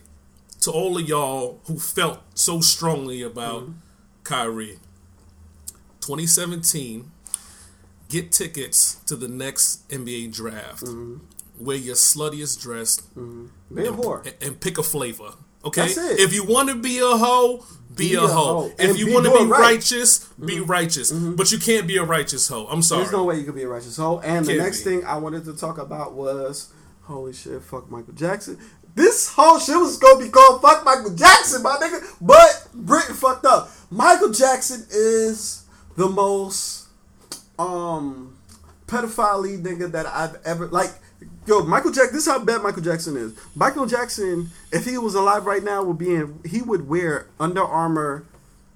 to 0.62 0.70
all 0.72 0.96
of 0.98 1.06
y'all 1.08 1.60
who 1.66 1.78
felt 1.78 2.20
so 2.34 2.60
strongly 2.60 3.22
about 3.22 3.62
Mm-hmm. 3.64 3.72
Kyrie. 4.28 4.78
2017, 6.00 7.10
get 8.10 8.30
tickets 8.30 8.96
to 9.06 9.16
the 9.16 9.26
next 9.26 9.88
NBA 9.88 10.34
draft. 10.34 10.84
Mm-hmm. 10.84 11.64
Wear 11.64 11.76
your 11.76 11.94
sluttiest 11.94 12.60
dress 12.60 13.00
mm-hmm. 13.16 13.46
Be 13.74 13.86
a 13.86 13.90
whore. 13.90 14.24
and, 14.26 14.34
and 14.42 14.60
pick 14.60 14.76
a 14.76 14.82
flavor. 14.82 15.30
Okay, 15.64 15.80
That's 15.80 15.96
it. 15.96 16.20
if 16.20 16.32
you 16.34 16.44
want 16.44 16.68
to 16.68 16.76
be 16.76 16.98
a 16.98 17.16
hoe, 17.16 17.64
be, 17.94 18.10
Be 18.10 18.14
a, 18.14 18.22
a 18.22 18.26
hoe. 18.28 18.68
hoe. 18.68 18.72
If 18.78 18.98
you 18.98 19.12
want 19.12 19.24
to 19.24 19.32
be 19.32 19.44
right. 19.44 19.60
righteous, 19.60 20.26
be 20.34 20.56
mm-hmm. 20.56 20.70
righteous. 20.70 21.10
Mm-hmm. 21.10 21.34
But 21.34 21.50
you 21.50 21.58
can't 21.58 21.86
be 21.86 21.96
a 21.96 22.04
righteous 22.04 22.46
hoe. 22.48 22.66
I'm 22.66 22.82
sorry. 22.82 23.02
There's 23.02 23.12
no 23.12 23.24
way 23.24 23.38
you 23.38 23.44
can 23.44 23.54
be 23.54 23.62
a 23.62 23.68
righteous 23.68 23.96
hoe. 23.96 24.20
And 24.20 24.44
the 24.44 24.56
next 24.56 24.84
be. 24.84 24.90
thing 24.90 25.04
I 25.04 25.16
wanted 25.16 25.44
to 25.46 25.56
talk 25.56 25.78
about 25.78 26.12
was 26.12 26.72
holy 27.08 27.32
shit, 27.32 27.62
fuck 27.62 27.90
Michael 27.90 28.12
Jackson. 28.12 28.58
This 28.98 29.28
whole 29.28 29.60
shit 29.60 29.76
was 29.76 29.96
gonna 29.96 30.24
be 30.24 30.28
called 30.28 30.60
fuck 30.60 30.84
Michael 30.84 31.14
Jackson, 31.14 31.62
my 31.62 31.76
nigga. 31.80 32.04
But 32.20 32.66
Britain 32.74 33.14
fucked 33.14 33.44
up. 33.44 33.70
Michael 33.92 34.32
Jackson 34.32 34.84
is 34.90 35.62
the 35.96 36.08
most 36.08 36.88
um 37.60 38.36
pedophile 38.88 39.62
nigga 39.62 39.92
that 39.92 40.06
I've 40.06 40.44
ever 40.44 40.66
like. 40.66 40.90
Yo, 41.46 41.62
Michael 41.62 41.92
Jackson. 41.92 42.12
This 42.12 42.26
is 42.26 42.32
how 42.32 42.40
bad 42.40 42.60
Michael 42.60 42.82
Jackson 42.82 43.16
is. 43.16 43.38
Michael 43.54 43.86
Jackson, 43.86 44.50
if 44.72 44.84
he 44.84 44.98
was 44.98 45.14
alive 45.14 45.46
right 45.46 45.62
now, 45.62 45.84
would 45.84 45.98
be 45.98 46.12
in. 46.16 46.40
He 46.44 46.60
would 46.60 46.88
wear 46.88 47.28
Under 47.38 47.62
Armour, 47.62 48.24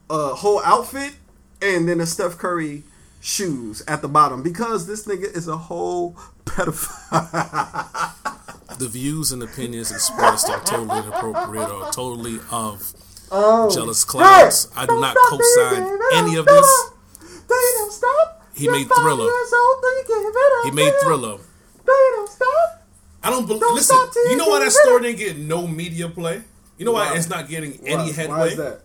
uh, 0.09 0.37
whole 0.37 0.63
outfit, 0.65 1.15
and 1.61 1.89
then 1.89 2.01
a 2.01 2.07
Steph 2.07 2.39
Curry 2.39 2.85
shoes 3.21 3.83
at 3.89 4.03
the 4.03 4.09
bottom 4.09 4.45
because 4.45 4.87
this 4.87 5.05
nigga 5.05 5.37
is 5.37 5.49
a 5.49 5.57
whole 5.57 6.17
pedophile. 6.45 8.39
The 8.79 8.89
views 8.89 9.33
and 9.33 9.43
opinions 9.43 9.91
expressed 9.91 10.49
are 10.49 10.61
totally 10.65 10.99
inappropriate 10.99 11.71
or 11.71 11.91
totally 11.93 12.39
of 12.51 12.93
oh. 13.31 13.73
jealous 13.75 14.05
clouds. 14.05 14.71
I 14.77 14.87
do 14.87 15.01
not 15.01 15.17
co-sign 15.29 15.99
any 16.15 16.37
of 16.37 16.47
this. 16.47 16.91
They 17.21 17.71
don't 17.79 17.93
stop. 17.93 18.47
He 18.55 18.69
made 18.69 18.89
Thriller. 18.89 19.25
years 19.25 19.53
old, 19.53 19.83
then 19.83 19.93
you 19.97 20.05
give 20.07 20.25
it 20.25 20.59
up. 20.59 20.65
He 20.65 20.71
made 20.71 20.93
Thriller. 21.03 21.39
They 21.85 21.93
don't 22.15 22.29
stop. 22.29 22.83
I 23.23 23.31
don't 23.31 23.47
believe. 23.47 23.63
Listen, 23.63 23.97
you 24.31 24.37
know 24.37 24.49
why 24.49 24.61
that 24.61 24.73
story 24.73 25.03
didn't 25.03 25.19
get 25.19 25.39
no 25.39 25.67
media 25.67 26.09
play? 26.09 26.43
You 26.79 26.85
know 26.85 26.93
why 26.93 27.15
it's 27.17 27.29
not 27.29 27.49
getting 27.49 27.75
any 27.87 28.11
Why 28.11 28.13
headway? 28.13 28.49
is 28.49 28.57
that? 28.57 28.81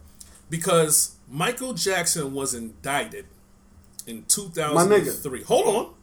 Because 0.49 1.15
Michael 1.29 1.73
Jackson 1.73 2.33
was 2.33 2.53
indicted 2.53 3.25
in 4.05 4.23
2003. 4.27 5.43
Hold 5.43 5.75
on. 5.75 5.93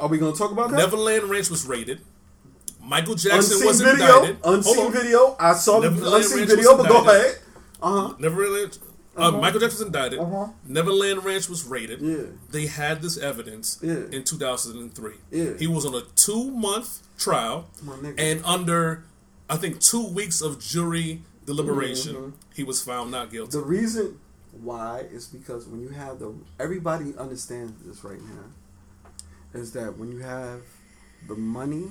Are 0.00 0.08
we 0.08 0.18
gonna 0.18 0.34
talk 0.34 0.50
about 0.50 0.70
that? 0.70 0.76
Neverland 0.76 1.24
Ranch 1.24 1.50
was 1.50 1.66
raided. 1.66 2.00
Michael 2.84 3.14
Jackson 3.14 3.38
unseen 3.38 3.66
was 3.66 3.80
video. 3.80 4.16
indicted. 4.22 4.38
Unseen 4.44 4.92
video. 4.92 5.36
I 5.40 5.54
saw 5.54 5.80
the 5.80 5.88
unseen 5.88 6.38
Ranch 6.38 6.48
video, 6.50 6.76
but 6.76 6.88
go 6.88 7.00
ahead. 7.08 7.38
Uh 7.82 8.08
huh. 8.08 8.14
Neverland. 8.18 8.78
Uh, 9.16 9.30
huh. 9.30 9.38
Michael 9.38 9.60
Jackson 9.60 9.78
was 9.78 9.86
indicted. 9.86 10.18
Uh-huh. 10.18 10.48
Neverland 10.66 11.24
Ranch 11.24 11.48
was 11.48 11.64
raided. 11.64 12.00
Yeah. 12.00 12.24
They 12.50 12.66
had 12.66 13.00
this 13.00 13.16
evidence 13.16 13.78
Yeah. 13.82 14.04
in 14.10 14.24
2003. 14.24 15.12
Yeah. 15.30 15.56
He 15.58 15.66
was 15.66 15.86
on 15.86 15.94
a 15.94 16.02
two 16.16 16.50
month 16.50 17.00
trial 17.16 17.68
and 18.18 18.42
under, 18.44 19.04
I 19.48 19.56
think, 19.56 19.80
two 19.80 20.04
weeks 20.08 20.40
of 20.40 20.60
jury 20.60 21.22
deliberation, 21.46 22.14
Mm-hmm. 22.14 22.30
he 22.54 22.64
was 22.64 22.82
found 22.82 23.10
not 23.12 23.30
guilty. 23.30 23.52
The 23.58 23.64
reason 23.64 24.18
why 24.62 25.04
is 25.12 25.26
because 25.28 25.66
when 25.68 25.80
you 25.80 25.90
have 25.90 26.18
the 26.18 26.34
everybody 26.58 27.14
understands 27.18 27.72
this 27.84 28.02
right 28.04 28.20
now 28.20 29.10
is 29.60 29.72
that 29.72 29.96
when 29.98 30.10
you 30.10 30.18
have 30.18 30.60
the 31.28 31.34
money, 31.36 31.84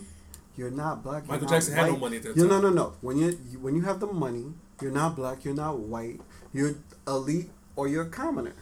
you're 0.55 0.71
not 0.71 1.03
black. 1.03 1.27
Michael 1.27 1.47
Jackson 1.47 1.73
had 1.73 1.87
no 1.91 1.97
money 1.97 2.17
at 2.17 2.23
that 2.23 2.37
You- 2.37 2.43
No, 2.47 2.61
time. 2.61 2.61
no, 2.63 2.69
no. 2.69 2.93
When 3.01 3.17
you 3.17 3.37
you- 3.51 3.59
when 3.59 3.75
you 3.75 3.81
have 3.83 3.99
the 3.99 4.07
money, 4.07 4.53
you're 4.81 4.91
not 4.91 5.15
black. 5.15 5.43
You're 5.45 5.53
not 5.55 5.79
white. 5.79 6.21
You're 6.53 6.75
elite 7.07 7.49
or 7.75 7.87
you're 7.87 8.03
a 8.03 8.09
commoner. 8.09 8.53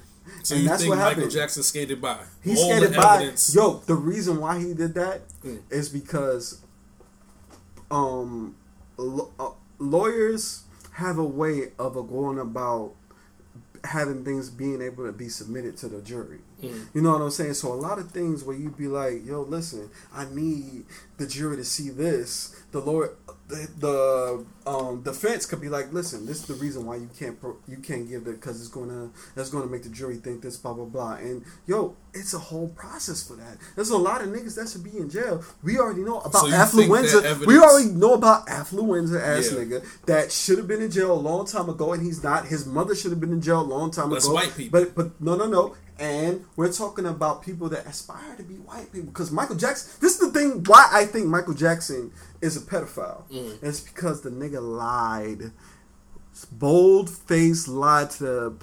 so 0.44 0.56
and 0.56 0.64
you 0.64 0.70
that's 0.70 0.82
think 0.84 0.90
what 0.92 1.00
Michael 1.00 1.14
happened. 1.16 1.32
Jackson 1.32 1.64
skated 1.64 2.00
by? 2.02 2.18
He 2.42 2.56
All 2.56 2.70
skated 2.70 2.94
the 2.94 2.98
by. 2.98 3.16
evidence. 3.18 3.54
Yo, 3.56 3.82
the 3.86 3.96
reason 3.96 4.40
why 4.40 4.60
he 4.60 4.74
did 4.74 4.94
that 4.94 5.22
is 5.70 5.90
Mm. 5.90 5.94
because 5.94 6.60
um, 7.90 8.56
uh, 8.98 9.50
lawyers 9.80 10.62
have 10.94 11.18
a 11.18 11.24
way 11.26 11.72
of 11.80 11.98
uh, 11.98 12.02
going 12.02 12.40
about 12.40 12.94
having 13.84 14.24
things 14.24 14.50
being 14.50 14.82
able 14.82 15.06
to 15.06 15.12
be 15.12 15.28
submitted 15.28 15.76
to 15.78 15.88
the 15.88 16.02
jury. 16.02 16.40
Mm. 16.62 16.88
You 16.94 17.02
know 17.02 17.12
what 17.14 17.22
I'm 17.22 17.32
saying? 17.32 17.56
So 17.56 17.72
a 17.74 17.76
lot 17.76 18.00
of 18.00 18.12
things 18.12 18.44
where 18.44 18.56
you'd 18.56 18.78
be 18.78 18.88
like, 18.88 19.26
"Yo, 19.26 19.42
listen, 19.42 19.90
I 20.14 20.26
need 20.32 20.86
the 21.18 21.28
jury 21.28 21.58
to 21.58 21.64
see 21.64 21.90
this." 21.90 22.56
The 22.72 22.80
lawyer, 22.80 23.14
the, 23.50 23.68
the 23.80 24.46
um, 24.70 25.02
defense 25.02 25.46
could 25.46 25.60
be 25.60 25.70
like, 25.70 25.92
"Listen, 25.92 26.26
this 26.26 26.38
is 26.42 26.46
the 26.46 26.54
reason 26.54 26.86
why 26.86 26.96
you 26.96 27.10
can't 27.20 27.40
pro- 27.40 27.58
you 27.68 27.78
can't 27.78 28.08
give 28.08 28.28
it 28.28 28.40
because 28.40 28.60
it's 28.62 28.70
gonna 28.70 29.10
that's 29.36 29.50
gonna 29.50 29.66
make 29.66 29.84
the 29.84 29.90
jury 29.90 30.16
think 30.18 30.42
this 30.42 30.56
blah 30.58 30.74
blah 30.74 30.86
blah." 30.86 31.16
And 31.16 31.44
yo, 31.68 31.96
it's 32.14 32.34
a 32.34 32.40
whole 32.40 32.70
process 32.70 33.24
for 33.28 33.34
that. 33.36 33.58
There's 33.76 33.90
a 33.90 33.98
lot 33.98 34.22
of 34.22 34.30
niggas 34.30 34.56
that 34.56 34.70
should 34.70 34.84
be 34.84 34.98
in 34.98 35.10
jail. 35.10 35.44
We 35.64 35.80
already 35.80 36.02
know 36.02 36.20
about 36.20 36.42
So 36.42 36.48
you 36.48 36.54
think 36.54 36.92
that 36.92 37.24
affluenza. 37.26 37.46
we 37.46 37.58
already 37.58 37.90
know 37.90 38.14
about 38.14 38.48
affluenza 38.48 39.20
ass 39.22 39.52
Yeah. 39.52 39.58
nigga 39.60 39.86
that 40.06 40.32
should 40.32 40.58
have 40.58 40.68
been 40.68 40.82
in 40.82 40.92
jail 40.92 41.12
a 41.12 41.20
long 41.20 41.46
time 41.46 41.70
ago, 41.70 41.92
and 41.94 42.02
he's 42.04 42.24
not. 42.24 42.46
His 42.46 42.66
mother 42.66 42.96
should 42.96 43.12
have 43.12 43.20
been 43.20 43.34
in 43.34 43.42
jail 43.42 43.62
a 43.62 43.64
long 43.64 43.92
time 43.92 44.12
That's 44.12 44.26
ago. 44.26 44.34
white 44.36 44.56
people. 44.56 44.80
But 44.80 44.96
but 44.96 45.20
no 45.22 45.36
no 45.36 45.48
no. 45.48 45.76
And 46.02 46.46
we're 46.56 46.74
talking 46.74 47.06
about 47.06 47.44
people 47.44 47.70
that 47.70 47.86
aspire 47.86 48.36
to 48.36 48.42
be 48.42 48.56
white 48.56 48.92
people 48.92 49.12
because 49.12 49.32
Michael 49.32 49.56
Jackson. 49.56 49.94
This 50.02 50.20
is 50.20 50.20
the 50.20 50.32
thing 50.32 50.64
why 50.64 50.90
I 50.92 51.06
think 51.06 51.28
Michael 51.28 51.54
Jackson 51.54 52.12
is 52.42 52.58
a 52.58 52.62
pedophile. 52.62 53.30
Mm. 53.30 53.62
It's 53.62 53.82
because 53.82 54.22
the 54.22 54.32
nigga 54.32 54.60
lied, 54.62 55.52
bold 56.52 57.08
face 57.08 57.68
lied 57.68 58.10
to 58.12 58.58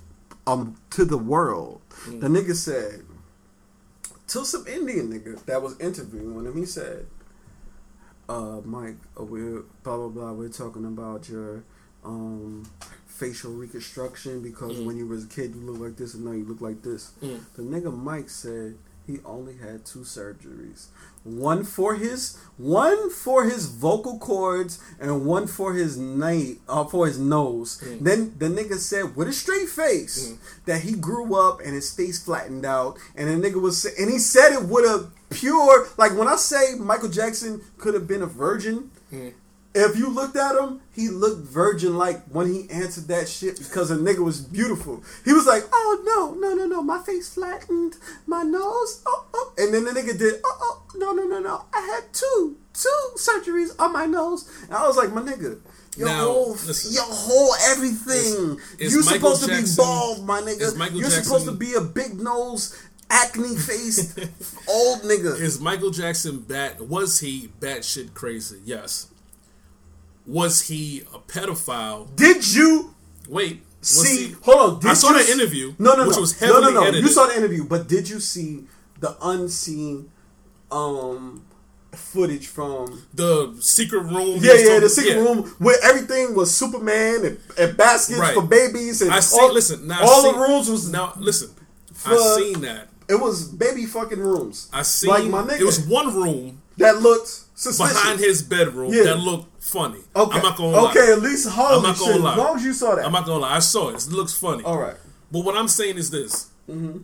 um 0.48 0.76
to 0.90 1.04
the 1.04 1.16
world. 1.16 1.80
Mm. 2.06 2.20
The 2.22 2.26
nigga 2.26 2.56
said 2.56 3.04
to 4.26 4.44
some 4.44 4.66
Indian 4.66 5.12
nigga 5.12 5.40
that 5.44 5.62
was 5.62 5.78
interviewing 5.78 6.44
him. 6.44 6.56
He 6.56 6.66
said, 6.66 7.06
"Uh, 8.28 8.62
Mike, 8.64 8.96
uh, 9.18 9.22
we're 9.22 9.62
blah 9.84 9.96
blah 9.96 10.08
blah. 10.08 10.32
We're 10.32 10.48
talking 10.48 10.84
about 10.84 11.28
your 11.28 11.62
um 12.04 12.68
facial 13.18 13.52
reconstruction 13.52 14.40
because 14.42 14.76
Mm. 14.78 14.86
when 14.86 14.96
you 14.96 15.06
was 15.06 15.24
a 15.24 15.28
kid 15.28 15.54
you 15.54 15.60
look 15.68 15.80
like 15.80 15.96
this 15.96 16.14
and 16.14 16.24
now 16.24 16.32
you 16.32 16.44
look 16.44 16.60
like 16.60 16.82
this." 16.82 17.10
Mm. 17.22 17.40
The 17.56 17.62
nigga 17.62 17.90
Mike 18.10 18.30
said 18.30 18.76
he 19.06 19.18
only 19.24 19.56
had 19.56 19.84
two 19.86 20.00
surgeries. 20.00 20.86
One 21.24 21.64
for 21.64 21.94
his 21.94 22.36
one 22.56 23.10
for 23.10 23.44
his 23.44 23.66
vocal 23.66 24.18
cords 24.18 24.78
and 25.00 25.24
one 25.26 25.46
for 25.46 25.72
his 25.74 25.96
night 25.96 26.60
uh, 26.68 26.84
for 26.84 27.06
his 27.06 27.18
nose. 27.18 27.80
Mm. 27.84 28.00
Then 28.00 28.34
the 28.38 28.46
nigga 28.48 28.76
said 28.78 29.16
with 29.16 29.28
a 29.28 29.32
straight 29.32 29.68
face 29.68 30.34
that 30.66 30.82
he 30.82 30.92
grew 30.94 31.34
up 31.34 31.60
and 31.64 31.74
his 31.74 31.90
face 31.92 32.18
flattened 32.22 32.64
out 32.66 32.98
and 33.16 33.28
the 33.28 33.36
nigga 33.50 33.60
was 33.60 33.84
and 33.84 34.10
he 34.10 34.18
said 34.18 34.52
it 34.52 34.64
with 34.64 34.84
a 34.84 35.08
pure 35.30 35.88
like 35.98 36.12
when 36.16 36.28
I 36.28 36.36
say 36.36 36.74
Michael 36.78 37.08
Jackson 37.10 37.62
could 37.78 37.94
have 37.94 38.06
been 38.06 38.22
a 38.22 38.26
virgin 38.26 38.90
Mm. 39.12 39.32
If 39.74 39.96
you 39.96 40.08
looked 40.08 40.36
at 40.36 40.56
him, 40.56 40.80
he 40.94 41.08
looked 41.08 41.46
virgin 41.46 41.96
like 41.96 42.24
when 42.26 42.52
he 42.52 42.68
answered 42.70 43.08
that 43.08 43.28
shit 43.28 43.58
because 43.58 43.90
a 43.90 43.96
nigga 43.96 44.24
was 44.24 44.40
beautiful. 44.40 45.02
He 45.24 45.32
was 45.32 45.46
like, 45.46 45.64
oh 45.72 46.02
no, 46.04 46.34
no, 46.40 46.54
no, 46.54 46.66
no, 46.66 46.82
my 46.82 46.98
face 47.00 47.34
flattened, 47.34 47.96
my 48.26 48.42
nose, 48.42 49.02
oh, 49.06 49.26
oh. 49.34 49.52
And 49.58 49.72
then 49.72 49.84
the 49.84 49.90
nigga 49.92 50.18
did, 50.18 50.40
oh, 50.44 50.58
oh, 50.60 50.82
no, 50.96 51.12
no, 51.12 51.24
no, 51.24 51.38
no, 51.38 51.64
I 51.74 51.80
had 51.80 52.12
two, 52.12 52.56
two 52.72 52.88
surgeries 53.16 53.74
on 53.78 53.92
my 53.92 54.06
nose. 54.06 54.50
And 54.64 54.74
I 54.74 54.86
was 54.86 54.96
like, 54.96 55.12
my 55.12 55.22
nigga, 55.22 55.60
your 55.96 56.08
Now, 56.08 56.24
whole, 56.24 56.52
listen. 56.52 56.92
your 56.94 57.04
whole 57.04 57.54
everything. 57.70 58.58
is 58.78 58.92
you 58.92 59.02
Michael 59.04 59.34
supposed 59.36 59.44
to 59.44 59.62
be 59.62 59.68
bald, 59.76 60.24
my 60.24 60.40
nigga. 60.40 60.94
You're 60.98 61.10
supposed 61.10 61.46
to 61.46 61.52
be 61.52 61.74
a 61.74 61.80
big 61.80 62.20
nose, 62.20 62.74
acne 63.10 63.56
faced 63.56 64.18
old 64.68 65.02
nigga. 65.02 65.38
Is 65.40 65.60
Michael 65.60 65.90
Jackson 65.90 66.40
bat? 66.40 66.80
Was 66.80 67.20
he 67.20 67.48
batshit 67.60 68.14
crazy? 68.14 68.60
Yes. 68.64 69.08
Was 70.28 70.68
he 70.68 71.02
a 71.14 71.18
pedophile? 71.18 72.14
Did 72.14 72.54
you 72.54 72.94
Wait. 73.28 73.62
See, 73.80 74.28
he, 74.28 74.32
hold 74.42 74.58
on. 74.74 74.80
Did 74.80 74.90
I 74.90 74.94
saw 74.94 75.12
the 75.12 75.30
interview, 75.30 75.74
No, 75.78 75.94
no, 75.94 76.06
which 76.06 76.16
no. 76.16 76.20
was 76.22 76.40
no, 76.42 76.60
no, 76.60 76.70
no. 76.70 76.82
edited. 76.82 77.02
You 77.02 77.08
saw 77.08 77.26
the 77.26 77.36
interview, 77.36 77.64
but 77.64 77.88
did 77.88 78.08
you 78.08 78.20
see 78.20 78.64
the 79.00 79.16
unseen 79.22 80.10
um 80.70 81.44
footage 81.92 82.46
from? 82.48 83.02
the 83.14 83.56
secret 83.60 84.00
room. 84.00 84.38
Yeah, 84.42 84.54
yeah, 84.54 84.80
the 84.80 84.88
secret 84.88 85.16
yeah. 85.16 85.22
room 85.22 85.44
where 85.58 85.76
everything 85.84 86.34
was 86.34 86.54
Superman 86.54 87.24
and, 87.24 87.38
and 87.58 87.76
baskets 87.76 88.18
Right. 88.18 88.34
for 88.34 88.42
babies 88.42 89.00
and 89.02 89.10
I 89.12 89.20
see. 89.20 89.38
all, 89.40 89.52
listen, 89.54 89.86
now 89.86 90.00
all 90.02 90.32
the 90.32 90.38
rooms 90.38 90.68
was 90.68 90.90
now. 90.90 91.12
Listen, 91.16 91.50
I 92.04 92.16
seen 92.40 92.60
that. 92.62 92.88
it 93.08 93.14
was 93.20 93.48
baby 93.48 93.86
fucking 93.86 94.18
rooms. 94.20 94.68
I 94.72 94.82
seen. 94.82 95.10
like 95.10 95.24
my 95.24 95.42
nigga 95.42 95.60
it 95.60 95.64
was 95.64 95.80
one 95.86 96.14
room 96.14 96.62
that 96.78 97.00
looked 97.00 97.28
suspicious. 97.54 97.94
behind 97.94 98.20
his 98.20 98.42
bedroom 98.42 98.92
Yeah. 98.92 99.04
that 99.04 99.18
looked 99.18 99.47
funny. 99.60 100.00
Okay, 100.14 100.36
I'm 100.38 100.42
not 100.42 100.56
gonna 100.56 100.76
lie. 100.76 100.90
okay, 100.90 101.12
at 101.12 101.20
least 101.20 101.48
holy 101.48 101.76
I'm 101.76 101.82
not 101.82 101.98
gonna 101.98 102.12
shit. 102.14 102.22
lie. 102.22 102.32
As 102.32 102.38
long 102.38 102.56
as 102.56 102.64
you 102.64 102.72
saw 102.72 102.94
that, 102.94 103.04
I'm 103.04 103.12
not 103.12 103.26
gonna 103.26 103.40
lie. 103.40 103.56
I 103.56 103.58
saw 103.58 103.88
it. 103.90 103.96
It 104.06 104.12
looks 104.12 104.32
funny. 104.32 104.64
all 104.64 104.78
right. 104.78 104.96
But 105.30 105.40
what 105.44 105.56
I'm 105.56 105.68
saying 105.68 105.98
is 105.98 106.10
this. 106.10 106.50
Mm-hmm. 106.70 106.98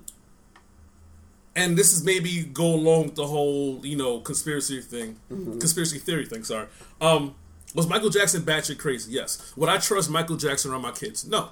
And 1.57 1.77
this 1.77 1.93
is 1.93 2.05
maybe 2.05 2.43
go 2.43 2.65
along 2.75 3.05
with 3.05 3.15
the 3.15 3.27
whole, 3.27 3.85
you 3.85 3.97
know, 3.97 4.19
conspiracy 4.21 4.81
thing, 4.81 5.21
conspiracy 5.29 5.99
theory 5.99 6.27
thing. 6.27 6.43
Sorry. 6.43 6.67
Um, 7.01 7.37
was 7.75 7.87
Michael 7.87 8.11
Jackson 8.11 8.43
batshit 8.43 8.79
crazy? 8.79 9.13
Yes. 9.13 9.53
Would 9.57 9.69
I 9.69 9.79
trust 9.79 10.11
Michael 10.11 10.37
Jackson 10.37 10.73
around 10.73 10.83
my 10.83 10.91
kids? 10.91 11.27
No. 11.27 11.51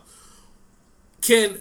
Can 1.23 1.61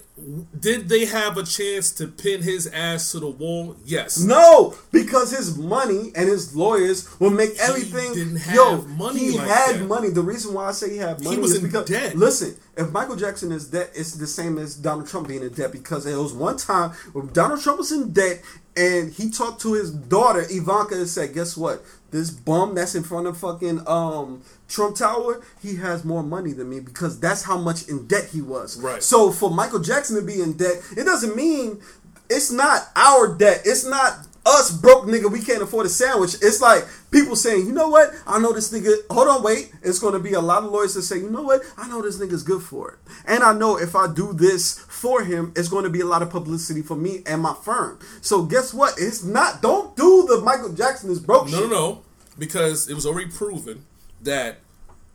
did 0.59 0.89
they 0.89 1.05
have 1.05 1.37
a 1.37 1.43
chance 1.43 1.91
to 1.93 2.07
pin 2.07 2.43
his 2.43 2.67
ass 2.67 3.11
to 3.11 3.19
the 3.19 3.27
wall? 3.27 3.75
Yes. 3.85 4.19
No, 4.19 4.75
because 4.91 5.31
his 5.31 5.57
money 5.57 6.11
and 6.15 6.27
his 6.29 6.55
lawyers 6.55 7.07
will 7.19 7.29
make 7.31 7.51
everything. 7.59 8.13
didn't 8.13 8.37
have 8.37 8.55
yo, 8.55 8.81
money 8.83 9.19
he 9.19 9.37
like 9.37 9.47
had 9.47 9.75
that. 9.79 9.85
money. 9.87 10.09
The 10.09 10.21
reason 10.21 10.53
why 10.53 10.67
I 10.67 10.71
say 10.71 10.91
he 10.91 10.97
had 10.97 11.23
money 11.23 11.37
was 11.37 11.51
is 11.51 11.57
in 11.57 11.63
because 11.65 11.85
debt. 11.85 12.15
listen, 12.15 12.55
if 12.77 12.91
Michael 12.91 13.15
Jackson 13.15 13.51
is 13.51 13.67
debt, 13.69 13.91
it's 13.95 14.13
the 14.15 14.27
same 14.27 14.57
as 14.57 14.75
Donald 14.75 15.07
Trump 15.07 15.27
being 15.27 15.41
in 15.43 15.53
debt 15.53 15.71
because 15.71 16.05
it 16.05 16.15
was 16.15 16.33
one 16.33 16.57
time 16.57 16.91
when 17.13 17.27
Donald 17.33 17.61
Trump 17.61 17.79
was 17.79 17.91
in 17.91 18.11
debt 18.11 18.41
and 18.75 19.11
he 19.13 19.29
talked 19.29 19.61
to 19.61 19.73
his 19.73 19.91
daughter 19.91 20.45
Ivanka 20.49 20.95
and 20.95 21.07
said, 21.07 21.33
"Guess 21.33 21.57
what? 21.57 21.83
This 22.11 22.29
bum 22.29 22.75
that's 22.75 22.95
in 22.95 23.03
front 23.03 23.27
of 23.27 23.37
fucking 23.37 23.87
um 23.87 24.41
Trump 24.67 24.95
Tower, 24.97 25.41
he 25.61 25.75
has 25.77 26.05
more 26.05 26.23
money 26.23 26.51
than 26.51 26.69
me 26.69 26.79
because 26.79 27.19
that's 27.19 27.43
how 27.43 27.57
much 27.57 27.87
in 27.87 28.07
debt 28.07 28.29
he 28.31 28.41
was." 28.41 28.79
Right. 28.79 29.01
So 29.01 29.31
for 29.31 29.49
Michael 29.49 29.79
Jackson 29.79 30.17
to 30.17 30.21
be 30.21 30.41
in 30.41 30.53
debt, 30.53 30.81
it 30.95 31.05
doesn't 31.05 31.35
mean 31.35 31.81
it's 32.29 32.51
not 32.51 32.89
our 32.95 33.35
debt. 33.35 33.61
It's 33.65 33.85
not 33.85 34.27
us 34.51 34.71
broke 34.71 35.05
nigga. 35.05 35.31
We 35.31 35.41
can't 35.41 35.61
afford 35.61 35.85
a 35.85 35.89
sandwich. 35.89 36.35
It's 36.41 36.61
like 36.61 36.85
people 37.11 37.35
saying, 37.35 37.65
you 37.65 37.71
know 37.71 37.89
what? 37.89 38.11
I 38.27 38.39
know 38.39 38.53
this 38.53 38.71
nigga. 38.71 38.93
Hold 39.09 39.27
on, 39.27 39.43
wait. 39.43 39.71
It's 39.81 39.99
going 39.99 40.13
to 40.13 40.19
be 40.19 40.33
a 40.33 40.41
lot 40.41 40.63
of 40.63 40.71
lawyers 40.71 40.93
that 40.95 41.03
say, 41.03 41.17
you 41.17 41.29
know 41.29 41.41
what? 41.41 41.61
I 41.77 41.87
know 41.87 42.01
this 42.01 42.17
nigga's 42.19 42.43
good 42.43 42.61
for 42.61 42.91
it, 42.91 42.99
and 43.25 43.43
I 43.43 43.53
know 43.53 43.77
if 43.77 43.95
I 43.95 44.11
do 44.11 44.33
this 44.33 44.77
for 44.79 45.23
him, 45.23 45.53
it's 45.55 45.69
going 45.69 45.83
to 45.83 45.89
be 45.89 46.01
a 46.01 46.05
lot 46.05 46.21
of 46.21 46.29
publicity 46.29 46.81
for 46.81 46.95
me 46.95 47.23
and 47.25 47.41
my 47.41 47.53
firm. 47.53 47.99
So 48.21 48.43
guess 48.43 48.73
what? 48.73 48.95
It's 48.97 49.23
not. 49.23 49.61
Don't 49.61 49.95
do 49.95 50.25
the 50.27 50.41
Michael 50.41 50.73
Jackson 50.73 51.09
is 51.09 51.19
broke. 51.19 51.45
No, 51.49 51.59
shit. 51.61 51.69
no, 51.69 51.75
no. 51.75 52.01
Because 52.37 52.89
it 52.89 52.93
was 52.93 53.05
already 53.05 53.29
proven 53.29 53.85
that 54.21 54.59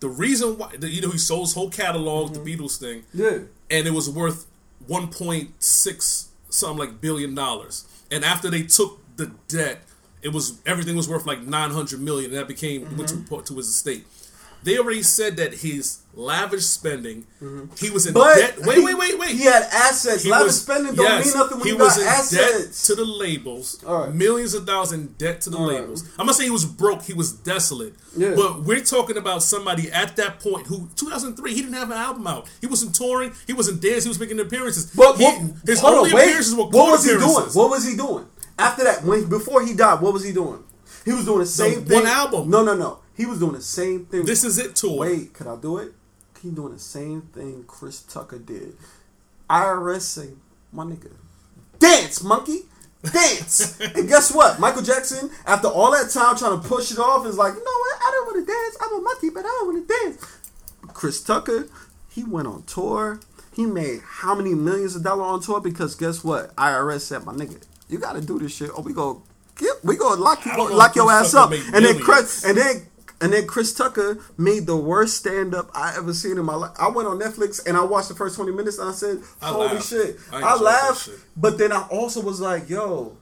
the 0.00 0.08
reason 0.08 0.58
why, 0.58 0.76
the, 0.76 0.88
you 0.88 1.00
know, 1.00 1.10
he 1.10 1.18
sold 1.18 1.46
his 1.46 1.54
whole 1.54 1.70
catalog, 1.70 2.34
the 2.34 2.40
mm-hmm. 2.40 2.62
Beatles 2.62 2.78
thing, 2.78 3.04
Yeah. 3.14 3.38
and 3.70 3.86
it 3.86 3.92
was 3.92 4.10
worth 4.10 4.46
1.6 4.88 6.26
something 6.48 6.78
like 6.78 7.00
billion 7.00 7.34
dollars. 7.34 7.86
And 8.10 8.24
after 8.24 8.50
they 8.50 8.62
took 8.62 9.00
the 9.16 9.32
debt, 9.48 9.82
it 10.22 10.32
was 10.32 10.60
everything 10.66 10.96
was 10.96 11.08
worth 11.08 11.26
like 11.26 11.42
900 11.42 12.00
million. 12.00 12.30
And 12.30 12.38
that 12.38 12.48
became 12.48 12.82
went 12.96 13.08
to, 13.10 13.16
mm-hmm. 13.16 13.44
to 13.44 13.54
his 13.56 13.68
estate. 13.68 14.04
They 14.66 14.78
already 14.78 15.04
said 15.04 15.36
that 15.36 15.54
his 15.54 15.98
lavish 16.12 16.64
spending, 16.64 17.24
mm-hmm. 17.40 17.66
he 17.78 17.88
was 17.90 18.06
in 18.06 18.14
But 18.14 18.34
debt. 18.34 18.58
Wait, 18.62 18.78
he- 18.78 18.84
wait, 18.84 18.98
wait, 18.98 19.18
wait. 19.18 19.28
He 19.36 19.44
had 19.44 19.62
assets. 19.70 20.24
He 20.24 20.30
Lavish 20.30 20.46
was- 20.46 20.62
spending 20.62 20.94
don't 20.96 21.04
yes, 21.04 21.26
mean 21.26 21.34
nothing 21.34 21.58
when 21.58 21.66
he 21.68 21.72
you 21.74 21.78
was 21.78 21.94
got 21.96 22.02
in 22.02 22.08
assets. 22.08 22.86
debt 22.88 22.96
to 22.96 23.00
the 23.00 23.04
labels. 23.04 23.80
Right. 23.84 24.12
Millions 24.12 24.54
of 24.54 24.66
dollars 24.66 24.90
in 24.90 25.08
debt 25.18 25.42
to 25.42 25.50
the 25.50 25.58
All 25.58 25.70
right. 25.70 25.80
labels. 25.82 26.08
I'm 26.18 26.26
not 26.26 26.34
saying 26.34 26.48
he 26.48 26.52
was 26.52 26.64
broke. 26.64 27.02
He 27.02 27.12
was 27.14 27.30
desolate. 27.30 27.94
Yeah. 28.16 28.34
But 28.34 28.62
we're 28.64 28.80
talking 28.80 29.16
about 29.16 29.44
somebody 29.44 29.88
at 29.92 30.16
that 30.16 30.40
point 30.40 30.66
who 30.66 30.88
2003 30.96 31.54
he 31.54 31.60
didn't 31.60 31.74
have 31.74 31.92
an 31.92 31.98
album 31.98 32.26
out. 32.26 32.48
He 32.60 32.66
wasn't 32.66 32.92
touring. 32.94 33.34
He 33.46 33.52
wasn't 33.52 33.80
dancing. 33.80 34.04
He 34.04 34.08
was 34.08 34.18
making 34.18 34.40
appearances. 34.40 34.86
But 34.96 35.16
He- 35.16 35.24
what, 35.24 35.42
his 35.64 35.84
only 35.84 36.10
on, 36.10 36.18
appearances 36.18 36.56
were 36.56 36.64
what 36.64 36.90
was 36.92 37.04
he 37.04 37.10
doing? 37.12 37.22
appearances. 37.22 37.54
What 37.54 37.70
was 37.70 37.86
he 37.86 37.96
doing 37.96 38.26
after 38.58 38.84
that? 38.84 39.04
When 39.04 39.28
before 39.28 39.64
he 39.64 39.74
died, 39.74 40.00
what 40.00 40.12
was 40.12 40.24
he 40.24 40.32
doing? 40.32 40.62
He 41.04 41.12
was 41.12 41.24
doing 41.24 41.40
the 41.40 41.46
same 41.46 41.76
one 41.76 41.84
thing. 41.84 41.98
One 42.02 42.06
album. 42.06 42.50
No, 42.50 42.64
no, 42.64 42.76
no. 42.76 42.98
He 43.16 43.26
was 43.26 43.38
doing 43.38 43.52
the 43.52 43.62
same 43.62 44.06
thing. 44.06 44.24
This 44.24 44.44
is 44.44 44.58
it 44.58 44.76
tour. 44.76 44.98
Wait, 44.98 45.32
could 45.32 45.46
I 45.46 45.56
do 45.56 45.78
it? 45.78 45.92
He 46.42 46.50
doing 46.50 46.72
the 46.72 46.78
same 46.78 47.22
thing 47.22 47.64
Chris 47.66 48.02
Tucker 48.02 48.38
did. 48.38 48.76
IRS 49.48 50.02
say, 50.02 50.30
my 50.72 50.84
nigga, 50.84 51.12
dance, 51.78 52.22
monkey. 52.22 52.62
Dance. 53.02 53.80
and 53.94 54.08
guess 54.08 54.32
what? 54.32 54.58
Michael 54.58 54.82
Jackson, 54.82 55.30
after 55.46 55.68
all 55.68 55.92
that 55.92 56.10
time 56.10 56.36
trying 56.36 56.60
to 56.60 56.68
push 56.68 56.90
it 56.90 56.98
off, 56.98 57.26
is 57.26 57.38
like, 57.38 57.54
you 57.54 57.64
know 57.64 57.78
what? 57.78 58.00
I 58.00 58.10
don't 58.12 58.26
want 58.26 58.46
to 58.46 58.52
dance. 58.52 58.76
I'm 58.80 58.98
a 58.98 59.02
monkey, 59.02 59.30
but 59.30 59.40
I 59.40 59.48
don't 59.48 59.74
want 59.74 59.88
to 59.88 59.94
dance. 60.04 60.38
Chris 60.88 61.22
Tucker, 61.22 61.68
he 62.10 62.24
went 62.24 62.48
on 62.48 62.64
tour. 62.64 63.20
He 63.54 63.64
made 63.64 64.00
how 64.04 64.34
many 64.34 64.54
millions 64.54 64.96
of 64.96 65.02
dollars 65.02 65.26
on 65.26 65.40
tour? 65.40 65.60
Because 65.60 65.94
guess 65.94 66.22
what? 66.22 66.54
IRS 66.56 67.00
said, 67.00 67.24
my 67.24 67.32
nigga, 67.32 67.62
you 67.88 67.98
got 67.98 68.14
to 68.14 68.20
do 68.20 68.38
this 68.38 68.54
shit, 68.54 68.70
or 68.76 68.82
we 68.82 68.92
go, 68.92 69.22
get, 69.56 69.84
we 69.84 69.96
go 69.96 70.14
lock 70.14 70.44
you, 70.44 70.52
I 70.52 70.56
don't 70.56 70.74
lock 70.74 70.96
your 70.96 71.10
ass 71.10 71.34
up. 71.34 71.52
And 71.52 71.84
then. 71.84 71.98
Chris, 71.98 72.44
and 72.44 72.56
then 72.56 72.86
and 73.20 73.32
then 73.32 73.46
Chris 73.46 73.72
Tucker 73.72 74.18
made 74.36 74.66
the 74.66 74.76
worst 74.76 75.16
stand 75.16 75.54
up 75.54 75.70
I 75.74 75.96
ever 75.96 76.12
seen 76.12 76.38
in 76.38 76.44
my 76.44 76.54
life. 76.54 76.72
I 76.78 76.88
went 76.88 77.08
on 77.08 77.18
Netflix 77.18 77.66
and 77.66 77.76
I 77.76 77.82
watched 77.82 78.08
the 78.08 78.14
first 78.14 78.36
20 78.36 78.52
minutes 78.52 78.78
and 78.78 78.90
I 78.90 78.92
said, 78.92 79.20
I 79.40 79.48
Holy 79.48 79.80
shit. 79.80 80.18
I 80.30 80.40
I, 80.42 80.56
laughed. 80.56 81.06
shit. 81.06 81.14
But 81.36 81.56
then 81.56 81.72
I 81.72 81.86
also 81.90 82.20
was 82.20 82.40
like, 82.40 82.68
yo, 82.68 83.16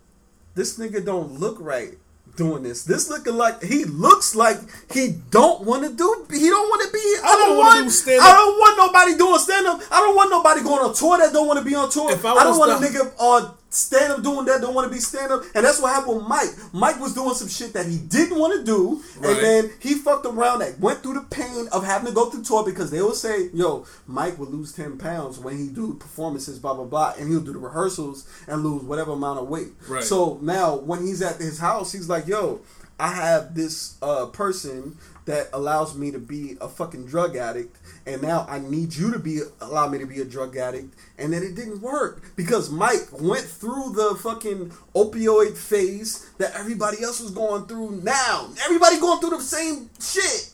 this 0.55 0.79
nigga 0.79 1.05
don't 1.05 1.39
look 1.39 1.59
right 1.61 1.97
doing 2.37 2.65
this. 2.65 2.83
This 2.83 3.09
looking 3.09 3.37
like 3.37 3.63
he 3.63 3.85
looks 3.85 4.35
like 4.35 4.59
he 4.93 5.15
don't 5.31 5.65
want 5.65 5.85
to 5.85 5.95
do 5.95 6.27
he 6.33 6.49
don't 6.49 6.69
want 6.69 6.83
to 6.83 6.93
be 6.93 6.99
I, 6.99 7.37
don't 7.37 7.49
don't, 7.51 7.59
wanna 7.59 7.83
do 7.85 7.91
stand-up. 7.91 8.27
I 8.27 8.33
don't 8.33 8.59
want 8.59 8.77
nobody 8.79 9.17
doing 9.17 9.39
stand 9.39 9.67
up. 9.69 9.81
I 9.93 10.01
don't 10.01 10.17
want 10.17 10.31
nobody 10.31 10.63
going 10.63 10.85
on 10.85 10.95
tour 10.95 11.19
that 11.19 11.33
don't 11.33 11.47
want 11.47 11.61
to 11.61 11.65
be 11.65 11.77
on 11.77 11.89
tour. 11.89 12.11
If 12.11 12.25
I 12.25 12.33
I, 12.33 12.45
don't 12.45 12.59
want 12.59 12.73
a 12.73 12.85
nigga 12.85 13.13
on 13.19 13.55
stand 13.75 14.13
up 14.13 14.23
doing 14.23 14.45
that 14.47 14.61
don't 14.61 14.75
want 14.75 14.89
to 14.89 14.93
be 14.95 15.01
stand 15.01 15.33
up. 15.33 15.43
And 15.55 15.65
that's 15.65 15.81
what 15.81 15.95
happened 15.95 16.17
with 16.19 16.27
Mike. 16.29 16.51
Mike 16.73 17.01
was 17.01 17.15
doing 17.15 17.35
some 17.35 17.49
shit 17.49 17.73
that 17.75 17.87
he 17.87 17.99
didn't 17.99 18.39
want 18.39 18.59
to 18.59 18.65
do 18.65 19.03
Right. 19.19 19.31
and 19.37 19.39
then 19.45 19.71
he 19.81 19.95
fucked 19.95 20.27
around 20.27 20.61
that 20.61 20.79
went 20.81 21.03
through 21.03 21.15
the 21.15 21.21
pain 21.23 21.69
of 21.73 21.85
having 21.85 22.07
to 22.09 22.13
go 22.15 22.31
through 22.31 22.45
tour 22.45 22.65
because 22.65 22.91
they 22.91 23.01
will 23.03 23.13
say, 23.15 23.49
yo, 23.53 23.87
Mike 24.07 24.39
will 24.39 24.47
lose 24.49 24.73
10 24.73 24.99
pounds 24.99 25.39
when 25.39 25.59
he 25.59 25.69
do 25.69 25.95
performances, 25.95 26.59
blah, 26.59 26.75
blah, 26.75 26.85
blah. 26.85 27.15
And 27.19 27.29
he'll 27.31 27.41
do 27.41 27.53
the 27.53 27.59
rehearsals 27.59 28.29
and 28.47 28.63
lose 28.63 28.83
whatever 28.83 29.13
amount 29.13 29.41
of 29.41 29.49
weight. 29.49 29.69
Right. 29.89 30.03
So 30.05 30.39
now 30.43 30.77
when 30.77 31.03
he's 31.07 31.23
at 31.23 31.37
his 31.37 31.59
house, 31.59 31.93
he's 31.93 32.09
like, 32.09 32.27
yo, 32.27 32.61
I 32.99 33.09
have 33.09 33.55
this 33.57 33.97
uh, 34.03 34.27
person 34.27 34.97
that 35.27 35.49
allows 35.53 35.97
me 35.97 36.11
to 36.11 36.19
be 36.19 36.57
a 36.61 36.69
fucking 36.69 37.07
drug 37.07 37.37
addict. 37.37 37.77
And 38.07 38.23
now 38.23 38.47
I 38.49 38.59
need 38.59 38.95
you 38.95 39.13
to 39.13 39.19
be 39.19 39.41
allow 39.61 39.89
me 39.89 39.99
to 39.99 40.07
be 40.07 40.21
a 40.21 40.25
drug 40.25 40.57
addict, 40.57 40.95
and 41.19 41.33
then 41.33 41.43
it 41.43 41.55
didn't 41.55 41.81
work 41.81 42.23
because 42.37 42.71
Mike 42.71 43.09
went 43.13 43.45
through 43.45 43.93
the 43.95 44.19
fucking 44.21 44.71
opioid 44.95 45.57
phase 45.57 46.31
that 46.39 46.55
everybody 46.55 47.03
else 47.03 47.21
was 47.21 47.31
going 47.31 47.67
through. 47.67 48.03
Now 48.03 48.51
everybody 48.65 48.99
going 48.99 49.21
through 49.21 49.31
the 49.31 49.41
same 49.41 49.89
shit, 50.01 50.51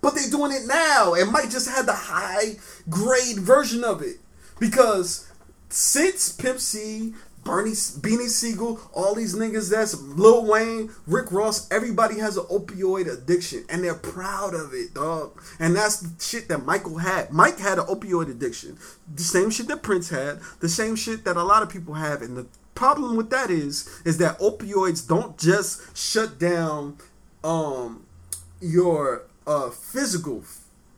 but 0.00 0.14
they 0.14 0.28
doing 0.30 0.52
it 0.52 0.66
now, 0.66 1.14
and 1.14 1.30
Mike 1.30 1.50
just 1.50 1.68
had 1.68 1.86
the 1.86 1.92
high 1.92 2.56
grade 2.88 3.38
version 3.38 3.84
of 3.84 4.00
it 4.00 4.16
because 4.58 5.30
since 5.68 6.32
Pimp 6.32 6.60
C, 6.60 7.14
Bernie, 7.46 7.70
Beanie 7.70 8.28
Siegel, 8.28 8.80
all 8.92 9.14
these 9.14 9.34
niggas 9.34 9.70
that's 9.70 9.98
Lil 10.00 10.44
Wayne, 10.44 10.90
Rick 11.06 11.30
Ross, 11.30 11.70
everybody 11.70 12.18
has 12.18 12.36
an 12.36 12.44
opioid 12.44 13.10
addiction 13.10 13.64
and 13.70 13.84
they're 13.84 13.94
proud 13.94 14.54
of 14.54 14.74
it, 14.74 14.94
dog. 14.94 15.40
And 15.58 15.76
that's 15.76 16.00
the 16.00 16.22
shit 16.22 16.48
that 16.48 16.66
Michael 16.66 16.98
had. 16.98 17.32
Mike 17.32 17.58
had 17.58 17.78
an 17.78 17.86
opioid 17.86 18.30
addiction. 18.30 18.78
The 19.14 19.22
same 19.22 19.50
shit 19.50 19.68
that 19.68 19.82
Prince 19.82 20.10
had, 20.10 20.40
the 20.60 20.68
same 20.68 20.96
shit 20.96 21.24
that 21.24 21.36
a 21.36 21.44
lot 21.44 21.62
of 21.62 21.68
people 21.68 21.94
have. 21.94 22.20
And 22.20 22.36
the 22.36 22.46
problem 22.74 23.16
with 23.16 23.30
that 23.30 23.50
is, 23.50 24.02
is 24.04 24.18
that 24.18 24.38
opioids 24.40 25.06
don't 25.06 25.38
just 25.38 25.96
shut 25.96 26.38
down 26.38 26.98
um 27.44 28.04
your 28.60 29.22
uh 29.46 29.70
physical 29.70 30.42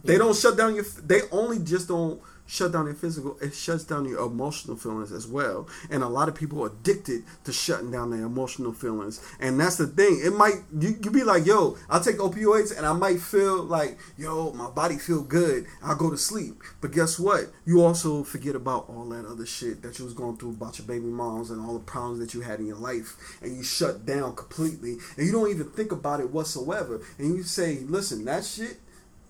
they 0.05 0.17
don't 0.17 0.37
shut 0.37 0.57
down 0.57 0.75
your 0.75 0.85
they 1.05 1.23
only 1.31 1.59
just 1.59 1.89
don't 1.89 2.21
shut 2.49 2.73
down 2.73 2.87
your 2.87 2.95
physical 2.95 3.37
it 3.41 3.55
shuts 3.55 3.85
down 3.85 4.09
your 4.09 4.27
emotional 4.27 4.77
feelings 4.77 5.13
as 5.13 5.27
well. 5.27 5.69
And 5.91 6.03
a 6.03 6.09
lot 6.09 6.29
of 6.29 6.35
people 6.35 6.65
are 6.65 6.69
addicted 6.69 7.23
to 7.45 7.53
shutting 7.53 7.91
down 7.93 8.11
their 8.11 8.25
emotional 8.25 8.73
feelings. 8.73 9.21
And 9.39 9.61
that's 9.61 9.77
the 9.77 9.87
thing. 9.87 10.21
It 10.25 10.33
might 10.35 10.55
you, 10.77 10.99
you 11.03 11.11
be 11.11 11.23
like 11.23 11.47
yo 11.47 11.77
i'll 11.91 12.01
take 12.01 12.17
opioids 12.17 12.77
and 12.77 12.87
i 12.87 12.93
might 12.93 13.21
feel 13.21 13.63
like 13.63 13.99
yo 14.17 14.53
my 14.53 14.71
body 14.71 14.97
feel 14.97 15.23
good. 15.23 15.67
I'll 15.83 15.97
go 15.97 16.11
to 16.11 16.17
sleep. 16.17 16.63
But 16.81 16.93
guess 16.93 17.19
what? 17.19 17.53
You 17.67 17.83
also 17.85 18.25
forget 18.25 18.57
about 18.57 18.89
all 18.89 19.05
that 19.11 19.27
other 19.27 19.47
shit 19.47 19.83
that 19.83 19.99
you 19.99 20.07
was 20.07 20.15
going 20.15 20.39
through 20.39 20.51
about 20.51 20.79
your 20.79 20.89
baby 20.89 21.07
moms 21.07 21.51
and 21.51 21.61
all 21.61 21.75
the 21.75 21.81
problems 21.81 22.19
that 22.21 22.33
you 22.33 22.41
had 22.41 22.61
in 22.61 22.67
your 22.67 22.77
life. 22.77 23.17
And 23.43 23.57
you 23.57 23.63
shut 23.63 24.07
down 24.07 24.35
completely. 24.35 24.97
And 25.17 25.27
you 25.27 25.33
don't 25.33 25.51
even 25.51 25.69
think 25.71 25.93
about 25.93 26.21
it 26.21 26.31
whatsoever. 26.31 27.01
And 27.19 27.37
you 27.37 27.43
say 27.43 27.81
listen 27.81 28.25
that 28.25 28.45
shit 28.45 28.79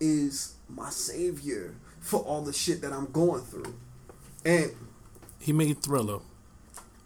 is 0.01 0.55
my 0.69 0.91
savior 0.91 1.75
for 2.09 2.21
all 2.21 2.41
the 2.41 2.55
shit 2.55 2.81
that 2.81 2.91
I'm 2.91 3.05
going 3.13 3.43
through. 3.43 3.75
And 4.47 4.71
He 5.39 5.53
made 5.53 5.83
Thriller. 5.83 6.21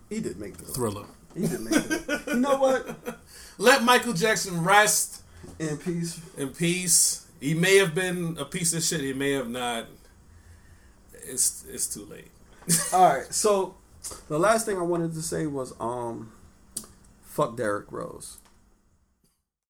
he 0.09 0.21
did 0.21 0.39
make 0.39 0.57
this. 0.59 0.71
Thriller. 0.71 1.07
He 1.35 1.49
did 1.49 1.61
make 1.61 1.75
it. 1.75 2.21
You 2.29 2.37
know 2.37 2.57
what? 2.57 3.19
Let 3.59 3.83
Michael 3.83 4.13
Jackson 4.13 4.63
rest 4.63 5.23
In 5.59 5.77
peace. 5.79 6.21
in 6.37 6.51
peace. 6.51 7.27
He 7.41 7.55
may 7.55 7.79
have 7.79 7.97
been 7.97 8.37
a 8.39 8.45
piece 8.45 8.73
of 8.75 8.83
shit. 8.85 9.01
He 9.01 9.13
may 9.13 9.33
have 9.33 9.49
not. 9.49 9.87
It's 11.15 11.65
it's 11.69 11.93
too 11.93 12.05
late. 12.05 12.31
All 12.93 13.13
right. 13.17 13.33
So 13.35 13.75
the 14.29 14.39
last 14.39 14.67
thing 14.67 14.79
I 14.79 14.83
wanted 14.83 15.15
to 15.15 15.23
say 15.23 15.47
was 15.49 15.75
um 15.81 16.33
fuck 17.25 17.57
Derrick 17.57 17.91
Rose. 17.91 18.39